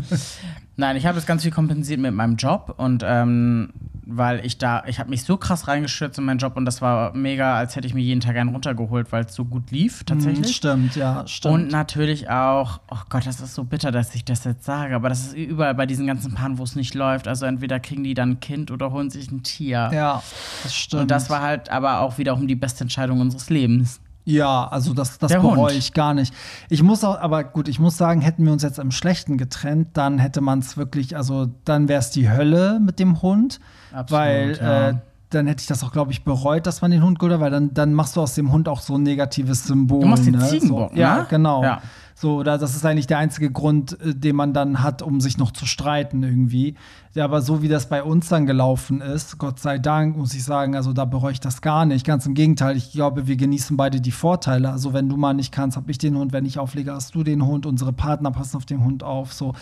Nein, 0.76 0.96
ich 0.96 1.06
habe 1.06 1.16
das 1.16 1.26
ganz 1.26 1.42
viel 1.42 1.50
kompensiert 1.52 2.00
mit 2.00 2.14
meinem 2.14 2.36
Job 2.36 2.74
und 2.76 3.02
ähm, 3.06 3.70
weil 4.04 4.44
ich 4.44 4.58
da, 4.58 4.82
ich 4.86 4.98
habe 4.98 5.10
mich 5.10 5.24
so 5.24 5.36
krass 5.36 5.68
reingestürzt 5.68 6.18
in 6.18 6.24
meinen 6.24 6.38
Job 6.38 6.56
und 6.56 6.64
das 6.64 6.82
war 6.82 7.14
mega, 7.14 7.56
als 7.56 7.76
hätte 7.76 7.86
ich 7.86 7.94
mir 7.94 8.02
jeden 8.02 8.20
Tag 8.20 8.36
einen 8.36 8.50
runtergeholt, 8.50 9.12
weil 9.12 9.24
es 9.24 9.34
so 9.34 9.44
gut 9.44 9.70
lief, 9.70 10.04
tatsächlich. 10.04 10.46
Mhm, 10.46 10.52
stimmt, 10.52 10.96
ja, 10.96 11.26
stimmt. 11.26 11.54
Und 11.54 11.68
natürlich 11.70 12.28
auch, 12.28 12.80
oh 12.90 12.98
Gott, 13.08 13.26
das 13.26 13.40
ist 13.40 13.54
so 13.54 13.64
bitter, 13.64 13.90
dass 13.92 14.14
ich 14.14 14.24
das 14.24 14.44
jetzt 14.44 14.64
sage, 14.64 14.94
aber 14.94 15.08
das 15.08 15.26
ist 15.26 15.34
überall 15.34 15.74
bei 15.74 15.86
diesen 15.86 16.06
ganzen 16.06 16.34
Paaren, 16.34 16.58
wo 16.58 16.64
es 16.64 16.76
nicht 16.76 16.94
läuft. 16.94 17.28
Also 17.28 17.46
entweder 17.46 17.80
kriegen 17.80 18.04
die 18.04 18.14
dann 18.14 18.32
ein 18.32 18.40
Kind 18.40 18.70
oder 18.70 18.92
holen 18.92 19.10
sich 19.10 19.30
ein 19.30 19.42
Tier. 19.42 19.90
ja, 19.92 20.22
das 20.62 20.74
stimmt. 20.74 21.02
Und 21.02 21.10
das 21.10 21.30
war 21.30 21.40
halt 21.40 21.70
aber 21.70 22.00
auch 22.00 22.18
wiederum 22.18 22.46
die 22.46 22.56
beste 22.56 22.82
Entscheidung 22.84 23.20
unseres 23.20 23.48
Lebens. 23.50 24.00
Ja, 24.24 24.68
also 24.68 24.94
das, 24.94 25.18
das 25.18 25.32
bereue 25.32 25.74
ich 25.74 25.94
gar 25.94 26.14
nicht. 26.14 26.32
Ich 26.68 26.82
muss 26.82 27.02
auch, 27.02 27.18
aber 27.18 27.42
gut, 27.42 27.66
ich 27.68 27.80
muss 27.80 27.96
sagen, 27.96 28.20
hätten 28.20 28.44
wir 28.44 28.52
uns 28.52 28.62
jetzt 28.62 28.78
im 28.78 28.92
Schlechten 28.92 29.36
getrennt, 29.36 29.88
dann 29.94 30.18
hätte 30.18 30.40
man 30.40 30.60
es 30.60 30.76
wirklich, 30.76 31.16
also 31.16 31.48
dann 31.64 31.88
wäre 31.88 31.98
es 32.00 32.10
die 32.10 32.30
Hölle 32.30 32.78
mit 32.80 33.00
dem 33.00 33.20
Hund. 33.22 33.58
Absolut, 33.92 34.10
weil 34.10 34.58
ja. 34.60 34.88
äh, 34.90 34.94
dann 35.30 35.46
hätte 35.46 35.62
ich 35.62 35.66
das 35.66 35.82
auch, 35.82 35.92
glaube 35.92 36.12
ich, 36.12 36.24
bereut, 36.24 36.66
dass 36.66 36.82
man 36.82 36.90
den 36.90 37.02
Hund 37.02 37.18
geholt 37.18 37.34
hat, 37.34 37.40
weil 37.40 37.50
dann, 37.50 37.74
dann 37.74 37.94
machst 37.94 38.16
du 38.16 38.20
aus 38.20 38.34
dem 38.34 38.52
Hund 38.52 38.68
auch 38.68 38.80
so 38.80 38.94
ein 38.94 39.02
negatives 39.02 39.66
Symbol. 39.66 40.00
Du 40.00 40.06
machst 40.06 40.26
den 40.26 40.34
ne? 40.34 40.46
Ziegenbock, 40.46 40.92
so, 40.92 40.96
Ja, 40.96 41.18
ne? 41.18 41.26
genau. 41.28 41.62
Ja. 41.62 41.82
So, 42.22 42.36
oder 42.36 42.56
das 42.56 42.76
ist 42.76 42.86
eigentlich 42.86 43.08
der 43.08 43.18
einzige 43.18 43.50
Grund, 43.50 44.00
äh, 44.00 44.14
den 44.14 44.36
man 44.36 44.52
dann 44.54 44.80
hat, 44.80 45.02
um 45.02 45.20
sich 45.20 45.38
noch 45.38 45.50
zu 45.50 45.66
streiten 45.66 46.22
irgendwie. 46.22 46.76
Ja, 47.14 47.24
aber 47.24 47.42
so 47.42 47.62
wie 47.62 47.68
das 47.68 47.88
bei 47.88 48.04
uns 48.04 48.28
dann 48.28 48.46
gelaufen 48.46 49.00
ist, 49.00 49.38
Gott 49.38 49.58
sei 49.58 49.78
Dank, 49.78 50.16
muss 50.16 50.32
ich 50.32 50.44
sagen, 50.44 50.76
also 50.76 50.92
da 50.92 51.04
bereue 51.04 51.32
ich 51.32 51.40
das 51.40 51.62
gar 51.62 51.84
nicht. 51.84 52.06
Ganz 52.06 52.24
im 52.24 52.34
Gegenteil, 52.34 52.76
ich 52.76 52.92
glaube, 52.92 53.26
wir 53.26 53.34
genießen 53.34 53.76
beide 53.76 54.00
die 54.00 54.12
Vorteile. 54.12 54.70
Also 54.70 54.92
wenn 54.92 55.08
du 55.08 55.16
mal 55.16 55.34
nicht 55.34 55.50
kannst, 55.50 55.76
habe 55.76 55.90
ich 55.90 55.98
den 55.98 56.16
Hund, 56.16 56.32
wenn 56.32 56.46
ich 56.46 56.60
auflege, 56.60 56.92
hast 56.92 57.12
du 57.16 57.24
den 57.24 57.44
Hund, 57.44 57.66
unsere 57.66 57.92
Partner 57.92 58.30
passen 58.30 58.56
auf 58.56 58.66
den 58.66 58.84
Hund 58.84 59.02
auf. 59.02 59.32
So. 59.32 59.54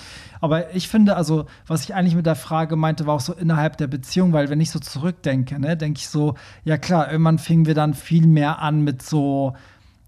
Aber 0.43 0.75
ich 0.75 0.89
finde, 0.89 1.17
also, 1.17 1.47
was 1.67 1.85
ich 1.85 1.95
eigentlich 1.95 2.15
mit 2.15 2.27
der 2.27 2.37
Frage 2.37 2.77
meinte, 2.77 3.07
war 3.07 3.15
auch 3.15 3.21
so 3.21 3.33
innerhalb 3.33 3.79
der 3.79 3.87
Beziehung, 3.87 4.35
weil 4.35 4.51
wenn 4.51 4.61
ich 4.61 4.71
so 4.71 4.81
zurückdenke, 4.81 5.59
ne, 5.59 5.79
denke 5.79 5.97
ich 5.97 6.09
so, 6.09 6.35
ja 6.65 6.77
klar, 6.77 7.11
irgendwann 7.11 7.39
fingen 7.39 7.65
wir 7.65 7.75
dann 7.75 7.95
viel 7.95 8.27
mehr 8.27 8.61
an 8.61 8.83
mit 8.83 9.01
so 9.01 9.55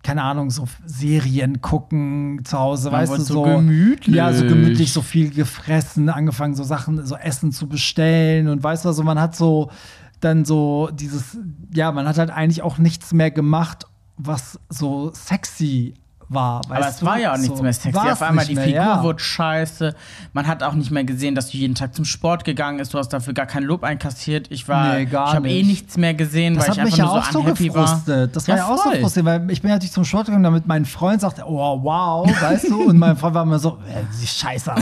keine 0.03 0.23
Ahnung, 0.23 0.51
so 0.51 0.67
Serien 0.85 1.61
gucken 1.61 2.41
zu 2.45 2.59
Hause, 2.59 2.91
Man 2.91 3.03
weißt 3.03 3.12
du, 3.12 3.21
so 3.21 3.35
so 3.35 3.43
gemütlich. 3.43 4.17
Ja, 4.17 4.33
so 4.33 4.45
gemütlich, 4.47 4.93
so 4.93 5.03
viel 5.03 5.31
gefressen, 5.31 6.09
angefangen, 6.09 6.55
so 6.55 6.65
Sachen, 6.65 7.05
so 7.07 7.15
Essen 7.17 7.53
zu 7.53 7.69
bestellen 7.69 8.49
und 8.49 8.62
weißt 8.62 8.85
du, 8.85 8.88
also 8.88 9.03
man 9.05 9.21
hat 9.21 9.37
so 9.37 9.71
dann 10.21 10.45
so 10.45 10.88
dieses, 10.93 11.38
ja, 11.73 11.93
man 11.93 12.07
hat 12.07 12.19
halt 12.19 12.31
eigentlich 12.31 12.62
auch 12.62 12.79
nichts 12.79 13.12
mehr 13.12 13.31
gemacht, 13.31 13.87
was 14.17 14.59
so 14.69 15.12
sexy 15.15 15.95
war. 16.35 16.61
Aber 16.68 16.88
es 16.88 16.99
du? 16.99 17.07
war 17.07 17.18
ja 17.18 17.33
auch 17.35 17.38
nichts 17.38 17.57
so, 17.57 17.62
mehr 17.62 17.73
sexy. 17.73 17.99
Auf 17.99 18.23
einmal 18.23 18.45
die 18.47 18.55
mehr, 18.55 18.64
Figur 18.64 18.79
ja. 18.81 19.03
wurde 19.03 19.18
scheiße. 19.18 19.95
Man 20.33 20.47
hat 20.47 20.62
auch 20.62 20.73
nicht 20.75 20.90
mehr 20.90 21.05
gesehen, 21.05 21.35
dass 21.35 21.51
du 21.51 21.57
jeden 21.59 21.75
Tag 21.75 21.95
zum 21.95 22.05
Sport 22.05 22.45
gegangen 22.45 22.79
bist. 22.79 22.92
Du 22.95 22.99
hast 22.99 23.09
dafür 23.11 23.33
gar 23.35 23.47
kein 23.47 23.62
Lob 23.64 23.83
einkassiert. 23.85 24.47
Ich 24.51 24.68
war, 24.68 24.95
Nee, 24.97 25.07
gar 25.07 25.29
ich 25.29 25.35
habe 25.35 25.49
eh 25.49 25.59
nicht. 25.59 25.66
nichts 25.68 25.97
mehr 25.97 26.14
gesehen, 26.14 26.55
Das 26.55 26.64
weil 26.68 26.73
ich 26.73 26.83
mich 26.83 26.85
einfach 26.95 26.99
ja 26.99 27.05
nur 27.05 27.12
auch 27.18 27.25
so 27.27 27.33
so 27.33 27.38
unhappy 27.40 27.75
war. 27.75 27.83
gefrustet. 27.85 28.37
Das 28.37 28.49
war 28.49 28.57
ja, 28.57 28.64
auch 28.66 28.77
so 28.85 28.90
frustrierend, 28.90 29.27
weil 29.27 29.51
ich 29.51 29.62
bin 29.62 29.71
natürlich 29.71 29.92
zum 29.92 30.05
Sport 30.05 30.27
gegangen, 30.27 30.45
damit 30.45 30.66
mein 30.66 30.85
Freund 30.85 31.21
sagte, 31.21 31.42
oh 31.47 31.79
wow, 31.83 32.27
weißt 32.42 32.68
du, 32.71 32.83
und 32.88 32.99
mein 32.99 33.16
Freund 33.16 33.35
war 33.35 33.42
immer 33.42 33.59
so, 33.59 33.79
äh, 33.88 34.03
die 34.23 34.27
Scheiße, 34.27 34.73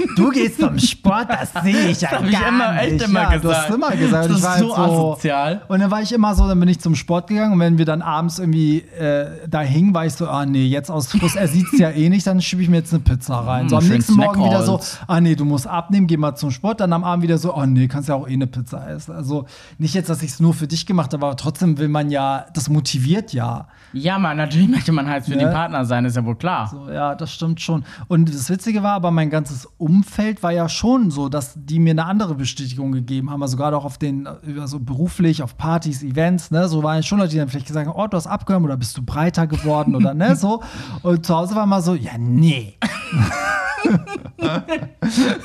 ich, 0.00 0.14
du 0.16 0.30
gehst 0.30 0.60
zum 0.60 0.78
Sport, 0.78 1.28
das 1.28 1.52
sehe 1.62 1.88
ich 1.88 2.00
ja 2.00 2.10
Das 2.10 2.18
hab 2.20 2.26
ich 2.26 2.32
gar 2.38 2.48
immer, 2.48 2.80
echt 2.82 2.92
nicht. 2.94 3.04
immer 3.08 3.22
ja, 3.22 3.30
Du 3.36 3.40
gesagt. 3.48 3.68
hast 3.68 3.74
immer 3.74 3.90
gesagt. 3.96 4.30
Das 4.30 4.36
ist 4.36 4.42
war 4.42 4.58
so 4.58 4.76
halt 4.76 4.90
so 4.90 4.94
asozial. 5.12 5.62
Und 5.68 5.80
dann 5.80 5.90
war 5.90 6.02
ich 6.02 6.12
immer 6.12 6.34
so, 6.34 6.46
dann 6.48 6.58
bin 6.60 6.68
ich 6.68 6.80
zum 6.80 6.94
Sport 6.94 7.26
gegangen 7.28 7.52
und 7.54 7.60
wenn 7.60 7.78
wir 7.78 7.84
dann 7.84 8.02
abends 8.02 8.38
irgendwie 8.38 8.78
äh, 8.78 9.26
da 9.48 9.60
hingen, 9.60 9.94
war 9.94 10.06
ich 10.06 10.12
so, 10.14 10.28
ah 10.28 10.46
nee, 10.46 10.64
jetzt 10.66 10.77
aus 10.86 11.08
Frust, 11.08 11.36
er 11.36 11.48
sieht's 11.48 11.78
ja 11.78 11.90
eh 11.90 12.08
nicht, 12.08 12.26
dann 12.26 12.40
schiebe 12.40 12.62
ich 12.62 12.68
mir 12.68 12.76
jetzt 12.76 12.92
eine 12.92 13.02
Pizza 13.02 13.40
rein. 13.40 13.68
So 13.68 13.76
am 13.76 13.88
nächsten 13.88 14.14
Morgen 14.14 14.44
wieder 14.44 14.62
so, 14.62 14.80
ah 15.06 15.20
nee, 15.20 15.34
du 15.34 15.44
musst 15.44 15.66
abnehmen, 15.66 16.06
geh 16.06 16.16
mal 16.16 16.36
zum 16.36 16.50
Sport. 16.50 16.80
Dann 16.80 16.92
am 16.92 17.04
Abend 17.04 17.22
wieder 17.22 17.38
so, 17.38 17.54
oh 17.56 17.66
nee, 17.66 17.88
kannst 17.88 18.08
ja 18.08 18.14
auch 18.14 18.28
eh 18.28 18.32
eine 18.32 18.46
Pizza 18.46 18.88
essen. 18.88 19.12
Also 19.14 19.46
nicht 19.78 19.94
jetzt, 19.94 20.08
dass 20.08 20.22
ich 20.22 20.30
es 20.30 20.40
nur 20.40 20.54
für 20.54 20.66
dich 20.66 20.86
gemacht 20.86 21.12
habe, 21.12 21.26
aber 21.26 21.36
trotzdem 21.36 21.78
will 21.78 21.88
man 21.88 22.10
ja, 22.10 22.46
das 22.54 22.68
motiviert 22.68 23.32
ja. 23.32 23.66
Ja, 23.92 24.18
man, 24.18 24.36
natürlich 24.36 24.68
möchte 24.68 24.92
man 24.92 25.08
halt 25.08 25.24
für 25.24 25.38
Ne? 25.38 25.44
den 25.44 25.52
Partner 25.52 25.84
sein, 25.84 26.04
ist 26.04 26.16
ja 26.16 26.24
wohl 26.24 26.36
klar. 26.36 26.68
So, 26.68 26.90
ja, 26.90 27.14
das 27.14 27.32
stimmt 27.32 27.60
schon. 27.60 27.84
Und 28.08 28.32
das 28.32 28.50
Witzige 28.50 28.82
war 28.82 28.92
aber, 28.92 29.10
mein 29.10 29.30
ganzes 29.30 29.66
Umfeld 29.78 30.42
war 30.42 30.52
ja 30.52 30.68
schon 30.68 31.10
so, 31.10 31.28
dass 31.28 31.54
die 31.56 31.78
mir 31.78 31.90
eine 31.90 32.04
andere 32.04 32.34
Bestätigung 32.34 32.92
gegeben 32.92 33.30
haben. 33.30 33.42
Also 33.42 33.56
gerade 33.56 33.76
auch 33.76 33.84
auf 33.84 33.98
den, 33.98 34.26
also 34.58 34.78
beruflich, 34.80 35.42
auf 35.42 35.56
Partys, 35.56 36.02
Events, 36.02 36.50
ne, 36.50 36.68
so 36.68 36.82
waren 36.82 37.02
schon 37.02 37.18
Leute, 37.18 37.30
die 37.32 37.38
dann 37.38 37.48
vielleicht 37.48 37.66
gesagt 37.66 37.88
haben, 37.88 37.96
oh, 37.96 38.06
du 38.06 38.16
hast 38.16 38.26
abgenommen 38.26 38.66
oder 38.66 38.76
bist 38.76 38.96
du 38.96 39.02
breiter 39.02 39.46
geworden 39.46 39.94
oder 39.94 40.14
ne, 40.14 40.36
so. 40.36 40.62
Und 41.02 41.24
zu 41.24 41.34
Hause 41.34 41.54
war 41.54 41.66
mal 41.66 41.82
so, 41.82 41.94
ja, 41.94 42.12
nee. 42.18 42.74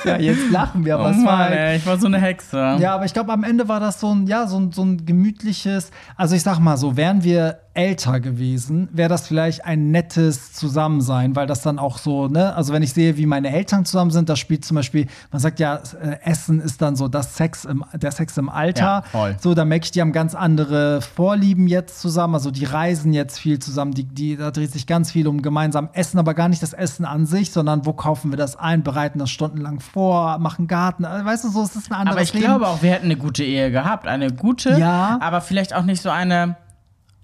ja, 0.05 0.17
jetzt 0.17 0.49
lachen 0.51 0.85
wir, 0.85 0.95
aber 0.95 1.07
Oh 1.07 1.11
es 1.11 1.25
war 1.25 1.37
halt, 1.37 1.53
ey, 1.53 1.77
ich 1.77 1.85
war 1.85 1.97
so 1.97 2.07
eine 2.07 2.19
Hexe. 2.19 2.77
ja, 2.79 2.95
aber 2.95 3.05
ich 3.05 3.13
glaube, 3.13 3.31
am 3.31 3.43
Ende 3.43 3.67
war 3.67 3.79
das 3.79 3.99
so 3.99 4.13
ein, 4.13 4.27
ja, 4.27 4.47
so 4.47 4.57
ein, 4.57 4.71
so 4.71 4.83
ein 4.83 5.05
gemütliches, 5.05 5.91
also 6.15 6.35
ich 6.35 6.43
sag 6.43 6.59
mal 6.59 6.77
so, 6.77 6.97
wären 6.97 7.23
wir 7.23 7.59
älter 7.75 8.19
gewesen, 8.19 8.87
wäre 8.91 9.09
das 9.09 9.27
vielleicht 9.27 9.65
ein 9.65 9.89
nettes 9.91 10.53
Zusammensein, 10.53 11.35
weil 11.35 11.47
das 11.47 11.61
dann 11.61 11.79
auch 11.79 11.97
so, 11.97 12.27
ne, 12.27 12.55
also 12.55 12.71
wenn 12.73 12.83
ich 12.83 12.93
sehe, 12.93 13.17
wie 13.17 13.25
meine 13.25 13.49
Eltern 13.51 13.83
zusammen 13.85 14.11
sind, 14.11 14.29
da 14.29 14.35
spielt 14.35 14.63
zum 14.63 14.75
Beispiel, 14.75 15.07
man 15.31 15.39
sagt 15.41 15.59
ja, 15.59 15.77
äh, 16.01 16.17
Essen 16.23 16.59
ist 16.61 16.81
dann 16.81 16.95
so 16.95 17.07
das 17.07 17.35
Sex 17.35 17.65
im, 17.65 17.83
der 17.93 18.11
Sex 18.11 18.37
im 18.37 18.49
Alter. 18.49 18.83
Ja, 18.83 19.01
voll. 19.11 19.35
So, 19.39 19.53
da 19.55 19.65
merke 19.65 19.85
ich, 19.85 19.91
die 19.91 20.01
haben 20.01 20.11
ganz 20.11 20.35
andere 20.35 21.01
Vorlieben 21.01 21.67
jetzt 21.67 21.99
zusammen, 21.99 22.35
also 22.35 22.51
die 22.51 22.65
reisen 22.65 23.11
jetzt 23.13 23.39
viel 23.39 23.57
zusammen, 23.59 23.93
die, 23.93 24.03
die, 24.03 24.37
da 24.37 24.51
dreht 24.51 24.71
sich 24.71 24.85
ganz 24.85 25.11
viel 25.11 25.27
um 25.27 25.41
gemeinsam 25.41 25.89
Essen, 25.93 26.19
aber 26.19 26.33
gar 26.35 26.49
nicht 26.49 26.61
das 26.61 26.73
Essen 26.73 27.05
an 27.05 27.25
sich, 27.25 27.51
sondern 27.51 27.85
wo 27.85 27.93
kaufen 27.93 28.31
wir 28.31 28.37
das 28.37 28.55
ein, 28.55 28.83
bereiten 28.83 29.19
das 29.19 29.31
stundenlang 29.31 29.79
vor, 29.79 30.37
machen 30.37 30.67
Garten, 30.67 31.05
also, 31.05 31.25
weißt 31.25 31.43
du, 31.45 31.49
so, 31.49 31.63
es 31.63 31.75
ist 31.75 31.91
ein 31.91 31.95
anderes 31.95 32.15
Aber 32.17 32.21
ich 32.21 32.33
Leben. 32.33 32.45
glaube 32.45 32.67
auch, 32.67 32.81
wir 32.83 32.91
hätten 32.91 33.05
eine 33.05 33.17
gute 33.17 33.43
Ehe 33.43 33.71
gehabt. 33.71 34.07
Eine 34.07 34.31
gute, 34.31 34.77
Ja. 34.77 35.17
aber 35.21 35.41
vielleicht 35.41 35.73
auch 35.73 35.83
nicht 35.83 36.01
so 36.01 36.09
eine, 36.09 36.55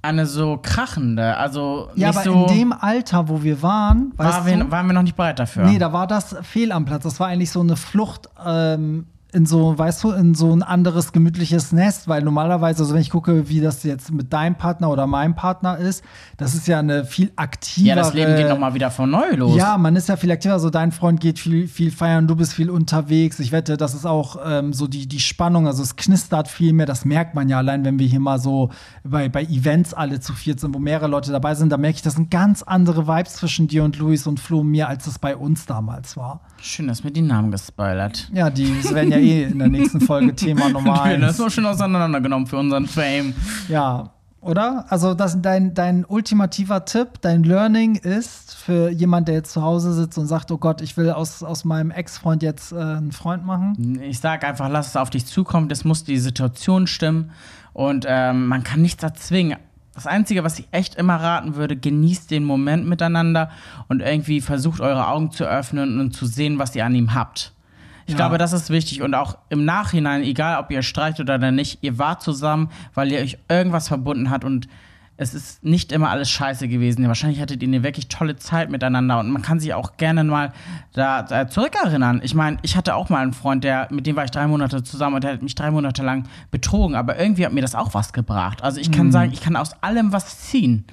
eine 0.01 0.25
so 0.25 0.57
krachende. 0.61 1.35
Also 1.37 1.89
Ja, 1.95 2.07
nicht 2.07 2.17
aber 2.17 2.23
so. 2.23 2.45
in 2.47 2.57
dem 2.57 2.73
Alter, 2.73 3.27
wo 3.27 3.43
wir 3.43 3.61
waren, 3.61 4.13
war 4.15 4.45
wir, 4.45 4.71
waren 4.71 4.87
wir 4.87 4.93
noch 4.93 5.01
nicht 5.03 5.15
bereit 5.15 5.39
dafür. 5.39 5.65
nee, 5.65 5.77
da 5.77 5.91
war 5.91 6.07
das 6.07 6.35
fehl 6.43 6.71
am 6.71 6.85
Platz. 6.85 7.03
Das 7.03 7.19
war 7.19 7.27
eigentlich 7.27 7.51
so 7.51 7.59
eine 7.59 7.75
Flucht 7.75 8.29
ähm, 8.45 9.07
in 9.31 9.45
so, 9.45 9.77
weißt 9.77 10.03
du, 10.03 10.11
in 10.11 10.33
so 10.33 10.51
ein 10.51 10.63
anderes 10.63 11.11
gemütliches 11.11 11.71
Nest, 11.71 12.07
weil 12.07 12.23
normalerweise, 12.23 12.81
also 12.81 12.95
wenn 12.95 13.01
ich 13.01 13.11
gucke, 13.11 13.47
wie 13.47 13.61
das 13.61 13.83
jetzt 13.83 14.11
mit 14.11 14.33
deinem 14.33 14.55
Partner 14.55 14.89
oder 14.89 15.05
meinem 15.05 15.35
Partner 15.35 15.77
ist, 15.77 16.03
das 16.37 16.55
ist 16.55 16.67
ja 16.67 16.79
eine 16.79 17.05
viel 17.05 17.31
aktivere. 17.35 17.89
ja, 17.89 17.95
das 17.95 18.13
Leben 18.15 18.35
geht 18.35 18.49
nochmal 18.49 18.73
wieder 18.73 18.89
von 18.89 19.11
neu 19.11 19.35
los. 19.35 19.55
Ja, 19.55 19.77
man 19.77 19.95
ist 19.95 20.09
ja 20.09 20.17
viel 20.17 20.31
aktiver. 20.31 20.53
Also 20.53 20.71
dein 20.71 20.91
Freund 20.91 21.21
geht 21.21 21.37
viel, 21.37 21.67
viel 21.67 21.91
feiern, 21.91 22.27
du 22.27 22.35
bist 22.35 22.53
viel 22.53 22.71
unterwegs. 22.71 23.39
Ich 23.39 23.51
wette, 23.51 23.77
das 23.77 23.93
ist 23.93 24.07
auch 24.07 24.37
ähm, 24.43 24.73
so 24.73 24.87
die, 24.87 25.07
die 25.07 25.19
Spannung, 25.19 25.67
also 25.67 25.83
es 25.83 25.95
knistert 25.95 26.47
viel 26.47 26.73
mehr. 26.73 26.87
Das 26.87 27.05
merkt 27.05 27.35
man 27.35 27.49
ja 27.49 27.57
allein, 27.59 27.85
wenn 27.85 27.99
wir 27.99 28.07
hier 28.07 28.19
mal 28.19 28.39
so 28.39 28.71
bei, 29.03 29.29
bei 29.29 29.43
Events 29.43 29.93
alle 29.93 30.19
zu 30.19 30.33
viert 30.33 30.59
sind, 30.59 30.73
wo 30.73 30.79
mehrere 30.79 31.07
Leute 31.07 31.31
dabei 31.31 31.53
sind. 31.53 31.69
Da 31.69 31.77
merke 31.77 31.97
ich, 31.97 32.01
das 32.01 32.15
sind 32.15 32.31
ganz 32.31 32.63
andere 32.63 33.07
Vibes 33.07 33.35
zwischen 33.35 33.67
dir 33.67 33.83
und 33.83 33.99
Luis 33.99 34.25
und 34.25 34.39
Flo 34.39 34.61
und 34.61 34.71
mir, 34.71 34.89
als 34.89 35.05
es 35.05 35.19
bei 35.19 35.37
uns 35.37 35.67
damals 35.67 36.17
war. 36.17 36.41
Schön, 36.61 36.87
dass 36.87 37.03
mir 37.03 37.11
die 37.11 37.21
Namen 37.21 37.51
gespoilert. 37.51 38.29
Ja, 38.33 38.49
die 38.49 38.83
werden 38.91 39.11
ja 39.11 39.18
eh 39.19 39.43
in 39.43 39.59
der 39.59 39.67
nächsten 39.67 40.01
Folge 40.01 40.35
Thema 40.35 40.69
Nummer 40.71 41.03
Schön, 41.05 41.21
das 41.21 41.31
ist 41.31 41.35
eins. 41.35 41.39
nur 41.39 41.49
schön 41.51 41.65
auseinandergenommen 41.65 42.47
für 42.47 42.57
unseren 42.57 42.87
Fame. 42.87 43.33
Ja, 43.67 44.11
oder? 44.41 44.85
Also 44.89 45.13
das, 45.13 45.41
dein, 45.41 45.73
dein 45.73 46.05
ultimativer 46.05 46.85
Tipp, 46.85 47.21
dein 47.21 47.43
Learning 47.43 47.95
ist 47.95 48.55
für 48.55 48.89
jemand, 48.89 49.27
der 49.27 49.35
jetzt 49.35 49.51
zu 49.51 49.61
Hause 49.61 49.93
sitzt 49.93 50.17
und 50.17 50.27
sagt, 50.27 50.51
oh 50.51 50.57
Gott, 50.57 50.81
ich 50.81 50.95
will 50.95 51.09
aus, 51.11 51.43
aus 51.43 51.65
meinem 51.65 51.91
Ex-Freund 51.91 52.41
jetzt 52.41 52.71
äh, 52.71 52.77
einen 52.77 53.11
Freund 53.11 53.45
machen. 53.45 53.99
Ich 54.01 54.19
sag 54.19 54.45
einfach, 54.45 54.69
lass 54.69 54.89
es 54.89 54.95
auf 54.95 55.09
dich 55.09 55.25
zukommen. 55.25 55.67
Das 55.67 55.83
muss 55.83 56.05
die 56.05 56.17
Situation 56.17 56.87
stimmen. 56.87 57.31
Und 57.73 58.05
ähm, 58.07 58.47
man 58.47 58.63
kann 58.63 58.81
nichts 58.81 59.03
erzwingen. 59.03 59.57
Das 59.93 60.07
Einzige, 60.07 60.45
was 60.45 60.57
ich 60.57 60.67
echt 60.71 60.95
immer 60.95 61.17
raten 61.17 61.55
würde, 61.55 61.75
genießt 61.75 62.31
den 62.31 62.45
Moment 62.45 62.87
miteinander 62.87 63.49
und 63.89 64.01
irgendwie 64.01 64.39
versucht, 64.39 64.79
eure 64.79 65.09
Augen 65.09 65.31
zu 65.31 65.43
öffnen 65.43 65.99
und 65.99 66.15
zu 66.15 66.25
sehen, 66.25 66.57
was 66.57 66.73
ihr 66.75 66.85
an 66.85 66.95
ihm 66.95 67.13
habt. 67.13 67.51
Ich 68.09 68.13
Ja. 68.13 68.17
glaube, 68.25 68.39
das 68.39 68.53
ist 68.53 68.71
wichtig. 68.71 69.03
Und 69.03 69.13
auch 69.13 69.37
im 69.49 69.65
Nachhinein, 69.65 70.23
egal 70.23 70.59
ob 70.59 70.71
ihr 70.71 70.81
streitet 70.81 71.29
oder 71.29 71.51
nicht, 71.51 71.83
ihr 71.83 71.99
wart 71.99 72.23
zusammen, 72.23 72.69
weil 72.95 73.11
ihr 73.11 73.19
euch 73.19 73.37
irgendwas 73.49 73.87
verbunden 73.87 74.31
hat 74.31 74.43
und 74.43 74.67
es 75.21 75.35
ist 75.35 75.63
nicht 75.63 75.91
immer 75.91 76.09
alles 76.09 76.29
scheiße 76.31 76.67
gewesen. 76.67 77.07
Wahrscheinlich 77.07 77.39
hattet 77.39 77.61
ihr 77.61 77.67
eine 77.67 77.83
wirklich 77.83 78.07
tolle 78.07 78.37
Zeit 78.37 78.71
miteinander 78.71 79.19
und 79.19 79.29
man 79.29 79.41
kann 79.43 79.59
sich 79.59 79.73
auch 79.75 79.97
gerne 79.97 80.23
mal 80.23 80.53
da, 80.93 81.21
da 81.21 81.47
zurückerinnern. 81.47 82.21
Ich 82.23 82.33
meine, 82.33 82.57
ich 82.63 82.75
hatte 82.75 82.95
auch 82.95 83.09
mal 83.09 83.19
einen 83.21 83.33
Freund, 83.33 83.63
der, 83.63 83.89
mit 83.91 84.07
dem 84.07 84.15
war 84.15 84.23
ich 84.23 84.31
drei 84.31 84.47
Monate 84.47 84.81
zusammen 84.81 85.15
und 85.17 85.23
der 85.23 85.33
hat 85.33 85.43
mich 85.43 85.53
drei 85.55 85.69
Monate 85.69 86.01
lang 86.01 86.23
betrogen, 86.49 86.95
aber 86.95 87.19
irgendwie 87.19 87.45
hat 87.45 87.53
mir 87.53 87.61
das 87.61 87.75
auch 87.75 87.93
was 87.93 88.11
gebracht. 88.11 88.63
Also 88.63 88.79
ich 88.79 88.91
kann 88.91 89.07
Mhm. 89.07 89.11
sagen, 89.11 89.31
ich 89.33 89.41
kann 89.41 89.55
aus 89.55 89.73
allem 89.83 90.11
was 90.13 90.39
ziehen. 90.39 90.85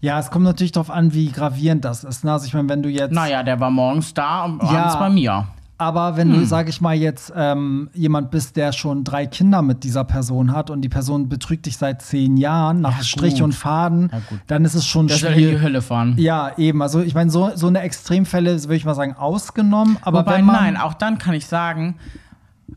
Ja, 0.00 0.18
es 0.20 0.30
kommt 0.30 0.44
natürlich 0.44 0.72
darauf 0.72 0.90
an, 0.90 1.12
wie 1.14 1.32
gravierend 1.32 1.84
das 1.84 2.04
ist. 2.04 2.24
Ne? 2.24 2.32
Also 2.32 2.46
ich 2.46 2.54
meine, 2.54 2.68
wenn 2.68 2.82
du 2.82 2.88
jetzt. 2.88 3.12
Naja, 3.12 3.42
der 3.42 3.58
war 3.58 3.70
morgens 3.70 4.12
da 4.14 4.44
und 4.44 4.62
Ja. 4.62 4.68
abends 4.68 4.98
bei 4.98 5.08
mir. 5.10 5.46
Aber 5.82 6.16
wenn 6.16 6.32
Hm. 6.32 6.40
du, 6.40 6.46
sag 6.46 6.68
ich 6.68 6.80
mal, 6.80 6.94
jetzt 6.94 7.32
ähm, 7.36 7.90
jemand 7.94 8.30
bist, 8.30 8.56
der 8.56 8.72
schon 8.72 9.04
drei 9.04 9.26
Kinder 9.26 9.62
mit 9.62 9.84
dieser 9.84 10.04
Person 10.04 10.52
hat 10.52 10.70
und 10.70 10.82
die 10.82 10.88
Person 10.88 11.28
betrügt 11.28 11.66
dich 11.66 11.76
seit 11.76 12.02
zehn 12.02 12.36
Jahren 12.36 12.80
nach 12.80 12.98
Ja, 12.98 13.04
Strich 13.04 13.34
gut. 13.34 13.42
und 13.42 13.52
Faden, 13.54 14.08
Ja, 14.12 14.20
dann 14.46 14.64
ist 14.64 14.74
es 14.74 14.86
schon 14.86 15.06
Der 15.08 15.16
soll 15.16 15.30
in 15.32 15.36
die 15.38 15.44
schwierig. 15.44 15.62
Hölle 15.62 15.82
fahren. 15.82 16.14
Ja, 16.18 16.52
eben. 16.56 16.80
Also 16.82 17.00
ich 17.00 17.14
meine, 17.14 17.30
so, 17.30 17.50
so 17.54 17.66
eine 17.66 17.80
Extremfälle, 17.80 18.62
würde 18.62 18.76
ich 18.76 18.84
mal 18.84 18.94
sagen, 18.94 19.14
ausgenommen. 19.14 19.96
Aber 20.02 20.20
Wobei, 20.20 20.40
nein, 20.40 20.76
auch 20.76 20.94
dann 20.94 21.18
kann 21.18 21.34
ich 21.34 21.46
sagen, 21.46 21.96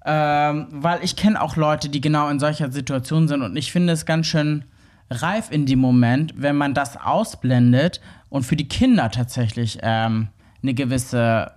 Ähm, 0.06 0.68
weil 0.72 1.00
ich 1.04 1.16
kenne 1.16 1.42
auch 1.42 1.56
Leute, 1.56 1.90
die 1.90 2.02
genau 2.02 2.28
in 2.30 2.40
solcher 2.40 2.72
Situation 2.72 3.28
sind 3.28 3.42
und 3.42 3.56
ich 3.56 3.72
finde 3.72 3.94
es 3.94 4.06
ganz 4.06 4.28
schön 4.28 4.66
reif 5.10 5.52
in 5.52 5.66
dem 5.66 5.80
Moment, 5.80 6.34
wenn 6.38 6.56
man 6.58 6.74
das 6.74 6.98
ausblendet 6.98 8.02
und 8.30 8.44
für 8.44 8.56
die 8.56 8.68
Kinder 8.68 9.10
tatsächlich 9.10 9.80
ähm, 9.82 10.28
eine 10.62 10.74
gewisse 10.74 11.52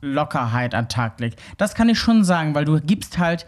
Lockerheit 0.00 0.74
an 0.74 0.88
Tag 0.88 1.20
legt. 1.20 1.40
Das 1.58 1.74
kann 1.74 1.88
ich 1.88 1.98
schon 1.98 2.24
sagen, 2.24 2.54
weil 2.54 2.64
du 2.64 2.80
gibst 2.80 3.18
halt 3.18 3.46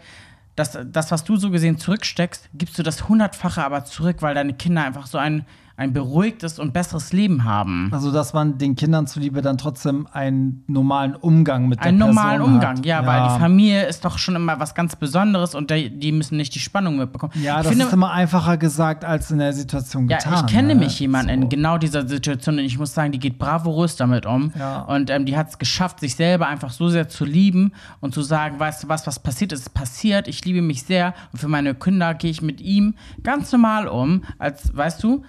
das, 0.55 0.77
das, 0.85 1.11
was 1.11 1.23
du 1.23 1.37
so 1.37 1.51
gesehen 1.51 1.77
zurücksteckst, 1.77 2.49
gibst 2.53 2.77
du 2.77 2.83
das 2.83 3.07
hundertfache 3.07 3.63
aber 3.63 3.85
zurück, 3.85 4.17
weil 4.21 4.35
deine 4.35 4.53
Kinder 4.53 4.83
einfach 4.83 5.07
so 5.07 5.17
ein 5.17 5.45
ein 5.79 5.93
beruhigtes 5.93 6.59
und 6.59 6.73
besseres 6.73 7.13
Leben 7.13 7.45
haben. 7.45 7.89
Also, 7.91 8.11
dass 8.11 8.33
man 8.33 8.57
den 8.57 8.75
Kindern 8.75 9.07
zuliebe 9.07 9.41
dann 9.41 9.57
trotzdem 9.57 10.07
einen 10.11 10.63
normalen 10.67 11.15
Umgang 11.15 11.67
mit 11.69 11.79
der 11.79 11.87
Einen 11.87 11.99
Person 11.99 12.15
normalen 12.15 12.41
Umgang, 12.41 12.77
hat. 12.79 12.85
ja, 12.85 13.05
weil 13.05 13.23
die 13.33 13.39
Familie 13.39 13.85
ist 13.87 14.03
doch 14.03 14.17
schon 14.17 14.35
immer 14.35 14.59
was 14.59 14.75
ganz 14.75 14.95
Besonderes 14.97 15.55
und 15.55 15.71
die, 15.71 16.11
müssen 16.11 16.35
nicht 16.37 16.53
die 16.53 16.59
Spannung 16.59 16.97
mitbekommen. 16.97 17.31
Ja, 17.41 17.57
Ich 17.57 17.63
das 17.63 17.69
finde- 17.69 17.85
ist 17.85 17.93
immer 17.93 18.11
einfacher 18.11 18.57
gesagt 18.57 19.05
als 19.05 19.31
in 19.31 19.37
der 19.39 19.53
Situation 19.53 20.09
ja, 20.09 20.17
getan. 20.17 20.45
ich 20.45 20.51
kenne 20.51 20.67
ne? 20.67 20.75
nämlich 20.75 20.99
jemanden 20.99 21.29
So. 21.29 21.41
in 21.43 21.49
genau 21.49 21.77
dieser 21.77 22.07
Situation 22.07 22.59
und 22.59 22.65
ich 22.65 22.77
muss 22.77 22.93
sagen, 22.93 23.11
die 23.13 23.19
geht 23.19 23.39
bravourös 23.39 23.95
damit 23.95 24.25
um. 24.25 24.51
Ja. 24.59 24.81
Und 24.81 25.09
ähm, 25.09 25.25
die 25.25 25.37
hat 25.37 25.49
es 25.49 25.57
geschafft, 25.59 26.01
sich 26.01 26.15
selber 26.15 26.47
einfach 26.47 26.71
so 26.71 26.89
sehr 26.89 27.07
zu 27.07 27.23
lieben 27.23 27.71
und 28.01 28.13
zu 28.13 28.21
sagen, 28.21 28.59
weißt 28.59 28.83
du 28.83 28.89
was, 28.89 29.07
was 29.07 29.19
passiert 29.19 29.53
ist, 29.53 29.61
ist 29.61 29.73
passiert. 29.73 30.27
Ich 30.27 30.43
liebe 30.43 30.61
mich 30.61 30.83
sehr 30.83 31.13
und 31.31 31.39
für 31.39 31.47
meine 31.47 31.73
Kinder 31.73 32.13
gehe 32.15 32.31
ich 32.31 32.41
mit 32.41 32.59
ihm 32.59 32.95
ganz 33.23 33.51
normal 33.53 33.87
um, 33.87 34.23
als, 34.37 34.75
weißt 34.75 35.01
du, 35.03 35.23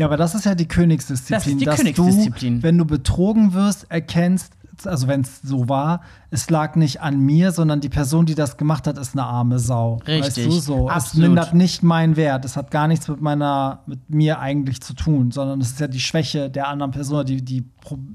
Ja, 0.00 0.06
aber 0.06 0.16
das 0.16 0.34
ist 0.34 0.46
ja 0.46 0.54
die 0.54 0.66
Königsdisziplin. 0.66 1.36
Das 1.36 1.46
ist 1.46 1.60
die 1.60 1.64
dass 1.66 1.76
Königsdisziplin. 1.76 2.56
Du, 2.56 2.62
wenn 2.62 2.78
du 2.78 2.86
betrogen 2.86 3.52
wirst, 3.52 3.84
erkennst, 3.90 4.54
also 4.86 5.08
wenn 5.08 5.20
es 5.20 5.42
so 5.42 5.68
war, 5.68 6.00
es 6.30 6.48
lag 6.48 6.74
nicht 6.74 7.02
an 7.02 7.20
mir, 7.20 7.52
sondern 7.52 7.82
die 7.82 7.90
Person, 7.90 8.24
die 8.24 8.34
das 8.34 8.56
gemacht 8.56 8.86
hat, 8.86 8.96
ist 8.96 9.12
eine 9.12 9.24
arme 9.24 9.58
Sau. 9.58 9.96
Richtig. 10.06 10.24
Weißt 10.24 10.36
du, 10.38 10.50
so. 10.52 10.88
Es 10.88 10.94
Absolut. 10.94 11.28
mindert 11.28 11.52
nicht 11.52 11.82
meinen 11.82 12.16
Wert. 12.16 12.46
Es 12.46 12.56
hat 12.56 12.70
gar 12.70 12.88
nichts 12.88 13.08
mit 13.08 13.20
meiner, 13.20 13.80
mit 13.84 14.08
mir 14.08 14.38
eigentlich 14.38 14.80
zu 14.80 14.94
tun, 14.94 15.32
sondern 15.32 15.60
es 15.60 15.72
ist 15.72 15.80
ja 15.80 15.86
die 15.86 16.00
Schwäche 16.00 16.48
der 16.48 16.68
anderen 16.68 16.92
Person, 16.92 17.26
die, 17.26 17.44
die, 17.44 17.66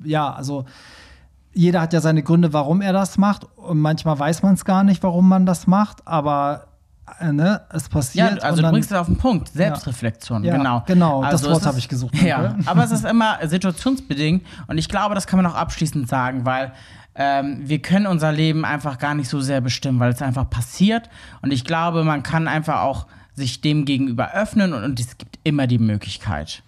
ja, 0.04 0.34
also 0.34 0.65
jeder 1.54 1.82
hat 1.82 1.93
ja 1.93 2.02
seine 2.02 2.24
Gründe, 2.24 2.52
warum 2.52 2.82
er 2.82 2.93
das 2.93 3.19
macht. 3.19 3.45
Und 3.58 3.78
manchmal 3.78 4.17
weiß 4.17 4.41
man 4.41 4.56
es 4.56 4.65
gar 4.65 4.84
nicht, 4.84 5.04
warum 5.04 5.30
man 5.30 5.45
das 5.45 5.67
macht, 5.67 6.08
aber 6.08 6.65
ne, 7.32 7.62
es 7.72 7.84
Ja, 7.84 7.89
passiert. 7.89 8.44
also 8.44 8.48
und 8.50 8.58
du 8.58 8.62
dann, 8.63 8.72
bringst 8.72 8.91
es 8.91 8.98
auf 8.98 9.06
den 9.08 9.18
Punkt. 9.18 9.50
Selbstreflexion, 9.50 10.44
Ja, 10.44 10.58
genau. 10.58 10.84
genau, 10.86 11.22
das 11.24 11.32
Also 11.34 11.46
Wort 11.48 11.56
es 11.58 11.62
ist- 11.62 11.68
habe 11.68 11.80
ich 11.80 11.88
gesucht, 11.89 12.15
Ja, 12.22 12.56
aber 12.65 12.84
es 12.84 12.91
ist 12.91 13.06
immer 13.06 13.38
situationsbedingt 13.48 14.46
und 14.68 14.78
ich 14.78 14.89
glaube, 14.89 15.15
das 15.15 15.28
kann 15.28 15.38
man 15.41 15.46
auch 15.52 15.56
abschließend 15.56 16.08
sagen, 16.08 16.46
weil 16.46 16.72
ähm, 17.15 17.62
wir 17.63 17.82
können 17.82 18.08
unser 18.08 18.32
Leben 18.32 18.65
einfach 18.65 18.98
gar 18.98 19.13
nicht 19.15 19.30
so 19.30 19.39
sehr 19.39 19.62
bestimmen, 19.62 20.00
weil 20.00 20.12
es 20.12 20.22
einfach 20.22 20.50
passiert 20.50 21.10
und 21.41 21.52
ich 21.54 21.63
glaube, 21.63 22.04
man 22.04 22.24
kann 22.24 22.48
einfach 22.48 22.82
auch 22.82 23.08
sich 23.36 23.62
dem 23.62 23.86
gegenüber 23.86 24.34
öffnen 24.34 24.74
und, 24.74 24.84
und 24.84 25.00
es 25.00 25.18
gibt 25.18 25.39
immer 25.44 25.68
die 25.68 25.78
Möglichkeit. 25.80 26.63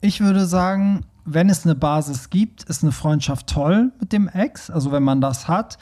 Ich 0.00 0.20
würde 0.20 0.46
sagen, 0.46 1.04
wenn 1.24 1.48
es 1.50 1.64
eine 1.64 1.74
Basis 1.74 2.30
gibt, 2.30 2.62
ist 2.64 2.82
eine 2.82 2.92
Freundschaft 2.92 3.48
toll 3.48 3.90
mit 3.98 4.12
dem 4.12 4.28
Ex. 4.28 4.70
Also 4.70 4.92
wenn 4.92 5.02
man 5.02 5.20
das 5.20 5.48
hat. 5.48 5.76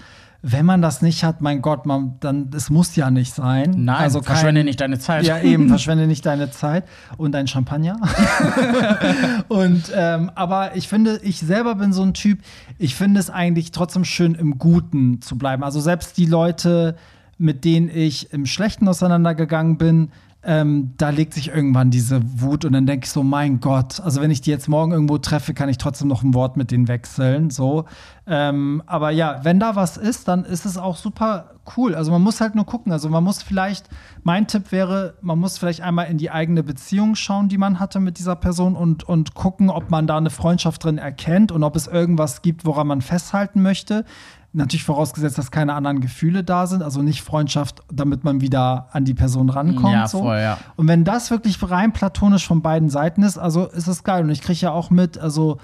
Wenn 0.46 0.66
man 0.66 0.82
das 0.82 1.00
nicht 1.00 1.24
hat, 1.24 1.40
mein 1.40 1.62
Gott, 1.62 1.86
man, 1.86 2.16
dann 2.20 2.50
es 2.54 2.68
muss 2.68 2.94
ja 2.96 3.10
nicht 3.10 3.34
sein. 3.34 3.72
Nein, 3.78 3.96
also 3.96 4.20
verschwende 4.20 4.60
kein- 4.60 4.66
nicht 4.66 4.78
deine 4.78 4.98
Zeit. 4.98 5.24
Ja, 5.24 5.40
eben, 5.40 5.68
verschwende 5.70 6.06
nicht 6.06 6.26
deine 6.26 6.50
Zeit 6.50 6.84
und 7.16 7.32
dein 7.32 7.46
Champagner. 7.46 7.96
und 9.48 9.90
ähm, 9.94 10.30
aber 10.34 10.76
ich 10.76 10.86
finde, 10.88 11.18
ich 11.22 11.38
selber 11.38 11.76
bin 11.76 11.94
so 11.94 12.02
ein 12.02 12.12
Typ, 12.12 12.40
ich 12.78 12.94
finde 12.94 13.20
es 13.20 13.30
eigentlich 13.30 13.72
trotzdem 13.72 14.04
schön, 14.04 14.34
im 14.34 14.58
Guten 14.58 15.22
zu 15.22 15.38
bleiben. 15.38 15.64
Also 15.64 15.80
selbst 15.80 16.18
die 16.18 16.26
Leute, 16.26 16.96
mit 17.38 17.64
denen 17.64 17.88
ich 17.88 18.30
im 18.34 18.44
Schlechten 18.44 18.86
auseinandergegangen 18.86 19.78
bin, 19.78 20.10
ähm, 20.46 20.92
da 20.98 21.10
legt 21.10 21.34
sich 21.34 21.48
irgendwann 21.48 21.90
diese 21.90 22.20
Wut 22.40 22.64
und 22.64 22.72
dann 22.72 22.86
denke 22.86 23.06
ich 23.06 23.10
so, 23.10 23.22
mein 23.22 23.60
Gott, 23.60 24.00
also 24.00 24.20
wenn 24.20 24.30
ich 24.30 24.40
die 24.40 24.50
jetzt 24.50 24.68
morgen 24.68 24.92
irgendwo 24.92 25.18
treffe, 25.18 25.54
kann 25.54 25.68
ich 25.68 25.78
trotzdem 25.78 26.08
noch 26.08 26.22
ein 26.22 26.34
Wort 26.34 26.56
mit 26.56 26.70
denen 26.70 26.86
wechseln. 26.86 27.50
So. 27.50 27.86
Ähm, 28.26 28.82
aber 28.86 29.10
ja, 29.10 29.40
wenn 29.42 29.58
da 29.58 29.74
was 29.74 29.96
ist, 29.96 30.28
dann 30.28 30.44
ist 30.44 30.66
es 30.66 30.76
auch 30.76 30.96
super 30.96 31.54
cool. 31.76 31.94
Also 31.94 32.12
man 32.12 32.22
muss 32.22 32.40
halt 32.40 32.54
nur 32.54 32.66
gucken. 32.66 32.92
Also 32.92 33.08
man 33.08 33.24
muss 33.24 33.42
vielleicht, 33.42 33.88
mein 34.22 34.46
Tipp 34.46 34.70
wäre, 34.70 35.14
man 35.22 35.38
muss 35.38 35.58
vielleicht 35.58 35.80
einmal 35.80 36.06
in 36.06 36.18
die 36.18 36.30
eigene 36.30 36.62
Beziehung 36.62 37.14
schauen, 37.14 37.48
die 37.48 37.58
man 37.58 37.80
hatte 37.80 38.00
mit 38.00 38.18
dieser 38.18 38.36
Person 38.36 38.76
und, 38.76 39.04
und 39.04 39.34
gucken, 39.34 39.70
ob 39.70 39.90
man 39.90 40.06
da 40.06 40.16
eine 40.18 40.30
Freundschaft 40.30 40.84
drin 40.84 40.98
erkennt 40.98 41.52
und 41.52 41.62
ob 41.62 41.74
es 41.74 41.86
irgendwas 41.86 42.42
gibt, 42.42 42.66
woran 42.66 42.86
man 42.86 43.00
festhalten 43.00 43.62
möchte. 43.62 44.04
Natürlich 44.56 44.84
vorausgesetzt, 44.84 45.36
dass 45.36 45.50
keine 45.50 45.74
anderen 45.74 46.00
Gefühle 46.00 46.44
da 46.44 46.68
sind, 46.68 46.82
also 46.82 47.02
nicht 47.02 47.22
Freundschaft, 47.22 47.82
damit 47.92 48.22
man 48.22 48.40
wieder 48.40 48.88
an 48.92 49.04
die 49.04 49.14
Person 49.14 49.50
rankommt. 49.50 49.92
Ja, 49.92 50.06
so. 50.06 50.20
voll, 50.20 50.38
ja. 50.38 50.58
Und 50.76 50.86
wenn 50.86 51.02
das 51.04 51.32
wirklich 51.32 51.58
rein 51.68 51.92
platonisch 51.92 52.46
von 52.46 52.62
beiden 52.62 52.88
Seiten 52.88 53.24
ist, 53.24 53.36
also 53.36 53.66
ist 53.66 53.88
es 53.88 54.04
geil. 54.04 54.22
Und 54.22 54.30
ich 54.30 54.42
kriege 54.42 54.60
ja 54.60 54.70
auch 54.70 54.90
mit, 54.90 55.18
also 55.18 55.58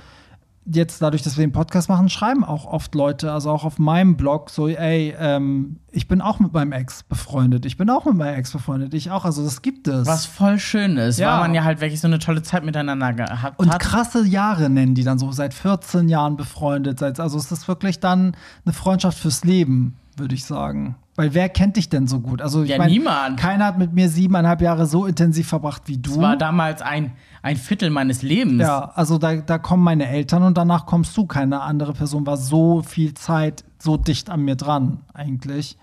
jetzt 0.73 1.03
dadurch, 1.03 1.23
dass 1.23 1.37
wir 1.37 1.47
den 1.47 1.53
Podcast 1.53 1.89
machen, 1.89 2.09
schreiben 2.09 2.45
auch 2.45 2.65
oft 2.65 2.95
Leute, 2.95 3.33
also 3.33 3.51
auch 3.51 3.65
auf 3.65 3.79
meinem 3.79 4.17
Blog, 4.17 4.51
so, 4.51 4.69
ey, 4.69 5.15
ähm, 5.19 5.77
ich 5.91 6.07
bin 6.09 6.21
auch 6.21 6.39
mit 6.39 6.53
meinem 6.53 6.73
Ex 6.73 7.03
befreundet. 7.03 7.67
Ich 7.67 7.77
bin 7.77 7.91
auch 7.91 8.05
mit 8.05 8.15
meinem 8.17 8.35
Ex 8.39 8.53
befreundet. 8.53 8.95
Ich 8.95 9.11
auch. 9.11 9.25
Also 9.25 9.43
das 9.43 9.63
gibt 9.63 9.89
es. 9.89 10.07
Was 10.07 10.27
voll 10.27 10.59
schön 10.59 10.97
ist, 10.97 11.19
Ja. 11.19 11.33
weil 11.35 11.41
man 11.49 11.55
ja 11.55 11.65
halt 11.65 11.81
wirklich 11.81 12.01
so 12.01 12.07
eine 12.07 12.19
tolle 12.21 12.43
Zeit 12.43 12.65
miteinander 12.65 13.13
gehabt 13.13 13.59
Und 13.59 13.73
hat. 13.73 13.81
krasse 13.81 14.25
Jahre 14.25 14.71
nennen 14.71 14.95
die 14.95 15.03
dann 15.05 15.19
so, 15.19 15.33
seit 15.33 15.53
14 15.55 16.09
Jahren 16.09 16.37
befreundet. 16.37 16.99
Seit, 17.01 17.19
also 17.19 17.37
es 17.39 17.51
ist 17.51 17.67
wirklich 17.69 17.99
dann 18.01 18.37
eine 18.65 18.73
Freundschaft 18.73 19.19
fürs 19.19 19.45
Leben, 19.45 19.97
würde 20.17 20.35
ich 20.35 20.45
sagen. 20.45 20.95
Weil 21.21 21.35
wer 21.35 21.51
kennt 21.51 21.77
dich 21.77 21.91
denn 21.91 22.07
so 22.07 22.19
gut? 22.21 22.41
Also 22.41 22.63
ich 22.63 22.71
Ja, 22.71 22.79
mein, 22.79 22.91
niemand. 22.91 23.39
Keiner 23.39 23.67
hat 23.67 23.77
mit 23.77 23.93
mir 23.93 24.09
siebeneinhalb 24.09 24.63
Jahre 24.63 24.87
so 24.87 25.05
intensiv 25.05 25.49
verbracht 25.49 25.83
wie 25.85 25.99
du. 25.99 26.13
Das 26.13 26.19
war 26.19 26.37
damals 26.39 26.81
ein, 26.81 27.13
ein 27.43 27.57
Viertel 27.57 27.91
meines 27.91 28.23
Lebens. 28.23 28.63
Ja, 28.63 28.91
also 28.95 29.19
da, 29.19 29.37
da 29.37 29.59
kommen 29.59 29.85
meine 29.85 30.09
Eltern 30.09 30.43
und 30.45 30.57
danach 30.57 30.87
kommst 30.87 31.15
du. 31.19 31.27
Keine 31.27 31.61
andere 31.61 31.93
Person 31.93 32.27
war 32.27 32.39
so 32.39 32.81
viel 32.81 33.13
Zeit 33.13 33.65
so 33.79 33.99
dicht 33.99 34.31
an 34.31 34.47
mir 34.47 34.57
dran, 34.57 35.01
eigentlich. 35.13 35.77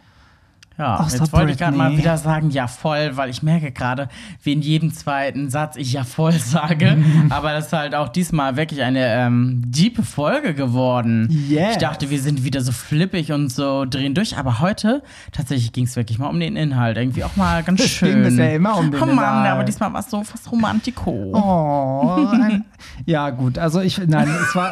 Ja, 0.78 0.98
Außer 0.98 1.18
jetzt 1.18 1.34
wollte 1.34 1.52
ich 1.54 1.58
gerade 1.58 1.76
mal 1.76 1.86
Britney. 1.88 2.04
wieder 2.04 2.18
sagen, 2.18 2.52
ja 2.52 2.68
voll, 2.68 3.18
weil 3.18 3.30
ich 3.32 3.42
merke 3.42 3.72
gerade, 3.72 4.10
wie 4.44 4.54
in 4.54 4.62
jedem 4.62 4.94
zweiten 4.94 5.50
Satz 5.50 5.76
ich 5.76 5.94
ja 5.94 6.04
voll 6.04 6.32
sage. 6.34 7.04
Aber 7.32 7.52
das 7.54 7.68
ist 7.68 7.74
halt 7.74 7.96
auch 7.96 8.10
diesmal 8.10 8.58
wirklich 8.58 8.84
eine 8.84 9.00
ähm, 9.16 9.64
diepe 9.66 10.04
Folge 10.04 10.54
geworden. 10.54 11.28
Yes. 11.50 11.72
Ich 11.74 11.78
dachte, 11.80 12.10
wir 12.12 12.22
sind 12.22 12.44
wieder 12.44 12.62
so 12.62 12.72
flippig 12.72 13.32
und 13.32 13.52
so 13.52 13.86
drehen 13.86 14.14
durch. 14.14 14.38
Aber 14.38 14.60
heute 14.60 15.02
tatsächlich 15.32 15.72
ging 15.74 15.86
es 15.86 15.96
wirklich 15.96 16.20
mal 16.20 16.28
um 16.28 16.40
den 16.40 16.56
Inhalt. 16.56 16.98
Irgendwie 16.98 17.24
auch 17.24 17.36
mal 17.36 17.64
ganz 17.64 17.80
ging 17.82 17.88
schön. 17.90 18.24
bisher 18.24 18.54
immer 18.56 18.78
um 18.78 18.92
den 18.92 19.02
Oh 19.02 19.06
Mann, 19.08 19.14
Inhalt. 19.18 19.52
aber 19.52 19.64
diesmal 19.64 19.92
war 19.94 20.02
es 20.02 20.10
so 20.12 20.24
fast 20.24 20.52
Romantiko. 20.52 21.32
Oh, 21.34 22.28
ein, 22.40 22.66
ja 23.08 23.32
gut, 23.32 23.58
also 23.58 23.82
ich, 23.82 23.98
nein, 24.06 24.30
es 24.48 24.56
war, 24.56 24.72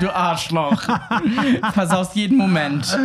Du 0.00 0.14
Arschloch. 0.14 0.82
Versaust 1.72 2.14
jeden 2.14 2.38
Moment. 2.38 2.96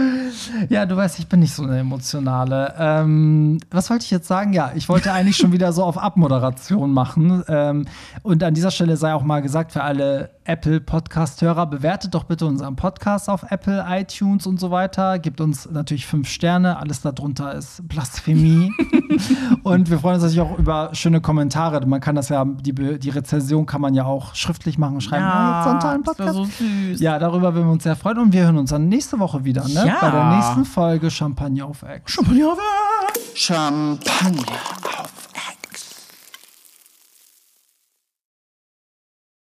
ja, 0.69 0.85
du 0.85 0.95
weißt, 0.95 1.17
ich 1.19 1.27
bin 1.27 1.39
nicht 1.39 1.53
so 1.53 1.63
eine 1.63 1.83
emotionale. 2.19 2.73
Ähm, 2.77 3.59
was 3.71 3.89
wollte 3.89 4.05
ich 4.05 4.11
jetzt 4.11 4.27
sagen? 4.27 4.53
Ja, 4.53 4.71
ich 4.75 4.89
wollte 4.89 5.11
eigentlich 5.11 5.37
schon 5.37 5.51
wieder 5.51 5.73
so 5.73 5.83
auf 5.83 5.97
Abmoderation 5.97 6.91
machen. 6.91 7.43
Ähm, 7.47 7.85
und 8.23 8.43
an 8.43 8.53
dieser 8.53 8.71
Stelle 8.71 8.97
sei 8.97 9.13
auch 9.13 9.23
mal 9.23 9.41
gesagt, 9.41 9.71
für 9.71 9.83
alle 9.83 10.29
Apple-Podcast-Hörer, 10.49 11.67
bewertet 11.67 12.15
doch 12.15 12.23
bitte 12.23 12.47
unseren 12.47 12.75
Podcast 12.75 13.29
auf 13.29 13.43
Apple, 13.51 13.85
iTunes 13.87 14.47
und 14.47 14.59
so 14.59 14.71
weiter. 14.71 15.19
Gibt 15.19 15.41
uns 15.41 15.69
natürlich 15.69 16.07
fünf 16.07 16.27
Sterne. 16.27 16.77
Alles 16.77 17.01
darunter 17.01 17.53
ist 17.53 17.87
Blasphemie. 17.87 18.71
und 19.63 19.91
wir 19.91 19.99
freuen 19.99 20.15
uns 20.15 20.23
natürlich 20.23 20.41
auch 20.41 20.57
über 20.57 20.89
schöne 20.93 21.21
Kommentare. 21.21 21.85
Man 21.85 22.01
kann 22.01 22.15
das 22.15 22.29
ja, 22.29 22.43
die, 22.45 22.73
die 22.73 23.09
Rezension 23.09 23.67
kann 23.67 23.79
man 23.79 23.93
ja 23.93 24.05
auch 24.05 24.33
schriftlich 24.33 24.79
machen, 24.79 25.01
schreiben. 25.01 25.23
"Ah, 25.23 25.71
jetzt 25.73 25.83
tollen 25.83 26.03
das 26.03 26.17
wär 26.17 26.25
Podcast. 26.25 26.57
so 26.57 26.65
süß. 26.65 26.99
Ja, 26.99 27.19
darüber 27.19 27.53
würden 27.53 27.67
wir 27.67 27.73
uns 27.73 27.83
sehr 27.83 27.95
freuen 27.95 28.17
und 28.17 28.33
wir 28.33 28.45
hören 28.45 28.57
uns 28.57 28.71
dann 28.71 28.89
nächste 28.89 29.19
Woche 29.19 29.45
wieder, 29.45 29.67
ne? 29.67 29.83
Ja. 29.85 29.97
Bei 30.01 30.09
der 30.09 30.35
nächsten 30.35 30.65
Folge 30.65 31.11
Champagner 31.11 31.67
auf 31.67 31.83
Ex. 31.83 32.11
Champagner. 32.13 32.57
Champagner 33.35 34.41